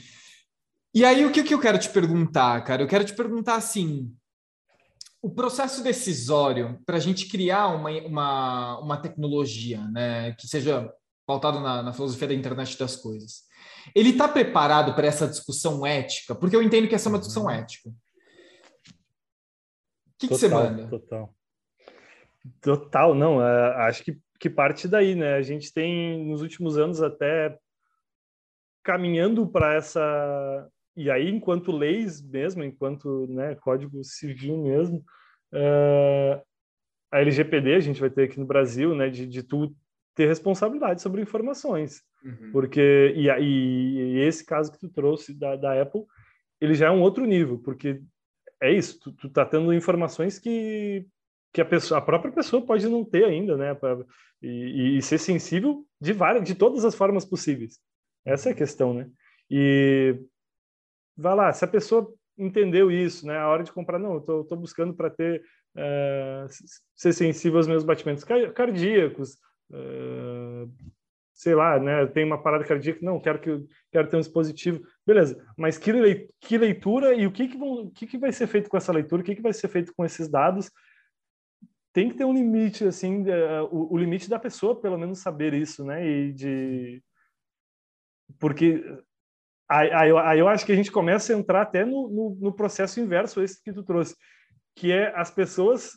E 0.93 1.05
aí, 1.05 1.25
o 1.25 1.31
que, 1.31 1.43
que 1.43 1.53
eu 1.53 1.59
quero 1.59 1.77
te 1.77 1.89
perguntar, 1.89 2.61
cara? 2.63 2.81
Eu 2.81 2.87
quero 2.87 3.05
te 3.05 3.13
perguntar 3.13 3.55
assim: 3.55 4.13
o 5.21 5.29
processo 5.29 5.83
decisório 5.83 6.79
para 6.85 6.97
a 6.97 6.99
gente 6.99 7.27
criar 7.27 7.67
uma, 7.67 7.91
uma, 7.91 8.79
uma 8.79 8.97
tecnologia 8.97 9.79
né, 9.89 10.33
que 10.33 10.47
seja 10.47 10.91
pautado 11.25 11.59
na, 11.59 11.83
na 11.83 11.93
filosofia 11.93 12.27
da 12.27 12.33
internet 12.33 12.77
das 12.77 12.95
coisas, 12.95 13.43
ele 13.95 14.09
está 14.09 14.27
preparado 14.27 14.93
para 14.95 15.07
essa 15.07 15.27
discussão 15.27 15.85
ética? 15.85 16.35
Porque 16.35 16.55
eu 16.55 16.61
entendo 16.61 16.87
que 16.87 16.95
essa 16.95 17.09
é 17.09 17.11
uma 17.11 17.19
discussão 17.19 17.43
uhum. 17.43 17.51
ética. 17.51 17.89
O 17.89 17.93
que, 20.17 20.27
que, 20.27 20.33
você 20.33 20.47
manda? 20.47 20.87
Total. 20.87 21.33
Total, 22.61 23.15
não. 23.15 23.41
É, 23.41 23.87
acho 23.87 24.03
que, 24.03 24.19
que 24.39 24.49
parte 24.49 24.87
daí, 24.87 25.15
né? 25.15 25.35
A 25.35 25.41
gente 25.41 25.73
tem, 25.73 26.23
nos 26.25 26.41
últimos 26.41 26.77
anos, 26.77 27.01
até 27.01 27.57
caminhando 28.83 29.47
para 29.47 29.73
essa 29.75 30.69
e 30.95 31.09
aí, 31.09 31.29
enquanto 31.29 31.71
leis 31.71 32.21
mesmo, 32.21 32.63
enquanto 32.63 33.25
né, 33.27 33.55
código 33.55 34.03
civil 34.03 34.57
mesmo, 34.57 34.97
uh, 35.53 36.41
a 37.09 37.21
LGPD 37.21 37.75
a 37.75 37.79
gente 37.79 37.99
vai 37.99 38.09
ter 38.09 38.23
aqui 38.23 38.39
no 38.39 38.45
Brasil, 38.45 38.93
né, 38.93 39.09
de, 39.09 39.25
de 39.25 39.41
tu 39.41 39.73
ter 40.15 40.27
responsabilidade 40.27 41.01
sobre 41.01 41.21
informações, 41.21 42.01
uhum. 42.23 42.51
porque 42.51 43.13
e, 43.15 43.29
e, 43.29 44.17
e, 44.17 44.19
esse 44.19 44.45
caso 44.45 44.71
que 44.71 44.79
tu 44.79 44.89
trouxe 44.89 45.33
da, 45.33 45.55
da 45.55 45.81
Apple, 45.81 46.03
ele 46.59 46.73
já 46.73 46.87
é 46.87 46.91
um 46.91 47.01
outro 47.01 47.25
nível, 47.25 47.59
porque 47.59 48.01
é 48.61 48.71
isso, 48.71 48.99
tu, 48.99 49.11
tu 49.13 49.29
tá 49.29 49.45
tendo 49.45 49.73
informações 49.73 50.37
que 50.37 51.05
que 51.53 51.59
a 51.59 51.65
pessoa, 51.65 51.97
a 51.97 52.01
própria 52.01 52.31
pessoa 52.31 52.65
pode 52.65 52.87
não 52.87 53.03
ter 53.03 53.25
ainda, 53.25 53.57
né, 53.57 53.73
pra, 53.73 53.97
e, 54.41 54.97
e 54.97 55.01
ser 55.01 55.17
sensível 55.17 55.85
de 55.99 56.13
várias, 56.13 56.43
de 56.43 56.55
todas 56.55 56.85
as 56.85 56.95
formas 56.95 57.25
possíveis. 57.25 57.79
Essa 58.25 58.49
é 58.49 58.51
a 58.53 58.55
questão, 58.55 58.93
né? 58.93 59.09
E 59.49 60.17
vai 61.15 61.35
lá, 61.35 61.51
se 61.51 61.65
a 61.65 61.67
pessoa 61.67 62.11
entendeu 62.37 62.89
isso, 62.89 63.27
né? 63.27 63.37
A 63.37 63.47
hora 63.47 63.63
de 63.63 63.71
comprar, 63.71 63.99
não, 63.99 64.15
eu 64.15 64.21
tô, 64.21 64.43
tô 64.45 64.55
buscando 64.55 64.93
para 64.93 65.09
ter 65.09 65.43
uh, 65.75 66.47
ser 66.95 67.13
sensível 67.13 67.57
aos 67.57 67.67
meus 67.67 67.83
batimentos 67.83 68.23
cardíacos, 68.23 69.37
uh, 69.71 70.71
sei 71.33 71.55
lá, 71.55 71.79
né? 71.79 72.05
Tem 72.07 72.23
uma 72.23 72.41
parada 72.41 72.63
cardíaca, 72.63 72.99
não, 73.01 73.19
quero 73.19 73.39
que 73.39 73.65
quero 73.91 74.09
ter 74.09 74.17
um 74.17 74.19
dispositivo, 74.19 74.81
beleza? 75.05 75.43
Mas 75.57 75.77
que, 75.77 75.91
que 76.39 76.57
leitura 76.57 77.15
e 77.15 77.25
o 77.25 77.31
que 77.31 77.47
que, 77.47 77.57
vão, 77.57 77.89
que 77.89 78.05
que 78.05 78.17
vai 78.17 78.31
ser 78.31 78.47
feito 78.47 78.69
com 78.69 78.77
essa 78.77 78.91
leitura? 78.91 79.21
O 79.21 79.25
que 79.25 79.35
que 79.35 79.41
vai 79.41 79.53
ser 79.53 79.67
feito 79.67 79.93
com 79.95 80.05
esses 80.05 80.29
dados? 80.29 80.71
Tem 81.93 82.09
que 82.09 82.15
ter 82.15 82.25
um 82.25 82.33
limite, 82.33 82.85
assim, 82.85 83.23
uh, 83.23 83.65
o, 83.71 83.93
o 83.93 83.97
limite 83.97 84.29
da 84.29 84.39
pessoa, 84.39 84.79
pelo 84.79 84.97
menos 84.97 85.19
saber 85.19 85.53
isso, 85.53 85.83
né? 85.83 86.05
E 86.07 86.33
de 86.33 87.03
porque 88.39 88.83
Aí, 89.71 89.89
aí, 89.93 90.11
aí, 90.11 90.39
eu 90.39 90.49
acho 90.49 90.65
que 90.65 90.73
a 90.73 90.75
gente 90.75 90.91
começa 90.91 91.33
a 91.33 91.37
entrar 91.37 91.61
até 91.61 91.85
no, 91.85 92.09
no, 92.09 92.37
no, 92.41 92.53
processo 92.53 92.99
inverso, 92.99 93.41
esse 93.41 93.63
que 93.63 93.71
tu 93.71 93.81
trouxe, 93.83 94.17
que 94.75 94.91
é 94.91 95.15
as 95.15 95.31
pessoas 95.31 95.93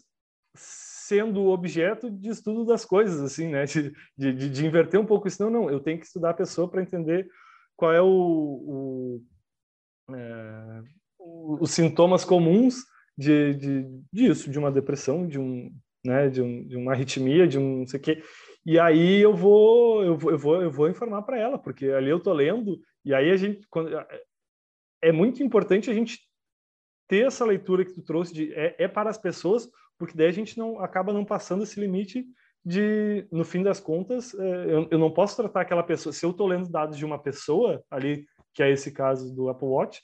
sendo 1.07 1.47
objeto 1.47 2.11
de 2.11 2.29
estudo 2.29 2.65
das 2.65 2.85
coisas, 2.85 3.21
assim, 3.21 3.49
né? 3.49 3.65
De, 4.17 4.33
de, 4.33 4.51
de 4.51 4.67
inverter 4.67 4.99
um 4.99 5.07
pouco 5.07 5.29
isso. 5.29 5.43
Não, 5.43 5.51
não, 5.51 5.71
eu 5.71 5.81
tenho 5.81 5.99
que 5.99 6.07
estudar 6.07 6.31
a 6.31 6.35
pessoa 6.35 6.69
para 6.69 6.83
entender 6.83 7.29
qual 7.77 7.93
é 7.93 8.01
o, 8.01 8.07
o 8.07 9.23
é, 10.15 10.83
os 11.19 11.71
sintomas 11.71 12.25
comuns 12.25 12.85
de, 13.17 13.55
de, 13.55 13.87
disso, 14.13 14.51
de 14.51 14.59
uma 14.59 14.71
depressão, 14.71 15.27
de, 15.27 15.39
um, 15.39 15.71
né, 16.05 16.29
de, 16.29 16.43
um, 16.43 16.67
de 16.67 16.77
uma 16.77 16.93
arritmia, 16.93 17.47
de 17.47 17.59
um 17.59 17.79
não 17.79 17.87
sei 17.87 18.01
o 18.01 18.03
quê. 18.03 18.23
E 18.67 18.79
aí 18.79 19.21
eu 19.21 19.35
vou, 19.35 20.05
eu 20.05 20.17
vou, 20.17 20.31
eu 20.31 20.39
vou, 20.39 20.63
eu 20.63 20.71
vou 20.71 20.89
informar 20.89 21.23
para 21.23 21.39
ela, 21.39 21.59
porque 21.59 21.87
ali 21.87 22.11
eu 22.11 22.21
tô 22.21 22.33
lendo 22.33 22.81
e 23.05 23.13
aí 23.15 23.31
a 23.31 23.37
gente 23.37 23.67
quando, 23.69 23.91
é 25.03 25.13
muito 25.13 25.43
importante 25.43 25.91
a 25.91 25.95
gente 25.95 26.19
ter 27.07 27.27
essa 27.27 27.45
leitura 27.45 27.85
que 27.85 27.93
tu 27.93 28.03
trouxe 28.03 28.33
de 28.33 28.53
é, 28.55 28.75
é 28.85 28.89
para 28.89 29.11
as 29.11 29.19
pessoas, 29.19 29.69
porque 29.99 30.17
daí 30.17 30.29
a 30.29 30.33
gente 30.33 30.59
não 30.59 30.81
acaba 30.81 31.13
não 31.13 31.25
passando 31.25 31.63
esse 31.63 31.79
limite 31.79 32.25
de, 32.65 33.27
no 33.31 33.45
fim 33.45 33.63
das 33.63 33.79
contas, 33.79 34.35
é, 34.35 34.65
eu, 34.67 34.89
eu 34.91 34.99
não 34.99 35.11
posso 35.11 35.37
tratar 35.37 35.61
aquela 35.61 35.83
pessoa. 35.83 36.13
Se 36.13 36.25
eu 36.25 36.31
estou 36.31 36.47
lendo 36.47 36.71
dados 36.71 36.97
de 36.97 37.05
uma 37.05 37.19
pessoa 37.19 37.85
ali, 37.91 38.27
que 38.55 38.63
é 38.63 38.71
esse 38.71 38.93
caso 38.93 39.35
do 39.35 39.49
Apple 39.49 39.69
Watch, 39.69 40.01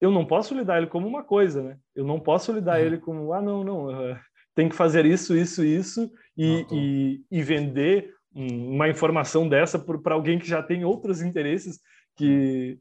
eu 0.00 0.10
não 0.10 0.24
posso 0.24 0.54
lidar 0.54 0.78
ele 0.78 0.86
como 0.86 1.08
uma 1.08 1.24
coisa, 1.24 1.62
né? 1.62 1.78
Eu 1.94 2.04
não 2.04 2.20
posso 2.20 2.52
lidar 2.52 2.78
uhum. 2.78 2.86
ele 2.86 2.98
como, 2.98 3.32
ah, 3.32 3.40
não, 3.40 3.64
não, 3.64 3.86
uh, 3.86 4.18
tem 4.54 4.68
que 4.68 4.76
fazer 4.76 5.06
isso, 5.06 5.36
isso, 5.36 5.64
isso, 5.64 6.10
e, 6.36 6.66
e, 6.70 7.24
e, 7.30 7.42
vender 7.42 8.12
uma 8.34 8.88
informação 8.88 9.48
dessa 9.48 9.78
para 9.78 10.14
alguém 10.14 10.38
que 10.38 10.46
já 10.46 10.62
tem 10.62 10.84
outros 10.84 11.22
interesses 11.22 11.80
que, 12.16 12.78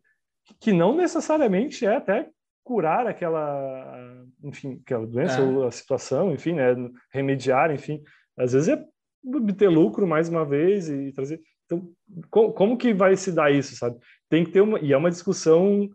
que 0.59 0.73
não 0.73 0.95
necessariamente 0.95 1.85
é 1.85 1.95
até 1.95 2.29
curar 2.63 3.05
aquela, 3.07 4.25
enfim, 4.43 4.79
aquela 4.83 5.05
doença 5.05 5.39
é. 5.39 5.41
ou 5.41 5.67
a 5.67 5.71
situação, 5.71 6.31
enfim, 6.31 6.53
né, 6.53 6.75
remediar, 7.11 7.71
enfim, 7.71 8.01
às 8.37 8.53
vezes 8.53 8.69
é 8.69 8.85
obter 9.25 9.69
lucro 9.69 10.07
mais 10.07 10.29
uma 10.29 10.45
vez 10.45 10.89
e 10.89 11.11
trazer. 11.11 11.41
Então, 11.65 11.89
como, 12.29 12.53
como 12.53 12.77
que 12.77 12.93
vai 12.93 13.15
se 13.15 13.31
dar 13.31 13.51
isso, 13.51 13.75
sabe? 13.75 13.97
Tem 14.29 14.43
que 14.43 14.51
ter 14.51 14.61
uma 14.61 14.79
e 14.79 14.93
é 14.93 14.97
uma 14.97 15.11
discussão 15.11 15.89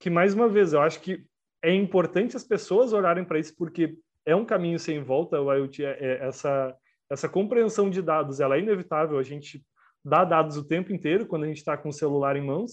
que 0.00 0.10
mais 0.10 0.34
uma 0.34 0.48
vez 0.48 0.72
eu 0.72 0.80
acho 0.80 1.00
que 1.00 1.24
é 1.62 1.72
importante 1.72 2.36
as 2.36 2.44
pessoas 2.44 2.92
olharem 2.92 3.24
para 3.24 3.38
isso 3.38 3.54
porque 3.56 3.96
é 4.26 4.34
um 4.34 4.44
caminho 4.44 4.78
sem 4.78 5.02
volta, 5.02 5.40
o 5.40 5.52
IoT, 5.52 5.84
é, 5.84 5.98
é, 6.00 6.26
essa, 6.26 6.74
essa 7.10 7.28
compreensão 7.28 7.90
de 7.90 8.00
dados, 8.02 8.40
ela 8.40 8.56
é 8.56 8.60
inevitável, 8.60 9.18
a 9.18 9.22
gente 9.22 9.64
dá 10.04 10.24
dados 10.24 10.56
o 10.56 10.64
tempo 10.64 10.92
inteiro 10.92 11.26
quando 11.26 11.44
a 11.44 11.46
gente 11.46 11.58
está 11.58 11.76
com 11.76 11.88
o 11.88 11.92
celular 11.92 12.36
em 12.36 12.44
mãos, 12.44 12.72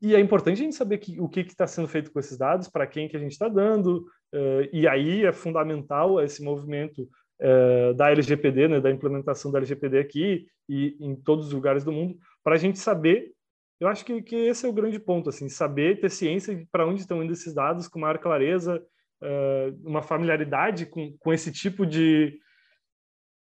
e 0.00 0.14
é 0.14 0.20
importante 0.20 0.60
a 0.60 0.64
gente 0.64 0.76
saber 0.76 0.98
que, 0.98 1.20
o 1.20 1.28
que 1.28 1.40
está 1.40 1.66
sendo 1.66 1.88
feito 1.88 2.12
com 2.12 2.20
esses 2.20 2.38
dados, 2.38 2.68
para 2.68 2.86
quem 2.86 3.08
que 3.08 3.16
a 3.16 3.20
gente 3.20 3.32
está 3.32 3.48
dando, 3.48 4.06
uh, 4.34 4.68
e 4.72 4.86
aí 4.86 5.24
é 5.24 5.32
fundamental 5.32 6.20
esse 6.20 6.42
movimento 6.42 7.08
uh, 7.40 7.94
da 7.94 8.10
LGPD, 8.10 8.68
né, 8.68 8.80
da 8.80 8.90
implementação 8.90 9.50
da 9.50 9.58
LGPD 9.58 9.98
aqui 9.98 10.46
e 10.68 10.96
em 11.00 11.16
todos 11.16 11.46
os 11.46 11.52
lugares 11.52 11.84
do 11.84 11.92
mundo, 11.92 12.16
para 12.44 12.54
a 12.54 12.58
gente 12.58 12.78
saber 12.78 13.32
eu 13.80 13.86
acho 13.86 14.04
que, 14.04 14.20
que 14.22 14.34
esse 14.34 14.66
é 14.66 14.68
o 14.68 14.72
grande 14.72 14.98
ponto, 14.98 15.28
assim, 15.28 15.48
saber 15.48 16.00
ter 16.00 16.10
ciência 16.10 16.66
para 16.72 16.86
onde 16.86 17.00
estão 17.00 17.22
indo 17.22 17.32
esses 17.32 17.54
dados 17.54 17.86
com 17.86 18.00
maior 18.00 18.18
clareza, 18.18 18.82
uh, 19.22 19.88
uma 19.88 20.02
familiaridade 20.02 20.86
com, 20.86 21.16
com 21.18 21.32
esse 21.32 21.52
tipo 21.52 21.86
de, 21.86 22.40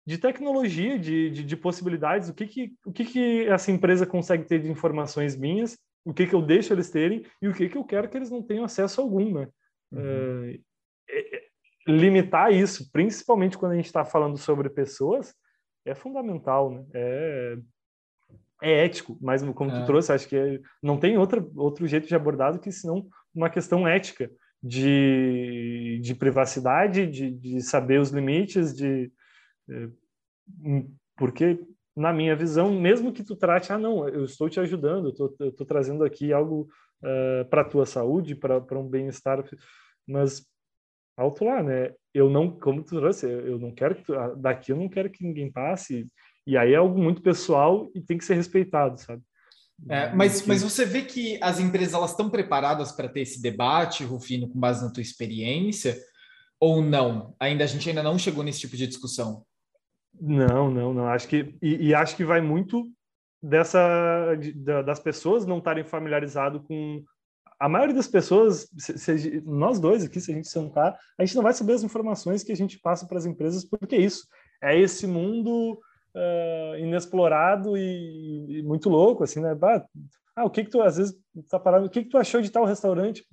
de 0.06 0.18
tecnologia, 0.18 0.98
de, 0.98 1.30
de, 1.30 1.44
de, 1.44 1.56
possibilidades, 1.58 2.30
o 2.30 2.34
que 2.34 2.48
que, 2.48 2.74
o 2.84 2.92
que 2.92 3.06
que 3.06 3.46
essa 3.46 3.72
empresa 3.72 4.08
consegue 4.08 4.46
ter 4.46 4.60
de 4.60 4.72
informações 4.72 5.36
minhas, 5.36 5.78
o 6.06 6.14
que 6.14 6.28
que 6.28 6.36
eu 6.36 6.42
deixo 6.42 6.74
eles 6.74 6.90
terem 6.90 7.26
e 7.42 7.48
o 7.48 7.54
que 7.54 7.70
que 7.70 7.78
eu 7.78 7.84
quero 7.84 8.10
que 8.10 8.18
eles 8.18 8.30
não 8.30 8.42
tenham 8.42 8.66
acesso 8.66 9.02
algum, 9.02 9.34
né? 9.34 9.48
Uhum. 9.92 10.00
Uh, 10.00 10.64
é, 11.10 11.36
é, 11.36 11.44
limitar 11.88 12.52
isso, 12.52 12.92
principalmente 12.92 13.58
quando 13.58 13.74
a 13.74 13.76
gente 13.76 13.86
está 13.86 14.04
falando 14.04 14.38
sobre 14.38 14.70
pessoas, 14.70 15.34
é 15.86 15.94
fundamental, 15.94 16.72
né? 16.72 16.86
É, 16.94 17.58
é 18.62 18.86
ético, 18.86 19.18
mas 19.22 19.44
como 19.54 19.72
é. 19.72 19.80
tu 19.80 19.86
trouxe, 19.86 20.12
acho 20.12 20.28
que 20.28 20.36
é, 20.36 20.60
não 20.82 20.98
tem 20.98 21.18
outra, 21.18 21.46
outro 21.56 21.86
jeito 21.86 22.08
de 22.08 22.16
abordar 22.16 22.54
do 22.54 22.60
que 22.60 22.72
senão 22.72 23.08
uma 23.36 23.50
questão 23.50 23.88
ética 23.88 24.32
de, 24.62 26.00
de 26.02 26.16
privacidade, 26.16 27.06
de, 27.06 27.32
de 27.32 27.62
saber 27.62 28.00
os 28.00 28.10
limites, 28.10 28.74
de 28.74 29.12
é, 29.70 29.90
porque 31.18 31.60
na 31.96 32.12
minha 32.12 32.36
visão, 32.36 32.74
mesmo 32.74 33.14
que 33.14 33.24
tu 33.24 33.36
trate, 33.36 33.72
ah 33.72 33.78
não, 33.78 34.08
eu 34.08 34.26
estou 34.26 34.50
te 34.50 34.60
ajudando, 34.60 35.14
eu 35.40 35.50
estou 35.50 35.66
trazendo 35.66 36.04
aqui 36.04 36.34
algo 36.34 36.68
uh, 37.04 37.46
para 37.50 37.62
a 37.62 37.66
tua 37.66 37.86
saúde, 37.86 38.36
para 38.36 38.80
um 38.80 38.88
bem-estar, 38.88 39.44
mas 40.08 40.46
alto 41.16 41.46
lá, 41.46 41.62
né? 41.62 41.94
Eu 42.14 42.30
não, 42.30 42.50
como 42.50 42.84
tu 42.84 43.00
trouxe, 43.00 43.28
eu 43.30 43.60
não 43.60 43.72
quero 43.72 43.96
que 43.96 44.04
tu, 44.04 44.14
daqui 44.38 44.72
eu 44.72 44.78
não 44.78 44.90
quero 44.90 45.10
que 45.10 45.24
ninguém 45.24 45.52
passe. 45.52 46.08
E 46.46 46.58
aí 46.58 46.74
é 46.74 46.78
algo 46.78 47.00
muito 47.00 47.22
pessoal 47.22 47.90
e 47.96 48.02
tem 48.02 48.18
que 48.18 48.26
ser 48.26 48.36
respeitado, 48.36 49.00
sabe? 49.00 49.22
É, 49.90 50.14
mas, 50.14 50.46
mas 50.46 50.62
você 50.62 50.86
vê 50.86 51.02
que 51.02 51.38
as 51.42 51.60
empresas 51.60 51.94
elas 51.94 52.12
estão 52.12 52.30
preparadas 52.30 52.92
para 52.92 53.10
ter 53.10 53.22
esse 53.22 53.42
debate, 53.42 54.04
Rufino, 54.04 54.48
com 54.48 54.60
base 54.60 54.84
na 54.84 54.92
tua 54.92 55.02
experiência, 55.02 55.98
ou 56.60 56.82
não? 56.82 57.36
Ainda 57.40 57.64
a 57.64 57.68
gente 57.68 57.90
ainda 57.90 58.04
não 58.04 58.18
chegou 58.18 58.44
nesse 58.44 58.62
tipo 58.62 58.78
de 58.78 58.88
discussão. 58.88 59.44
Não, 60.20 60.72
não, 60.72 60.94
não. 60.94 61.08
Acho 61.08 61.28
que 61.28 61.56
e, 61.62 61.88
e 61.88 61.96
acho 61.96 62.16
que 62.16 62.24
vai 62.24 62.42
muito 62.42 62.88
dessa 63.42 64.36
de, 64.36 64.54
das 64.54 65.00
pessoas 65.00 65.46
não 65.46 65.58
estarem 65.58 65.84
familiarizadas 65.84 66.62
com 66.66 67.04
a 67.60 67.70
maioria 67.70 67.96
das 67.96 68.08
pessoas, 68.08 68.70
se, 68.78 68.98
se, 68.98 69.42
nós 69.46 69.80
dois 69.80 70.04
aqui, 70.04 70.20
se 70.20 70.32
a 70.32 70.36
gente 70.36 70.50
sentar, 70.50 70.98
a 71.18 71.24
gente 71.24 71.36
não 71.36 71.44
vai 71.44 71.54
saber 71.54 71.74
as 71.74 71.84
informações 71.84 72.44
que 72.44 72.52
a 72.52 72.56
gente 72.56 72.78
passa 72.80 73.06
para 73.08 73.18
as 73.18 73.26
empresas, 73.26 73.64
porque 73.64 73.96
é 73.96 74.02
isso 74.02 74.28
é 74.64 74.80
esse 74.80 75.06
mundo 75.06 75.74
uh, 76.16 76.78
inexplorado 76.78 77.78
e, 77.78 78.60
e, 78.60 78.64
muito 78.64 78.90
louco, 78.90 79.24
assim, 79.24 79.42
né? 79.42 79.56
Ah, 80.36 80.46
o 80.46 80.50
que 80.50 80.64
que 80.64 80.72
tu, 80.72 80.82
às 80.82 80.98
vezes, 80.98 81.16
tá 81.50 81.60
parado, 81.60 81.86
o 81.86 81.90
que 81.90 82.04
que 82.04 82.10
tu 82.10 82.18
achou 82.18 82.42
de 82.42 82.50
tal 82.50 82.64
restaurante? 82.64 83.26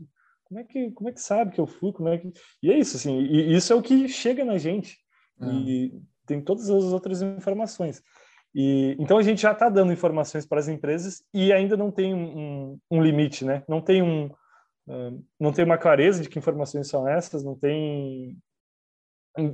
Como 0.45 0.59
é 0.59 0.65
que, 0.65 0.91
como 0.91 1.09
é 1.09 1.13
que 1.13 1.21
sabe 1.21 1.53
que 1.53 1.61
eu 1.61 1.67
fui? 1.67 1.93
Como 1.93 2.09
é 2.09 2.19
que... 2.19 2.33
E 2.61 2.71
é 2.71 2.77
isso, 2.77 2.97
assim, 2.97 3.17
e 3.21 3.55
isso 3.55 3.73
é 3.73 3.77
o 3.77 3.83
que 3.83 4.09
chega 4.09 4.45
na 4.45 4.59
gente. 4.59 4.99
E 5.41 5.95
tem 6.31 6.41
todas 6.41 6.71
as 6.71 6.85
outras 6.93 7.23
informações. 7.23 8.03
E, 8.55 8.97
então 8.99 9.19
a 9.19 9.23
gente 9.23 9.43
já 9.43 9.53
está 9.53 9.69
dando 9.69 9.93
informações 9.93 10.47
para 10.47 10.59
as 10.59 10.69
empresas 10.69 11.23
e 11.33 11.53
ainda 11.53 11.77
não 11.77 11.91
tem 11.91 12.15
um, 12.15 12.79
um 12.91 13.03
limite, 13.03 13.45
né? 13.45 13.63
Não 13.69 13.81
tem 13.81 14.03
um 14.03 14.27
uh, 14.27 15.25
não 15.39 15.53
tem 15.53 15.65
uma 15.65 15.79
clareza 15.79 16.23
de 16.23 16.29
que 16.29 16.39
informações 16.39 16.89
são 16.89 17.09
essas, 17.09 17.45
não 17.45 17.57
tem. 17.57 18.37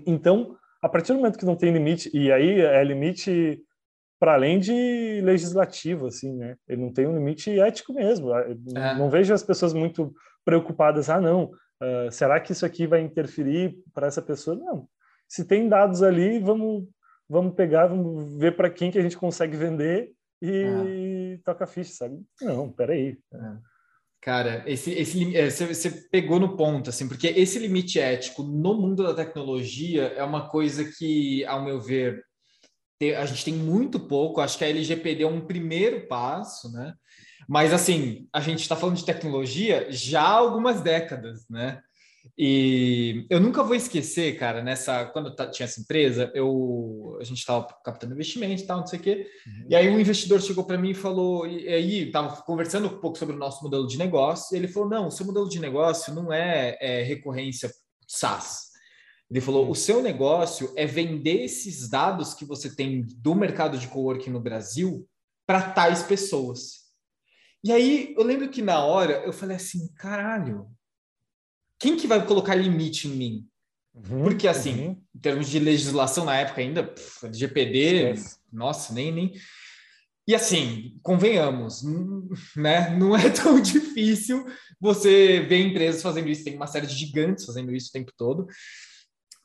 Então 0.07 0.57
a 0.83 0.89
partir 0.89 1.12
do 1.12 1.18
momento 1.18 1.39
que 1.39 1.45
não 1.45 1.57
tem 1.57 1.72
limite, 1.72 2.11
e 2.14 2.31
aí 2.31 2.61
é 2.61 2.85
limite 2.85 3.61
para 4.18 4.35
além 4.35 4.59
de 4.59 5.20
legislativo, 5.22 6.07
assim, 6.07 6.35
né? 6.35 6.57
Ele 6.68 6.81
não 6.81 6.93
tem 6.93 7.07
um 7.07 7.14
limite 7.14 7.59
ético 7.59 7.93
mesmo. 7.93 8.35
É. 8.35 8.55
Não 8.97 9.11
vejo 9.11 9.35
as 9.35 9.43
pessoas 9.43 9.74
muito 9.74 10.14
preocupadas, 10.45 11.11
ah, 11.11 11.20
não, 11.20 11.51
uh, 11.83 12.11
será 12.11 12.41
que 12.41 12.53
isso 12.53 12.64
aqui 12.64 12.87
vai 12.87 13.01
interferir 13.01 13.77
para 13.93 14.07
essa 14.07 14.22
pessoa? 14.22 14.57
Não. 14.57 14.89
Se 15.29 15.45
tem 15.45 15.68
dados 15.68 16.03
ali, 16.03 16.39
vamos, 16.39 16.89
vamos 17.29 17.55
pegar, 17.55 17.87
vamos 17.87 18.39
ver 18.39 18.57
para 18.57 18.70
quem 18.70 18.91
que 18.91 18.99
a 18.99 19.03
gente 19.03 19.16
consegue 19.16 19.57
vender 19.57 20.12
e 20.41 21.37
é. 21.37 21.41
toca 21.45 21.66
ficha, 21.66 21.93
sabe? 21.93 22.22
Não, 22.41 22.70
peraí. 22.70 23.18
É. 23.33 23.77
Cara, 24.20 24.64
esse, 24.66 24.91
esse 24.93 25.37
é, 25.37 25.49
você, 25.49 25.66
você 25.66 25.91
pegou 26.11 26.41
no 26.41 26.57
ponto, 26.57 26.91
assim, 26.91 27.07
porque 27.07 27.29
esse 27.29 27.59
limite 27.59 28.01
ético 28.01 28.43
no 28.43 28.74
mundo 28.74 29.05
da 29.05 29.14
tecnologia 29.14 30.09
é 30.16 30.24
uma 30.24 30.49
coisa 30.49 30.85
que, 30.85 31.45
ao 31.45 31.64
meu 31.64 31.81
ver, 31.81 32.24
a 33.16 33.24
gente 33.27 33.45
tem 33.45 33.55
muito 33.55 34.01
pouco. 34.01 34.41
Acho 34.41 34.59
que 34.59 34.64
a 34.64 34.68
LGPD 34.68 35.22
é 35.22 35.29
um 35.29 35.47
primeiro 35.47 36.09
passo, 36.09 36.72
né? 36.72 36.95
Mas, 37.49 37.72
assim, 37.72 38.27
a 38.33 38.41
gente 38.41 38.61
está 38.61 38.74
falando 38.74 38.97
de 38.97 39.05
tecnologia 39.05 39.87
já 39.91 40.22
há 40.22 40.33
algumas 40.33 40.81
décadas, 40.81 41.49
né? 41.49 41.81
E 42.37 43.27
eu 43.31 43.41
nunca 43.41 43.62
vou 43.62 43.74
esquecer, 43.74 44.39
cara, 44.39 44.62
nessa 44.62 45.07
quando 45.07 45.29
eu 45.29 45.51
tinha 45.51 45.64
essa 45.64 45.81
empresa, 45.81 46.31
eu 46.35 47.16
a 47.20 47.24
gente 47.24 47.39
estava 47.39 47.66
captando 47.85 48.14
investimento 48.14 48.62
e 48.62 48.66
tal, 48.66 48.81
não 48.81 48.87
sei 48.87 48.99
o 48.99 49.03
quê. 49.03 49.27
Uhum. 49.47 49.66
E 49.70 49.77
aí 49.77 49.89
um 49.89 49.99
investidor 49.99 50.41
chegou 50.41 50.64
para 50.64 50.79
mim 50.79 50.91
e 50.91 50.95
falou, 50.95 51.47
e 51.47 51.68
aí 51.68 52.07
estava 52.07 52.43
conversando 52.43 52.87
um 52.89 53.01
pouco 53.01 53.18
sobre 53.18 53.35
o 53.35 53.39
nosso 53.39 53.62
modelo 53.62 53.87
de 53.87 53.99
negócio. 53.99 54.55
E 54.55 54.59
ele 54.59 54.68
falou: 54.68 54.89
não, 54.89 55.09
o 55.09 55.11
seu 55.11 55.27
modelo 55.27 55.49
de 55.49 55.61
negócio 55.61 56.14
não 56.14 56.33
é, 56.33 56.77
é 56.81 57.03
recorrência 57.03 57.70
SaaS. 58.07 58.66
Ele 59.31 59.41
falou: 59.41 59.64
uhum. 59.64 59.70
o 59.70 59.77
seu 59.77 60.03
negócio 60.03 60.72
é 60.77 60.87
vender 60.87 61.45
esses 61.45 61.89
dados 61.89 62.35
que 62.35 62.45
você 62.45 62.74
tem 62.74 63.05
do 63.18 63.35
mercado 63.35 63.79
de 63.79 63.89
coworking 63.89 64.31
no 64.31 64.41
Brasil 64.41 65.09
para 65.47 65.70
tais 65.70 66.03
pessoas. 66.03 66.87
E 67.64 67.72
aí 67.72 68.14
eu 68.16 68.24
lembro 68.24 68.49
que 68.49 68.62
na 68.62 68.85
hora 68.85 69.22
eu 69.24 69.33
falei 69.33 69.57
assim: 69.57 69.93
caralho, 69.95 70.68
quem 71.79 71.97
que 71.97 72.07
vai 72.07 72.24
colocar 72.24 72.55
limite 72.55 73.09
em 73.09 73.12
mim? 73.12 73.49
Uhum, 73.95 74.24
Porque, 74.24 74.47
assim, 74.47 74.89
uhum. 74.89 75.03
em 75.14 75.18
termos 75.18 75.49
de 75.49 75.59
legislação 75.59 76.24
na 76.24 76.37
época 76.37 76.61
ainda, 76.61 76.85
pff, 76.85 77.33
GPD, 77.33 78.14
nossa, 78.53 78.93
nem, 78.93 79.11
nem. 79.11 79.33
E 80.29 80.35
assim, 80.35 80.99
convenhamos, 81.03 81.83
né? 82.57 82.91
Não 82.91 83.16
é 83.16 83.31
tão 83.31 83.61
difícil 83.61 84.45
você 84.81 85.41
ver 85.41 85.61
empresas 85.61 86.03
fazendo 86.03 86.29
isso, 86.29 86.45
tem 86.45 86.57
uma 86.57 86.66
série 86.66 86.87
de 86.87 86.95
gigantes 86.95 87.45
fazendo 87.45 87.72
isso 87.72 87.89
o 87.89 87.93
tempo 87.93 88.12
todo. 88.16 88.47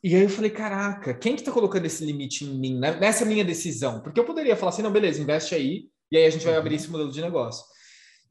E 0.04 0.16
aí 0.16 0.24
eu 0.24 0.30
falei, 0.30 0.50
caraca, 0.50 1.14
quem 1.14 1.36
que 1.36 1.44
tá 1.44 1.52
colocando 1.52 1.86
esse 1.86 2.04
limite 2.04 2.44
em 2.44 2.60
mim, 2.60 2.80
né? 2.80 3.00
nessa 3.00 3.24
minha 3.24 3.46
decisão? 3.46 4.02
Porque 4.02 4.20
eu 4.20 4.26
poderia 4.26 4.56
falar 4.56 4.72
assim, 4.72 4.82
não, 4.82 4.92
beleza, 4.92 5.22
investe 5.22 5.54
aí, 5.54 5.86
e 6.12 6.18
aí 6.18 6.26
a 6.26 6.30
gente 6.30 6.44
vai 6.44 6.56
abrir 6.56 6.72
uhum. 6.72 6.82
esse 6.82 6.90
modelo 6.90 7.12
de 7.12 7.22
negócio. 7.22 7.64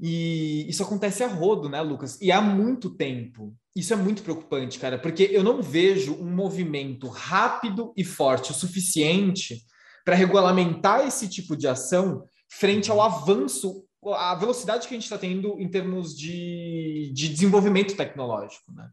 E 0.00 0.66
isso 0.68 0.82
acontece 0.82 1.22
a 1.22 1.28
rodo, 1.28 1.68
né, 1.68 1.80
Lucas? 1.82 2.18
E 2.20 2.32
há 2.32 2.40
muito 2.40 2.88
tempo. 2.88 3.54
Isso 3.76 3.92
é 3.92 3.96
muito 3.96 4.22
preocupante, 4.22 4.78
cara, 4.78 4.98
porque 4.98 5.28
eu 5.30 5.44
não 5.44 5.62
vejo 5.62 6.14
um 6.14 6.34
movimento 6.34 7.06
rápido 7.08 7.92
e 7.96 8.02
forte 8.02 8.50
o 8.50 8.54
suficiente 8.54 9.62
para 10.04 10.16
regulamentar 10.16 11.06
esse 11.06 11.28
tipo 11.28 11.54
de 11.54 11.68
ação 11.68 12.24
frente 12.50 12.90
ao 12.90 13.00
avanço, 13.00 13.84
a 14.02 14.34
velocidade 14.34 14.88
que 14.88 14.94
a 14.94 14.96
gente 14.96 15.04
está 15.04 15.18
tendo 15.18 15.60
em 15.60 15.68
termos 15.68 16.16
de, 16.16 17.12
de 17.14 17.28
desenvolvimento 17.28 17.94
tecnológico, 17.94 18.72
né? 18.72 18.88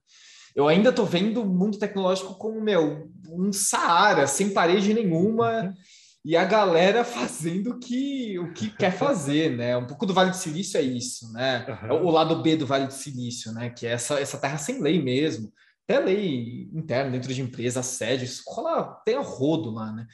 Eu 0.54 0.68
ainda 0.68 0.90
estou 0.90 1.06
vendo 1.06 1.42
o 1.42 1.46
mundo 1.46 1.78
tecnológico 1.78 2.36
como, 2.36 2.60
meu, 2.60 3.10
um 3.30 3.54
Saara, 3.54 4.28
sem 4.28 4.50
parede 4.50 4.94
nenhuma, 4.94 5.62
uhum 5.62 5.74
e 6.28 6.36
a 6.36 6.44
galera 6.44 7.06
fazendo 7.06 7.70
o 7.70 7.80
que, 7.80 8.38
o 8.38 8.52
que 8.52 8.70
quer 8.70 8.92
fazer, 8.92 9.56
né? 9.56 9.78
Um 9.78 9.88
pouco 9.88 10.06
do 10.06 10.14
Vale 10.14 10.32
do 10.32 10.36
Silício 10.36 10.78
é 10.78 10.82
isso, 10.82 11.32
né? 11.32 11.66
Uhum. 11.84 12.06
O 12.06 12.12
lado 12.12 12.42
B 12.42 12.58
do 12.58 12.68
Vale 12.68 12.86
do 12.86 12.92
Silício, 12.92 13.54
né? 13.54 13.70
Que 13.70 13.88
é 13.88 13.92
essa, 13.92 14.20
essa 14.20 14.38
terra 14.38 14.58
sem 14.58 14.82
lei 14.82 15.02
mesmo. 15.02 15.54
Até 15.86 16.00
lei 16.00 16.70
interna 16.74 17.12
dentro 17.12 17.34
de 17.34 17.42
empresa, 17.42 17.80
isso 17.80 18.44
rola 18.46 19.02
tem 19.06 19.16
a 19.16 19.22
rodo 19.22 19.72
lá, 19.72 19.90
né? 19.94 20.06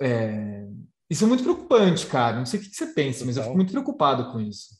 É... 0.00 0.64
Isso 1.10 1.24
é 1.24 1.26
muito 1.26 1.42
preocupante, 1.42 2.06
cara. 2.06 2.36
Não 2.36 2.46
sei 2.46 2.60
o 2.60 2.62
que 2.62 2.68
você 2.68 2.86
pensa, 2.86 3.24
mas 3.24 3.36
eu 3.36 3.42
fico 3.42 3.56
muito 3.56 3.72
preocupado 3.72 4.30
com 4.30 4.40
isso. 4.40 4.76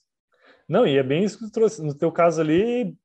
Não, 0.68 0.86
e 0.86 0.96
é 0.96 1.02
bem 1.02 1.24
isso 1.24 1.38
que 1.38 1.46
tu 1.46 1.50
trouxe. 1.50 1.82
No 1.82 1.92
teu 1.92 2.12
caso 2.12 2.40
ali, 2.40 2.96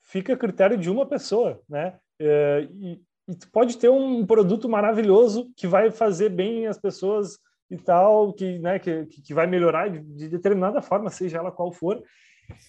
fica 0.00 0.32
a 0.32 0.38
critério 0.38 0.78
de 0.78 0.88
uma 0.88 1.04
pessoa, 1.04 1.62
né? 1.68 1.98
É, 2.18 2.66
e, 2.72 3.02
e 3.26 3.34
tu 3.34 3.50
pode 3.50 3.78
ter 3.78 3.88
um 3.88 4.26
produto 4.26 4.68
maravilhoso 4.68 5.50
que 5.56 5.66
vai 5.66 5.90
fazer 5.90 6.28
bem 6.28 6.66
as 6.66 6.78
pessoas 6.78 7.38
e 7.70 7.76
tal, 7.78 8.32
que, 8.32 8.58
né, 8.58 8.78
que, 8.78 9.06
que 9.06 9.32
vai 9.34 9.46
melhorar 9.46 9.88
de, 9.88 10.00
de 10.00 10.28
determinada 10.28 10.82
forma, 10.82 11.10
seja 11.10 11.38
ela 11.38 11.50
qual 11.50 11.72
for. 11.72 12.02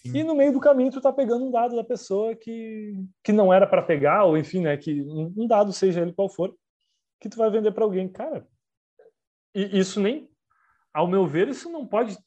Sim. 0.02 0.20
E 0.20 0.24
no 0.24 0.34
meio 0.34 0.54
do 0.54 0.60
caminho 0.60 0.92
tu 0.92 1.02
tá 1.02 1.12
pegando 1.12 1.46
um 1.46 1.52
dado 1.52 1.76
da 1.76 1.84
pessoa 1.84 2.34
que, 2.36 2.94
que 3.24 3.34
não 3.34 3.54
era 3.54 3.68
para 3.68 3.82
pegar, 3.82 4.24
ou 4.24 4.38
enfim, 4.38 4.62
né, 4.62 4.78
que 4.78 5.02
um 5.02 5.46
dado, 5.48 5.74
seja 5.74 6.02
ele 6.02 6.14
qual 6.14 6.30
for, 6.30 6.56
que 7.20 7.28
tu 7.28 7.38
vai 7.38 7.50
vender 7.50 7.72
para 7.72 7.84
alguém. 7.84 8.08
Cara, 8.08 8.48
e 9.54 9.78
isso 9.78 10.00
nem, 10.00 10.30
ao 10.94 11.08
meu 11.08 11.28
ver, 11.28 11.50
isso 11.50 11.70
não 11.70 11.86
pode 11.86 12.12
estar 12.12 12.24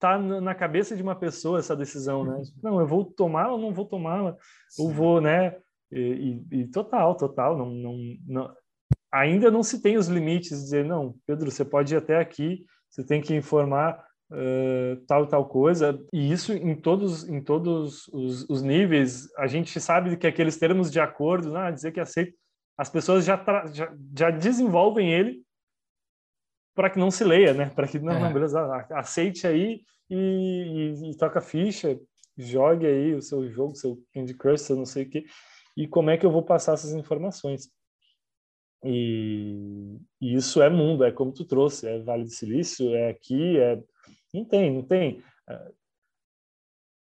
tá 0.00 0.18
na 0.18 0.54
cabeça 0.54 0.94
de 0.94 1.02
uma 1.02 1.14
pessoa 1.14 1.58
essa 1.58 1.74
decisão, 1.74 2.24
né? 2.24 2.42
Não, 2.62 2.78
eu 2.80 2.86
vou 2.86 3.04
tomar 3.04 3.52
ou 3.52 3.58
não 3.58 3.72
vou 3.72 3.86
tomar, 3.86 4.36
ou 4.78 4.90
vou, 4.90 5.20
né? 5.20 5.56
E, 5.92 6.42
e, 6.50 6.60
e, 6.60 6.66
total, 6.68 7.14
total, 7.14 7.56
não, 7.56 7.70
não, 7.70 7.98
não, 8.26 8.56
ainda 9.12 9.50
não 9.50 9.62
se 9.62 9.82
tem 9.82 9.98
os 9.98 10.08
limites 10.08 10.56
de 10.56 10.64
dizer, 10.64 10.84
não, 10.86 11.14
Pedro, 11.26 11.50
você 11.50 11.64
pode 11.64 11.92
ir 11.92 11.98
até 11.98 12.18
aqui, 12.18 12.64
você 12.88 13.04
tem 13.04 13.20
que 13.20 13.34
informar 13.34 14.02
uh, 14.30 14.96
tal 15.06 15.26
tal 15.26 15.46
coisa, 15.46 16.02
e 16.10 16.32
isso 16.32 16.54
em 16.54 16.74
todos, 16.74 17.28
em 17.28 17.42
todos 17.42 18.08
os, 18.08 18.48
os, 18.48 18.62
níveis, 18.62 19.28
a 19.36 19.46
gente 19.46 19.78
sabe 19.78 20.16
que 20.16 20.26
aqueles 20.26 20.58
termos 20.58 20.90
de 20.90 20.98
acordo, 20.98 21.54
ah, 21.54 21.70
dizer 21.70 21.92
que 21.92 22.00
aceita, 22.00 22.32
as 22.78 22.88
pessoas 22.88 23.26
já, 23.26 23.36
já, 23.70 23.94
já 24.16 24.30
desenvolvem 24.30 25.12
ele 25.12 25.42
para 26.74 26.88
que 26.88 26.98
não 26.98 27.10
se 27.10 27.22
leia, 27.22 27.52
né? 27.52 27.68
Para 27.68 27.86
que 27.86 27.98
não, 27.98 28.26
é. 28.26 28.32
beleza, 28.32 28.86
aceite 28.92 29.46
aí 29.46 29.82
e, 30.08 30.16
e, 30.16 31.10
e 31.10 31.16
toca 31.18 31.42
ficha, 31.42 32.00
jogue 32.36 32.86
aí 32.86 33.14
o 33.14 33.20
seu 33.20 33.46
jogo, 33.50 33.76
seu 33.76 33.98
Candy 34.14 34.32
Crush, 34.32 34.62
seu 34.62 34.74
não 34.74 34.86
sei 34.86 35.04
o 35.04 35.10
que 35.10 35.26
e 35.76 35.86
como 35.86 36.10
é 36.10 36.16
que 36.16 36.26
eu 36.26 36.30
vou 36.30 36.42
passar 36.42 36.74
essas 36.74 36.92
informações. 36.92 37.70
E, 38.84 39.98
e, 40.20 40.34
isso 40.34 40.60
é 40.60 40.68
mundo, 40.68 41.04
é 41.04 41.12
como 41.12 41.32
tu 41.32 41.44
trouxe, 41.44 41.88
é 41.88 41.98
Vale 42.00 42.24
do 42.24 42.30
Silício, 42.30 42.94
é 42.94 43.10
aqui, 43.10 43.58
é 43.58 43.80
não 44.34 44.44
tem, 44.44 44.72
não 44.72 44.82
tem. 44.82 45.22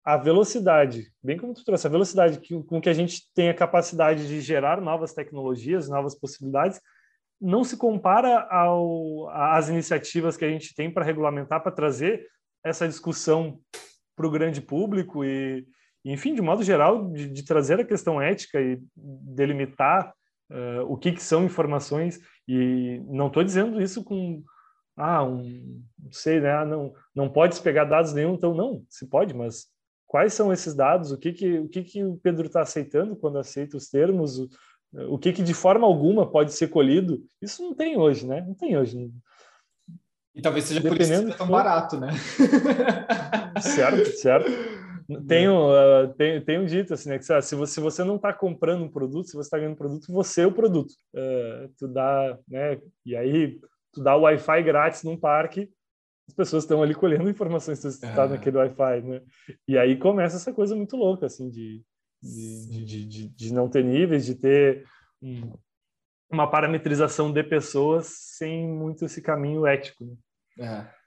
A 0.05 0.17
velocidade, 0.17 1.13
bem 1.23 1.37
como 1.37 1.53
tu 1.53 1.65
trouxe, 1.65 1.87
a 1.87 1.91
velocidade 1.91 2.41
que, 2.41 2.63
com 2.63 2.81
que 2.81 2.89
a 2.89 2.95
gente 2.95 3.31
tem 3.35 3.51
a 3.51 3.55
capacidade 3.55 4.27
de 4.27 4.41
gerar 4.41 4.81
novas 4.81 5.13
tecnologias, 5.13 5.89
novas 5.89 6.15
possibilidades, 6.15 6.81
não 7.41 7.63
se 7.63 7.77
compara 7.77 8.49
ao, 8.51 9.29
às 9.31 9.69
iniciativas 9.69 10.37
que 10.37 10.45
a 10.45 10.51
gente 10.51 10.75
tem 10.75 10.91
para 10.93 11.05
regulamentar, 11.05 11.63
para 11.63 11.73
trazer 11.73 12.27
essa 12.65 12.89
discussão 12.89 13.61
para 14.17 14.27
o 14.27 14.31
grande 14.31 14.61
público 14.61 15.25
e, 15.25 15.67
enfim, 16.13 16.35
de 16.35 16.43
modo 16.43 16.63
geral, 16.63 17.11
de, 17.11 17.29
de 17.29 17.45
trazer 17.45 17.81
a 17.81 17.85
questão 17.85 18.21
ética 18.21 18.61
e 18.61 18.81
delimitar 18.97 20.13
uh, 20.51 20.83
o 20.89 20.97
que, 20.97 21.13
que 21.13 21.23
são 21.23 21.45
informações. 21.45 22.19
E 22.47 23.03
não 23.07 23.27
estou 23.29 23.45
dizendo 23.45 23.81
isso 23.81 24.03
com 24.03 24.43
ah, 24.97 25.23
um, 25.23 25.81
não 25.97 26.13
sei, 26.13 26.41
né? 26.41 26.53
Ah, 26.53 26.65
não, 26.65 26.93
não 27.15 27.29
pode 27.29 27.61
pegar 27.61 27.85
dados 27.85 28.13
nenhum, 28.13 28.35
então 28.35 28.53
não, 28.53 28.83
se 28.89 29.07
pode, 29.07 29.33
mas 29.33 29.67
quais 30.07 30.35
são 30.35 30.53
esses 30.53 30.75
dados? 30.75 31.13
O 31.13 31.19
que 31.19 31.33
que 31.33 31.59
o 31.59 31.69
que 31.69 31.85
que 31.85 32.05
o 32.05 32.17
Pedro 32.17 32.47
está 32.47 32.63
aceitando 32.63 33.15
quando 33.15 33.39
aceita 33.39 33.77
os 33.77 33.89
termos? 33.89 34.39
O, 34.39 34.49
o 35.11 35.19
que 35.19 35.33
que 35.33 35.43
de 35.43 35.55
forma 35.55 35.87
alguma 35.87 36.29
pode 36.29 36.53
ser 36.53 36.69
colhido? 36.69 37.23
Isso 37.41 37.63
não 37.63 37.75
tem 37.75 37.97
hoje, 37.97 38.27
né? 38.27 38.41
Não 38.41 38.55
tem 38.55 38.77
hoje. 38.77 39.09
E 40.35 40.43
talvez 40.43 40.65
seja 40.65 40.81
por 40.81 41.01
isso 41.01 41.25
que 41.25 41.33
é 41.33 41.37
tão 41.37 41.49
barato, 41.49 41.99
né? 41.99 42.11
certo, 43.61 44.05
certo. 44.17 44.51
Tem 45.27 45.49
um, 45.49 45.71
uh, 45.71 46.13
tem, 46.15 46.45
tem 46.45 46.59
um 46.59 46.67
dito 46.67 46.93
assim, 46.93 47.09
né? 47.09 47.19
Que 47.19 47.25
se 47.25 47.55
você, 47.55 47.75
se 47.75 47.81
você 47.81 48.05
não 48.05 48.17
está 48.17 48.33
comprando 48.33 48.85
um 48.85 48.91
produto, 48.91 49.27
se 49.27 49.35
você 49.35 49.47
está 49.47 49.57
ganhando 49.57 49.73
um 49.73 49.77
produto, 49.77 50.13
você 50.13 50.43
é 50.43 50.47
o 50.47 50.53
produto. 50.53 50.93
Uh, 51.15 51.73
tu 51.79 51.89
dá, 51.89 52.39
né? 52.47 52.79
E 53.07 53.17
aí 53.17 53.59
tu 53.93 54.03
dá 54.03 54.15
o 54.15 54.23
Wi-Fi 54.23 54.63
grátis 54.63 55.03
num 55.03 55.17
parque, 55.17 55.71
as 56.29 56.35
pessoas 56.35 56.65
estão 56.65 56.83
ali 56.83 56.95
colhendo 56.95 57.31
informações 57.31 57.79
se 57.79 57.91
você 57.91 58.07
está 58.07 58.29
naquele 58.29 58.59
Wi-Fi, 58.59 59.01
né? 59.01 59.23
E 59.67 59.79
aí 59.79 59.97
começa 59.97 60.37
essa 60.37 60.53
coisa 60.53 60.77
muito 60.77 60.95
louca, 60.95 61.25
assim, 61.25 61.49
de, 61.49 61.83
de, 62.23 62.85
de, 62.85 63.07
de, 63.07 63.29
de 63.29 63.55
não 63.55 63.67
ter 63.67 63.83
níveis, 63.83 64.27
de 64.27 64.35
ter 64.35 64.85
um, 65.23 65.55
uma 66.31 66.51
parametrização 66.51 67.33
de 67.33 67.43
pessoas 67.43 68.09
sem 68.37 68.69
muito 68.69 69.07
esse 69.07 69.23
caminho 69.23 69.67
ético. 69.67 70.05
Né? 70.05 70.17
É. 70.59 70.98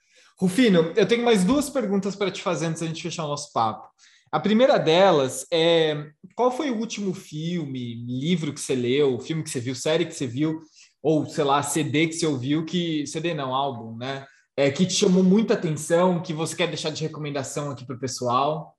Rufino, 0.42 0.92
eu 0.96 1.08
tenho 1.08 1.24
mais 1.24 1.44
duas 1.44 1.70
perguntas 1.70 2.16
para 2.16 2.32
te 2.32 2.42
fazer 2.42 2.66
antes 2.66 2.82
da 2.82 2.88
gente 2.88 3.04
fechar 3.04 3.26
o 3.26 3.28
nosso 3.28 3.54
papo. 3.54 3.88
A 4.32 4.39
primeira 4.39 4.80
delas 4.80 5.46
é 5.54 6.10
qual 6.36 6.50
foi 6.50 6.72
o 6.72 6.78
último 6.78 7.14
filme, 7.14 7.94
livro 7.94 8.52
que 8.52 8.60
você 8.60 8.74
leu, 8.74 9.20
filme 9.20 9.44
que 9.44 9.52
você 9.52 9.60
viu, 9.60 9.76
série 9.76 10.04
que 10.04 10.16
você 10.16 10.26
viu, 10.26 10.60
ou 11.00 11.28
sei 11.28 11.44
lá, 11.44 11.62
CD 11.62 12.08
que 12.08 12.14
você 12.14 12.26
ouviu, 12.26 12.66
que 12.66 13.06
CD 13.06 13.36
não, 13.36 13.54
álbum, 13.54 13.96
né? 13.96 14.26
É, 14.58 14.72
que 14.72 14.84
te 14.84 14.94
chamou 14.94 15.24
muita 15.24 15.54
atenção, 15.54 16.24
que 16.24 16.34
você 16.34 16.56
quer 16.56 16.68
deixar 16.68 16.89
de 16.89 17.04
recomendação 17.04 17.70
aqui 17.70 17.86
para 17.86 17.96
o 17.96 18.00
pessoal? 18.00 18.76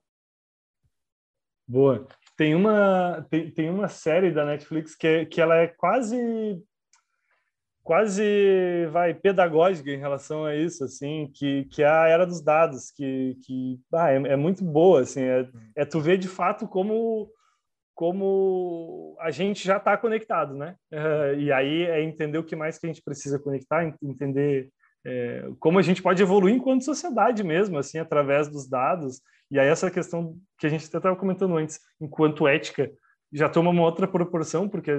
Boa. 1.65 2.05
Tem 2.35 2.53
uma, 2.55 3.25
tem, 3.29 3.49
tem 3.49 3.69
uma 3.69 3.87
série 3.87 4.31
da 4.33 4.45
Netflix 4.45 4.95
que, 4.95 5.07
é, 5.07 5.25
que 5.25 5.39
ela 5.39 5.55
é 5.55 5.67
quase 5.67 6.61
quase 7.83 8.87
vai 8.91 9.13
pedagógica 9.13 9.91
em 9.91 9.97
relação 9.97 10.45
a 10.45 10.55
isso 10.55 10.83
assim 10.85 11.29
que, 11.33 11.65
que 11.65 11.83
é 11.83 11.87
a 11.87 12.07
era 12.07 12.25
dos 12.25 12.41
dados 12.41 12.91
que, 12.91 13.37
que 13.45 13.79
ah, 13.93 14.11
é, 14.11 14.15
é 14.15 14.35
muito 14.35 14.63
boa 14.63 15.01
assim 15.01 15.21
é, 15.21 15.47
é 15.75 15.85
tu 15.85 15.99
ver 15.99 16.17
de 16.17 16.27
fato 16.27 16.67
como 16.67 17.29
como 17.93 19.15
a 19.19 19.29
gente 19.29 19.63
já 19.63 19.77
está 19.77 19.95
conectado 19.97 20.55
né? 20.55 20.75
Uh, 20.91 21.39
e 21.39 21.51
aí 21.51 21.83
é 21.83 22.01
entender 22.01 22.37
o 22.37 22.43
que 22.43 22.55
mais 22.55 22.79
que 22.79 22.87
a 22.87 22.89
gente 22.89 23.03
precisa 23.03 23.37
conectar 23.37 23.93
entender 24.01 24.71
é, 25.05 25.49
como 25.59 25.77
a 25.77 25.81
gente 25.81 26.01
pode 26.01 26.21
evoluir 26.21 26.55
enquanto 26.55 26.85
sociedade 26.85 27.43
mesmo 27.43 27.77
assim 27.77 27.99
através 27.99 28.47
dos 28.47 28.67
dados. 28.67 29.21
E 29.51 29.59
aí 29.59 29.67
essa 29.67 29.91
questão 29.91 30.35
que 30.57 30.65
a 30.65 30.69
gente 30.69 30.85
até 30.87 30.97
estava 30.97 31.15
comentando 31.15 31.57
antes 31.57 31.79
enquanto 31.99 32.47
ética 32.47 32.89
já 33.33 33.49
toma 33.49 33.71
uma 33.71 33.81
outra 33.81 34.07
proporção, 34.07 34.69
porque 34.69 34.91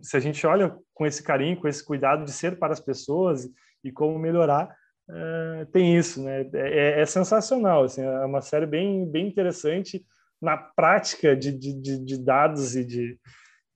se 0.00 0.16
a 0.16 0.20
gente 0.20 0.46
olha 0.46 0.74
com 0.94 1.04
esse 1.04 1.22
carinho, 1.22 1.60
com 1.60 1.66
esse 1.66 1.84
cuidado 1.84 2.24
de 2.24 2.32
ser 2.32 2.58
para 2.58 2.72
as 2.72 2.80
pessoas 2.80 3.48
e 3.82 3.90
como 3.90 4.18
melhorar, 4.18 4.74
é, 5.10 5.66
tem 5.72 5.96
isso, 5.96 6.22
né? 6.22 6.48
É, 6.54 7.00
é, 7.00 7.06
sensacional, 7.06 7.84
assim, 7.84 8.02
é 8.02 8.24
uma 8.24 8.40
série 8.40 8.66
bem, 8.66 9.04
bem 9.10 9.26
interessante 9.26 10.04
na 10.40 10.56
prática 10.56 11.36
de, 11.36 11.52
de, 11.52 11.98
de 11.98 12.18
dados 12.18 12.76
e 12.76 12.84
de, 12.84 13.18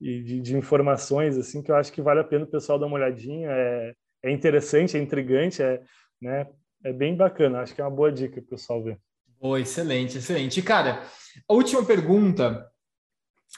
de, 0.01 0.41
de, 0.41 0.57
informações, 0.57 1.37
assim, 1.37 1.63
que 1.63 1.71
eu 1.71 1.77
acho 1.77 1.93
que 1.93 2.01
vale 2.01 2.21
a 2.21 2.25
pena 2.25 2.45
o 2.45 2.51
pessoal 2.51 2.79
dar 2.79 2.87
uma 2.87 2.97
olhadinha. 2.97 3.51
É, 3.51 3.95
é 4.25 4.31
interessante, 4.31 4.97
é 4.97 5.01
intrigante, 5.01 5.63
é, 5.63 5.81
né? 6.21 6.47
É 6.85 6.93
bem 6.93 7.17
bacana. 7.17 7.61
Acho 7.61 7.75
que 7.75 7.81
é 7.81 7.85
uma 7.85 7.95
boa 7.95 8.13
dica 8.13 8.35
para 8.35 8.43
o 8.43 8.49
pessoal 8.49 8.83
ver. 8.83 8.99
Oh, 9.41 9.57
excelente, 9.57 10.19
excelente. 10.19 10.63
Cara, 10.63 11.03
a 11.49 11.55
última 11.55 11.85
pergunta 11.85 12.67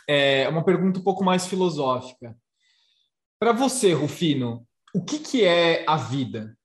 é 0.06 0.48
uma 0.48 0.64
pergunta 0.64 1.00
um 1.00 1.02
pouco 1.02 1.24
mais 1.24 1.46
filosófica. 1.46 2.36
Para 3.38 3.52
você, 3.52 3.92
Rufino, 3.92 4.66
o 4.94 5.04
que, 5.04 5.18
que 5.18 5.44
é 5.44 5.84
a 5.88 5.96
vida? 5.96 6.56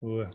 Boa. 0.00 0.30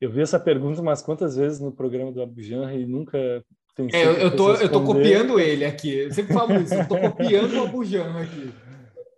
Eu 0.00 0.10
vi 0.10 0.22
essa 0.22 0.40
pergunta 0.40 0.80
umas 0.80 1.02
quantas 1.02 1.36
vezes 1.36 1.60
no 1.60 1.70
programa 1.70 2.10
do 2.10 2.22
Abujan 2.22 2.72
e 2.72 2.86
nunca 2.86 3.44
pensei. 3.76 4.00
É, 4.00 4.06
eu, 4.06 4.12
eu, 4.14 4.36
tô, 4.36 4.54
eu 4.54 4.72
tô 4.72 4.82
copiando 4.82 5.38
ele 5.38 5.64
aqui. 5.64 5.94
Eu 5.94 6.12
sempre 6.12 6.32
falo 6.32 6.54
isso, 6.54 6.74
eu 6.74 6.88
tô 6.88 6.98
copiando 6.98 7.52
o 7.52 7.64
Abujan 7.64 8.22
aqui. 8.22 8.52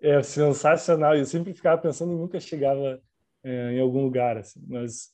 É 0.02 0.20
sensacional. 0.22 1.16
Eu 1.16 1.24
sempre 1.24 1.54
ficava 1.54 1.80
pensando 1.80 2.12
e 2.12 2.16
nunca 2.16 2.40
chegava 2.40 3.00
é, 3.44 3.72
em 3.74 3.80
algum 3.80 4.02
lugar. 4.02 4.36
Assim. 4.36 4.60
Mas 4.66 5.12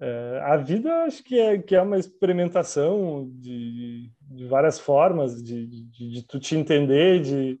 é, 0.00 0.40
a 0.44 0.56
vida 0.56 1.04
acho 1.04 1.22
que 1.22 1.38
é, 1.38 1.58
que 1.58 1.76
é 1.76 1.82
uma 1.82 1.98
experimentação 1.98 3.30
de, 3.34 4.10
de 4.26 4.46
várias 4.46 4.78
formas, 4.78 5.42
de, 5.42 5.66
de, 5.66 6.10
de, 6.10 6.26
tu 6.26 6.38
te 6.38 6.56
entender, 6.56 7.20
de, 7.20 7.60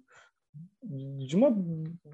de, 1.26 1.36
uma, 1.36 1.54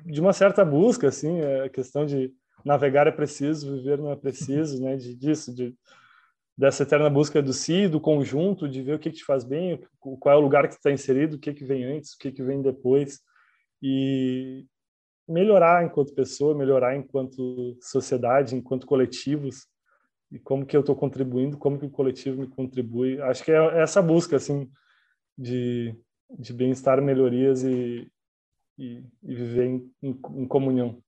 de 0.04 0.20
uma 0.20 0.32
certa 0.32 0.64
busca, 0.64 1.08
assim, 1.08 1.40
a 1.40 1.68
questão 1.68 2.04
de 2.04 2.32
navegar 2.64 3.06
é 3.06 3.10
preciso, 3.10 3.76
viver 3.76 3.98
não 3.98 4.12
é 4.12 4.16
preciso, 4.16 4.82
né, 4.82 4.96
de, 4.96 5.14
disso, 5.14 5.54
de, 5.54 5.74
dessa 6.56 6.82
eterna 6.82 7.08
busca 7.08 7.42
do 7.42 7.52
si, 7.52 7.88
do 7.88 8.00
conjunto, 8.00 8.68
de 8.68 8.82
ver 8.82 8.94
o 8.94 8.98
que, 8.98 9.10
que 9.10 9.18
te 9.18 9.24
faz 9.24 9.42
bem, 9.42 9.80
qual 9.98 10.36
é 10.36 10.38
o 10.38 10.42
lugar 10.42 10.68
que 10.68 10.74
está 10.74 10.90
inserido, 10.92 11.36
o 11.36 11.38
que, 11.38 11.54
que 11.54 11.64
vem 11.64 11.84
antes, 11.84 12.12
o 12.12 12.18
que, 12.18 12.30
que 12.30 12.42
vem 12.42 12.60
depois, 12.60 13.20
e 13.82 14.64
melhorar 15.26 15.84
enquanto 15.84 16.14
pessoa, 16.14 16.54
melhorar 16.54 16.96
enquanto 16.96 17.76
sociedade, 17.80 18.54
enquanto 18.54 18.86
coletivos, 18.86 19.66
e 20.32 20.38
como 20.38 20.64
que 20.64 20.74
eu 20.74 20.80
estou 20.80 20.96
contribuindo, 20.96 21.58
como 21.58 21.78
que 21.78 21.84
o 21.84 21.90
coletivo 21.90 22.40
me 22.40 22.48
contribui. 22.48 23.20
Acho 23.20 23.44
que 23.44 23.52
é 23.52 23.82
essa 23.82 24.00
busca 24.00 24.36
assim 24.36 24.68
de, 25.36 25.94
de 26.38 26.54
bem-estar, 26.54 27.02
melhorias 27.02 27.62
e, 27.62 28.10
e, 28.78 29.04
e 29.22 29.34
viver 29.34 29.66
em, 29.66 29.92
em, 30.02 30.20
em, 30.36 30.46
comunhão. 30.46 31.02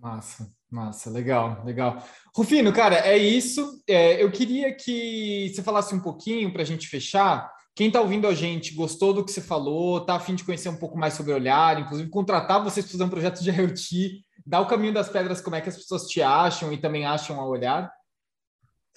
Massa, 0.00 0.48
massa, 0.70 1.10
legal, 1.10 1.64
legal. 1.64 2.00
Rufino, 2.32 2.72
cara, 2.72 2.96
é 3.04 3.18
isso. 3.18 3.82
É, 3.88 4.22
eu 4.22 4.30
queria 4.30 4.72
que 4.72 5.50
você 5.52 5.60
falasse 5.60 5.92
um 5.92 6.00
pouquinho 6.00 6.52
para 6.52 6.62
a 6.62 6.66
gente 6.66 6.86
fechar. 6.86 7.50
Quem 7.74 7.88
está 7.88 8.00
ouvindo 8.00 8.28
a 8.28 8.34
gente 8.34 8.74
gostou 8.74 9.12
do 9.12 9.24
que 9.24 9.32
você 9.32 9.40
falou, 9.40 9.98
está 9.98 10.14
afim 10.14 10.36
de 10.36 10.44
conhecer 10.44 10.68
um 10.68 10.78
pouco 10.78 10.96
mais 10.96 11.14
sobre 11.14 11.32
o 11.32 11.34
olhar, 11.34 11.80
inclusive 11.80 12.08
contratar 12.10 12.62
vocês 12.62 12.86
para 12.86 12.92
fazer 12.92 13.04
um 13.04 13.10
projeto 13.10 13.42
de 13.42 13.50
IoT, 13.50 14.24
dar 14.46 14.60
o 14.60 14.66
caminho 14.66 14.94
das 14.94 15.08
pedras, 15.08 15.40
como 15.40 15.56
é 15.56 15.60
que 15.60 15.68
as 15.68 15.76
pessoas 15.76 16.06
te 16.06 16.22
acham 16.22 16.72
e 16.72 16.78
também 16.78 17.04
acham 17.04 17.40
a 17.40 17.44
olhar. 17.44 17.97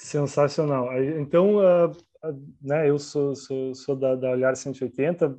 Sensacional. 0.02 0.90
Então, 1.20 1.58
uh, 1.58 1.92
uh, 1.92 2.56
né, 2.60 2.90
eu 2.90 2.98
sou, 2.98 3.36
sou, 3.36 3.76
sou 3.76 3.96
da, 3.96 4.16
da 4.16 4.32
Olhar 4.32 4.56
180. 4.56 5.28
O 5.28 5.38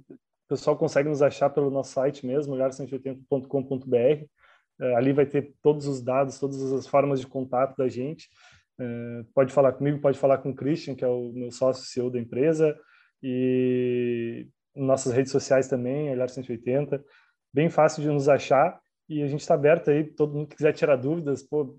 pessoal 0.48 0.76
consegue 0.76 1.08
nos 1.08 1.20
achar 1.20 1.50
pelo 1.50 1.68
nosso 1.68 1.92
site 1.92 2.24
mesmo, 2.24 2.54
olhar180.com.br. 2.54 4.24
Uh, 4.80 4.96
ali 4.96 5.12
vai 5.12 5.26
ter 5.26 5.52
todos 5.60 5.88
os 5.88 6.00
dados, 6.00 6.38
todas 6.38 6.72
as 6.72 6.86
formas 6.86 7.18
de 7.20 7.26
contato 7.26 7.76
da 7.76 7.88
gente. 7.88 8.28
pode 9.34 9.52
falar 9.52 9.72
comigo, 9.72 10.00
pode 10.00 10.16
falar 10.16 10.38
com 10.38 10.50
o 10.50 10.54
Christian, 10.54 10.94
que 10.94 11.04
é 11.04 11.08
o 11.08 11.32
meu 11.32 11.50
sócio 11.50 11.84
CEO 11.84 12.08
da 12.08 12.20
empresa, 12.20 12.78
e 13.20 14.46
nossas 14.76 15.12
redes 15.12 15.32
sociais 15.32 15.66
também, 15.66 16.10
Olhar 16.10 16.30
180. 16.30 17.04
Bem 17.52 17.68
fácil 17.68 18.00
de 18.00 18.08
nos 18.08 18.28
achar 18.28 18.80
e 19.08 19.22
a 19.22 19.26
gente 19.26 19.40
está 19.40 19.54
aberto 19.54 19.90
aí, 19.90 20.04
todo 20.04 20.34
mundo 20.34 20.48
que 20.48 20.56
quiser 20.56 20.72
tirar 20.72 20.96
dúvidas, 20.96 21.42
pô, 21.42 21.76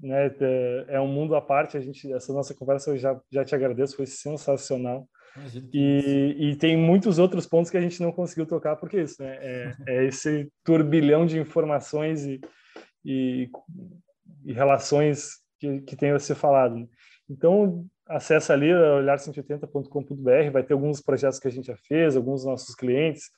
né? 0.00 0.26
É, 0.40 0.84
é 0.88 1.00
um 1.00 1.08
mundo 1.08 1.34
à 1.34 1.40
parte. 1.40 1.76
A 1.76 1.80
gente, 1.80 2.12
essa 2.12 2.32
nossa 2.32 2.54
conversa 2.54 2.90
eu 2.90 2.98
já 2.98 3.20
já 3.30 3.44
te 3.44 3.54
agradeço, 3.54 3.96
foi 3.96 4.06
sensacional. 4.06 5.08
E, 5.72 6.36
e, 6.38 6.56
tem 6.56 6.76
muitos 6.76 7.18
outros 7.18 7.46
pontos 7.46 7.70
que 7.70 7.76
a 7.76 7.80
gente 7.80 8.02
não 8.02 8.10
conseguiu 8.10 8.46
tocar 8.46 8.76
porque 8.76 8.96
é 8.96 9.02
isso, 9.02 9.22
né? 9.22 9.36
É, 9.40 9.76
é 9.86 10.04
esse 10.06 10.50
turbilhão 10.64 11.26
de 11.26 11.38
informações 11.38 12.24
e, 12.24 12.40
e, 13.04 13.48
e 14.44 14.52
relações 14.52 15.36
que, 15.60 15.80
que 15.82 15.94
tem 15.94 16.10
a 16.10 16.18
ser 16.18 16.34
falado. 16.34 16.76
Né? 16.76 16.86
Então, 17.30 17.86
acessa 18.06 18.52
ali 18.52 18.68
olhar180.com.br, 18.70 20.50
vai 20.50 20.62
ter 20.62 20.72
alguns 20.72 21.00
projetos 21.00 21.38
que 21.38 21.46
a 21.46 21.50
gente 21.50 21.66
já 21.66 21.76
fez, 21.76 22.16
alguns 22.16 22.40
dos 22.40 22.50
nossos 22.50 22.74
clientes, 22.74 23.30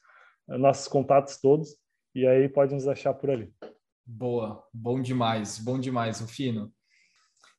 nossos 0.46 0.88
contatos 0.88 1.38
todos, 1.38 1.76
e 2.14 2.26
aí 2.26 2.48
pode 2.48 2.74
nos 2.74 2.88
achar 2.88 3.12
por 3.14 3.30
ali. 3.30 3.52
Boa, 4.12 4.61
bom 4.74 5.00
demais, 5.00 5.56
bom 5.56 5.78
demais, 5.78 6.18
Rufino. 6.18 6.72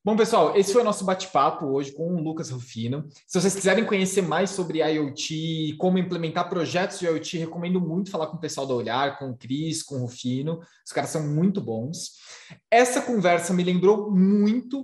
Bom, 0.03 0.17
pessoal, 0.17 0.53
esse 0.57 0.73
foi 0.73 0.81
o 0.81 0.85
nosso 0.85 1.05
bate-papo 1.05 1.65
hoje 1.67 1.93
com 1.93 2.13
o 2.13 2.21
Lucas 2.21 2.49
Rufino. 2.49 3.07
Se 3.25 3.39
vocês 3.39 3.55
quiserem 3.55 3.85
conhecer 3.85 4.21
mais 4.21 4.49
sobre 4.49 4.79
IoT, 4.79 5.77
como 5.77 5.97
implementar 5.97 6.49
projetos 6.49 6.99
de 6.99 7.05
IoT, 7.05 7.37
recomendo 7.37 7.79
muito 7.79 8.11
falar 8.11 8.27
com 8.27 8.35
o 8.35 8.39
pessoal 8.39 8.67
da 8.67 8.73
Olhar, 8.73 9.17
com 9.17 9.29
o 9.29 9.37
Cris, 9.37 9.81
com 9.81 9.95
o 9.95 9.99
Rufino. 9.99 10.59
Os 10.85 10.91
caras 10.91 11.11
são 11.11 11.25
muito 11.25 11.61
bons. 11.61 12.17
Essa 12.69 13.01
conversa 13.01 13.53
me 13.53 13.63
lembrou 13.63 14.11
muito 14.11 14.81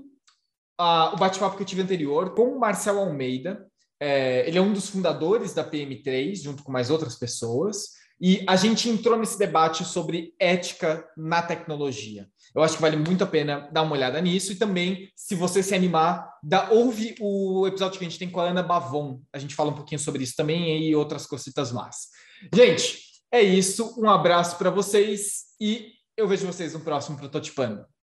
uh, 0.79 1.13
o 1.13 1.17
bate-papo 1.17 1.57
que 1.57 1.63
eu 1.63 1.67
tive 1.67 1.81
anterior 1.81 2.33
com 2.33 2.55
o 2.55 2.59
Marcel 2.59 2.97
Almeida, 2.97 3.67
é, 3.99 4.47
ele 4.47 4.57
é 4.57 4.61
um 4.61 4.71
dos 4.71 4.89
fundadores 4.89 5.53
da 5.53 5.69
PM3, 5.69 6.43
junto 6.43 6.63
com 6.63 6.71
mais 6.71 6.89
outras 6.89 7.15
pessoas, 7.15 7.96
e 8.19 8.43
a 8.47 8.55
gente 8.55 8.89
entrou 8.89 9.17
nesse 9.17 9.37
debate 9.37 9.85
sobre 9.85 10.33
ética 10.39 11.07
na 11.15 11.41
tecnologia. 11.41 12.27
Eu 12.55 12.63
acho 12.63 12.75
que 12.75 12.81
vale 12.81 12.97
muito 12.97 13.23
a 13.23 13.27
pena 13.27 13.69
dar 13.71 13.83
uma 13.83 13.93
olhada 13.93 14.19
nisso 14.19 14.51
e 14.51 14.55
também, 14.55 15.09
se 15.15 15.35
você 15.35 15.61
se 15.61 15.75
animar, 15.75 16.27
dá, 16.41 16.69
ouve 16.71 17.15
o 17.19 17.67
episódio 17.67 17.99
que 17.99 18.05
a 18.05 18.09
gente 18.09 18.19
tem 18.19 18.29
com 18.29 18.39
a 18.39 18.49
Ana 18.49 18.63
Bavon. 18.63 19.21
A 19.31 19.37
gente 19.37 19.53
fala 19.53 19.69
um 19.69 19.75
pouquinho 19.75 19.99
sobre 19.99 20.23
isso 20.23 20.35
também 20.35 20.83
e 20.83 20.95
outras 20.95 21.25
cositas 21.25 21.71
más. 21.71 22.07
Gente, 22.53 22.99
é 23.31 23.41
isso. 23.41 23.95
Um 23.99 24.09
abraço 24.09 24.57
para 24.57 24.69
vocês 24.69 25.45
e 25.61 25.91
eu 26.15 26.27
vejo 26.27 26.47
vocês 26.47 26.73
no 26.73 26.79
próximo 26.79 27.17
Prototipando. 27.17 27.85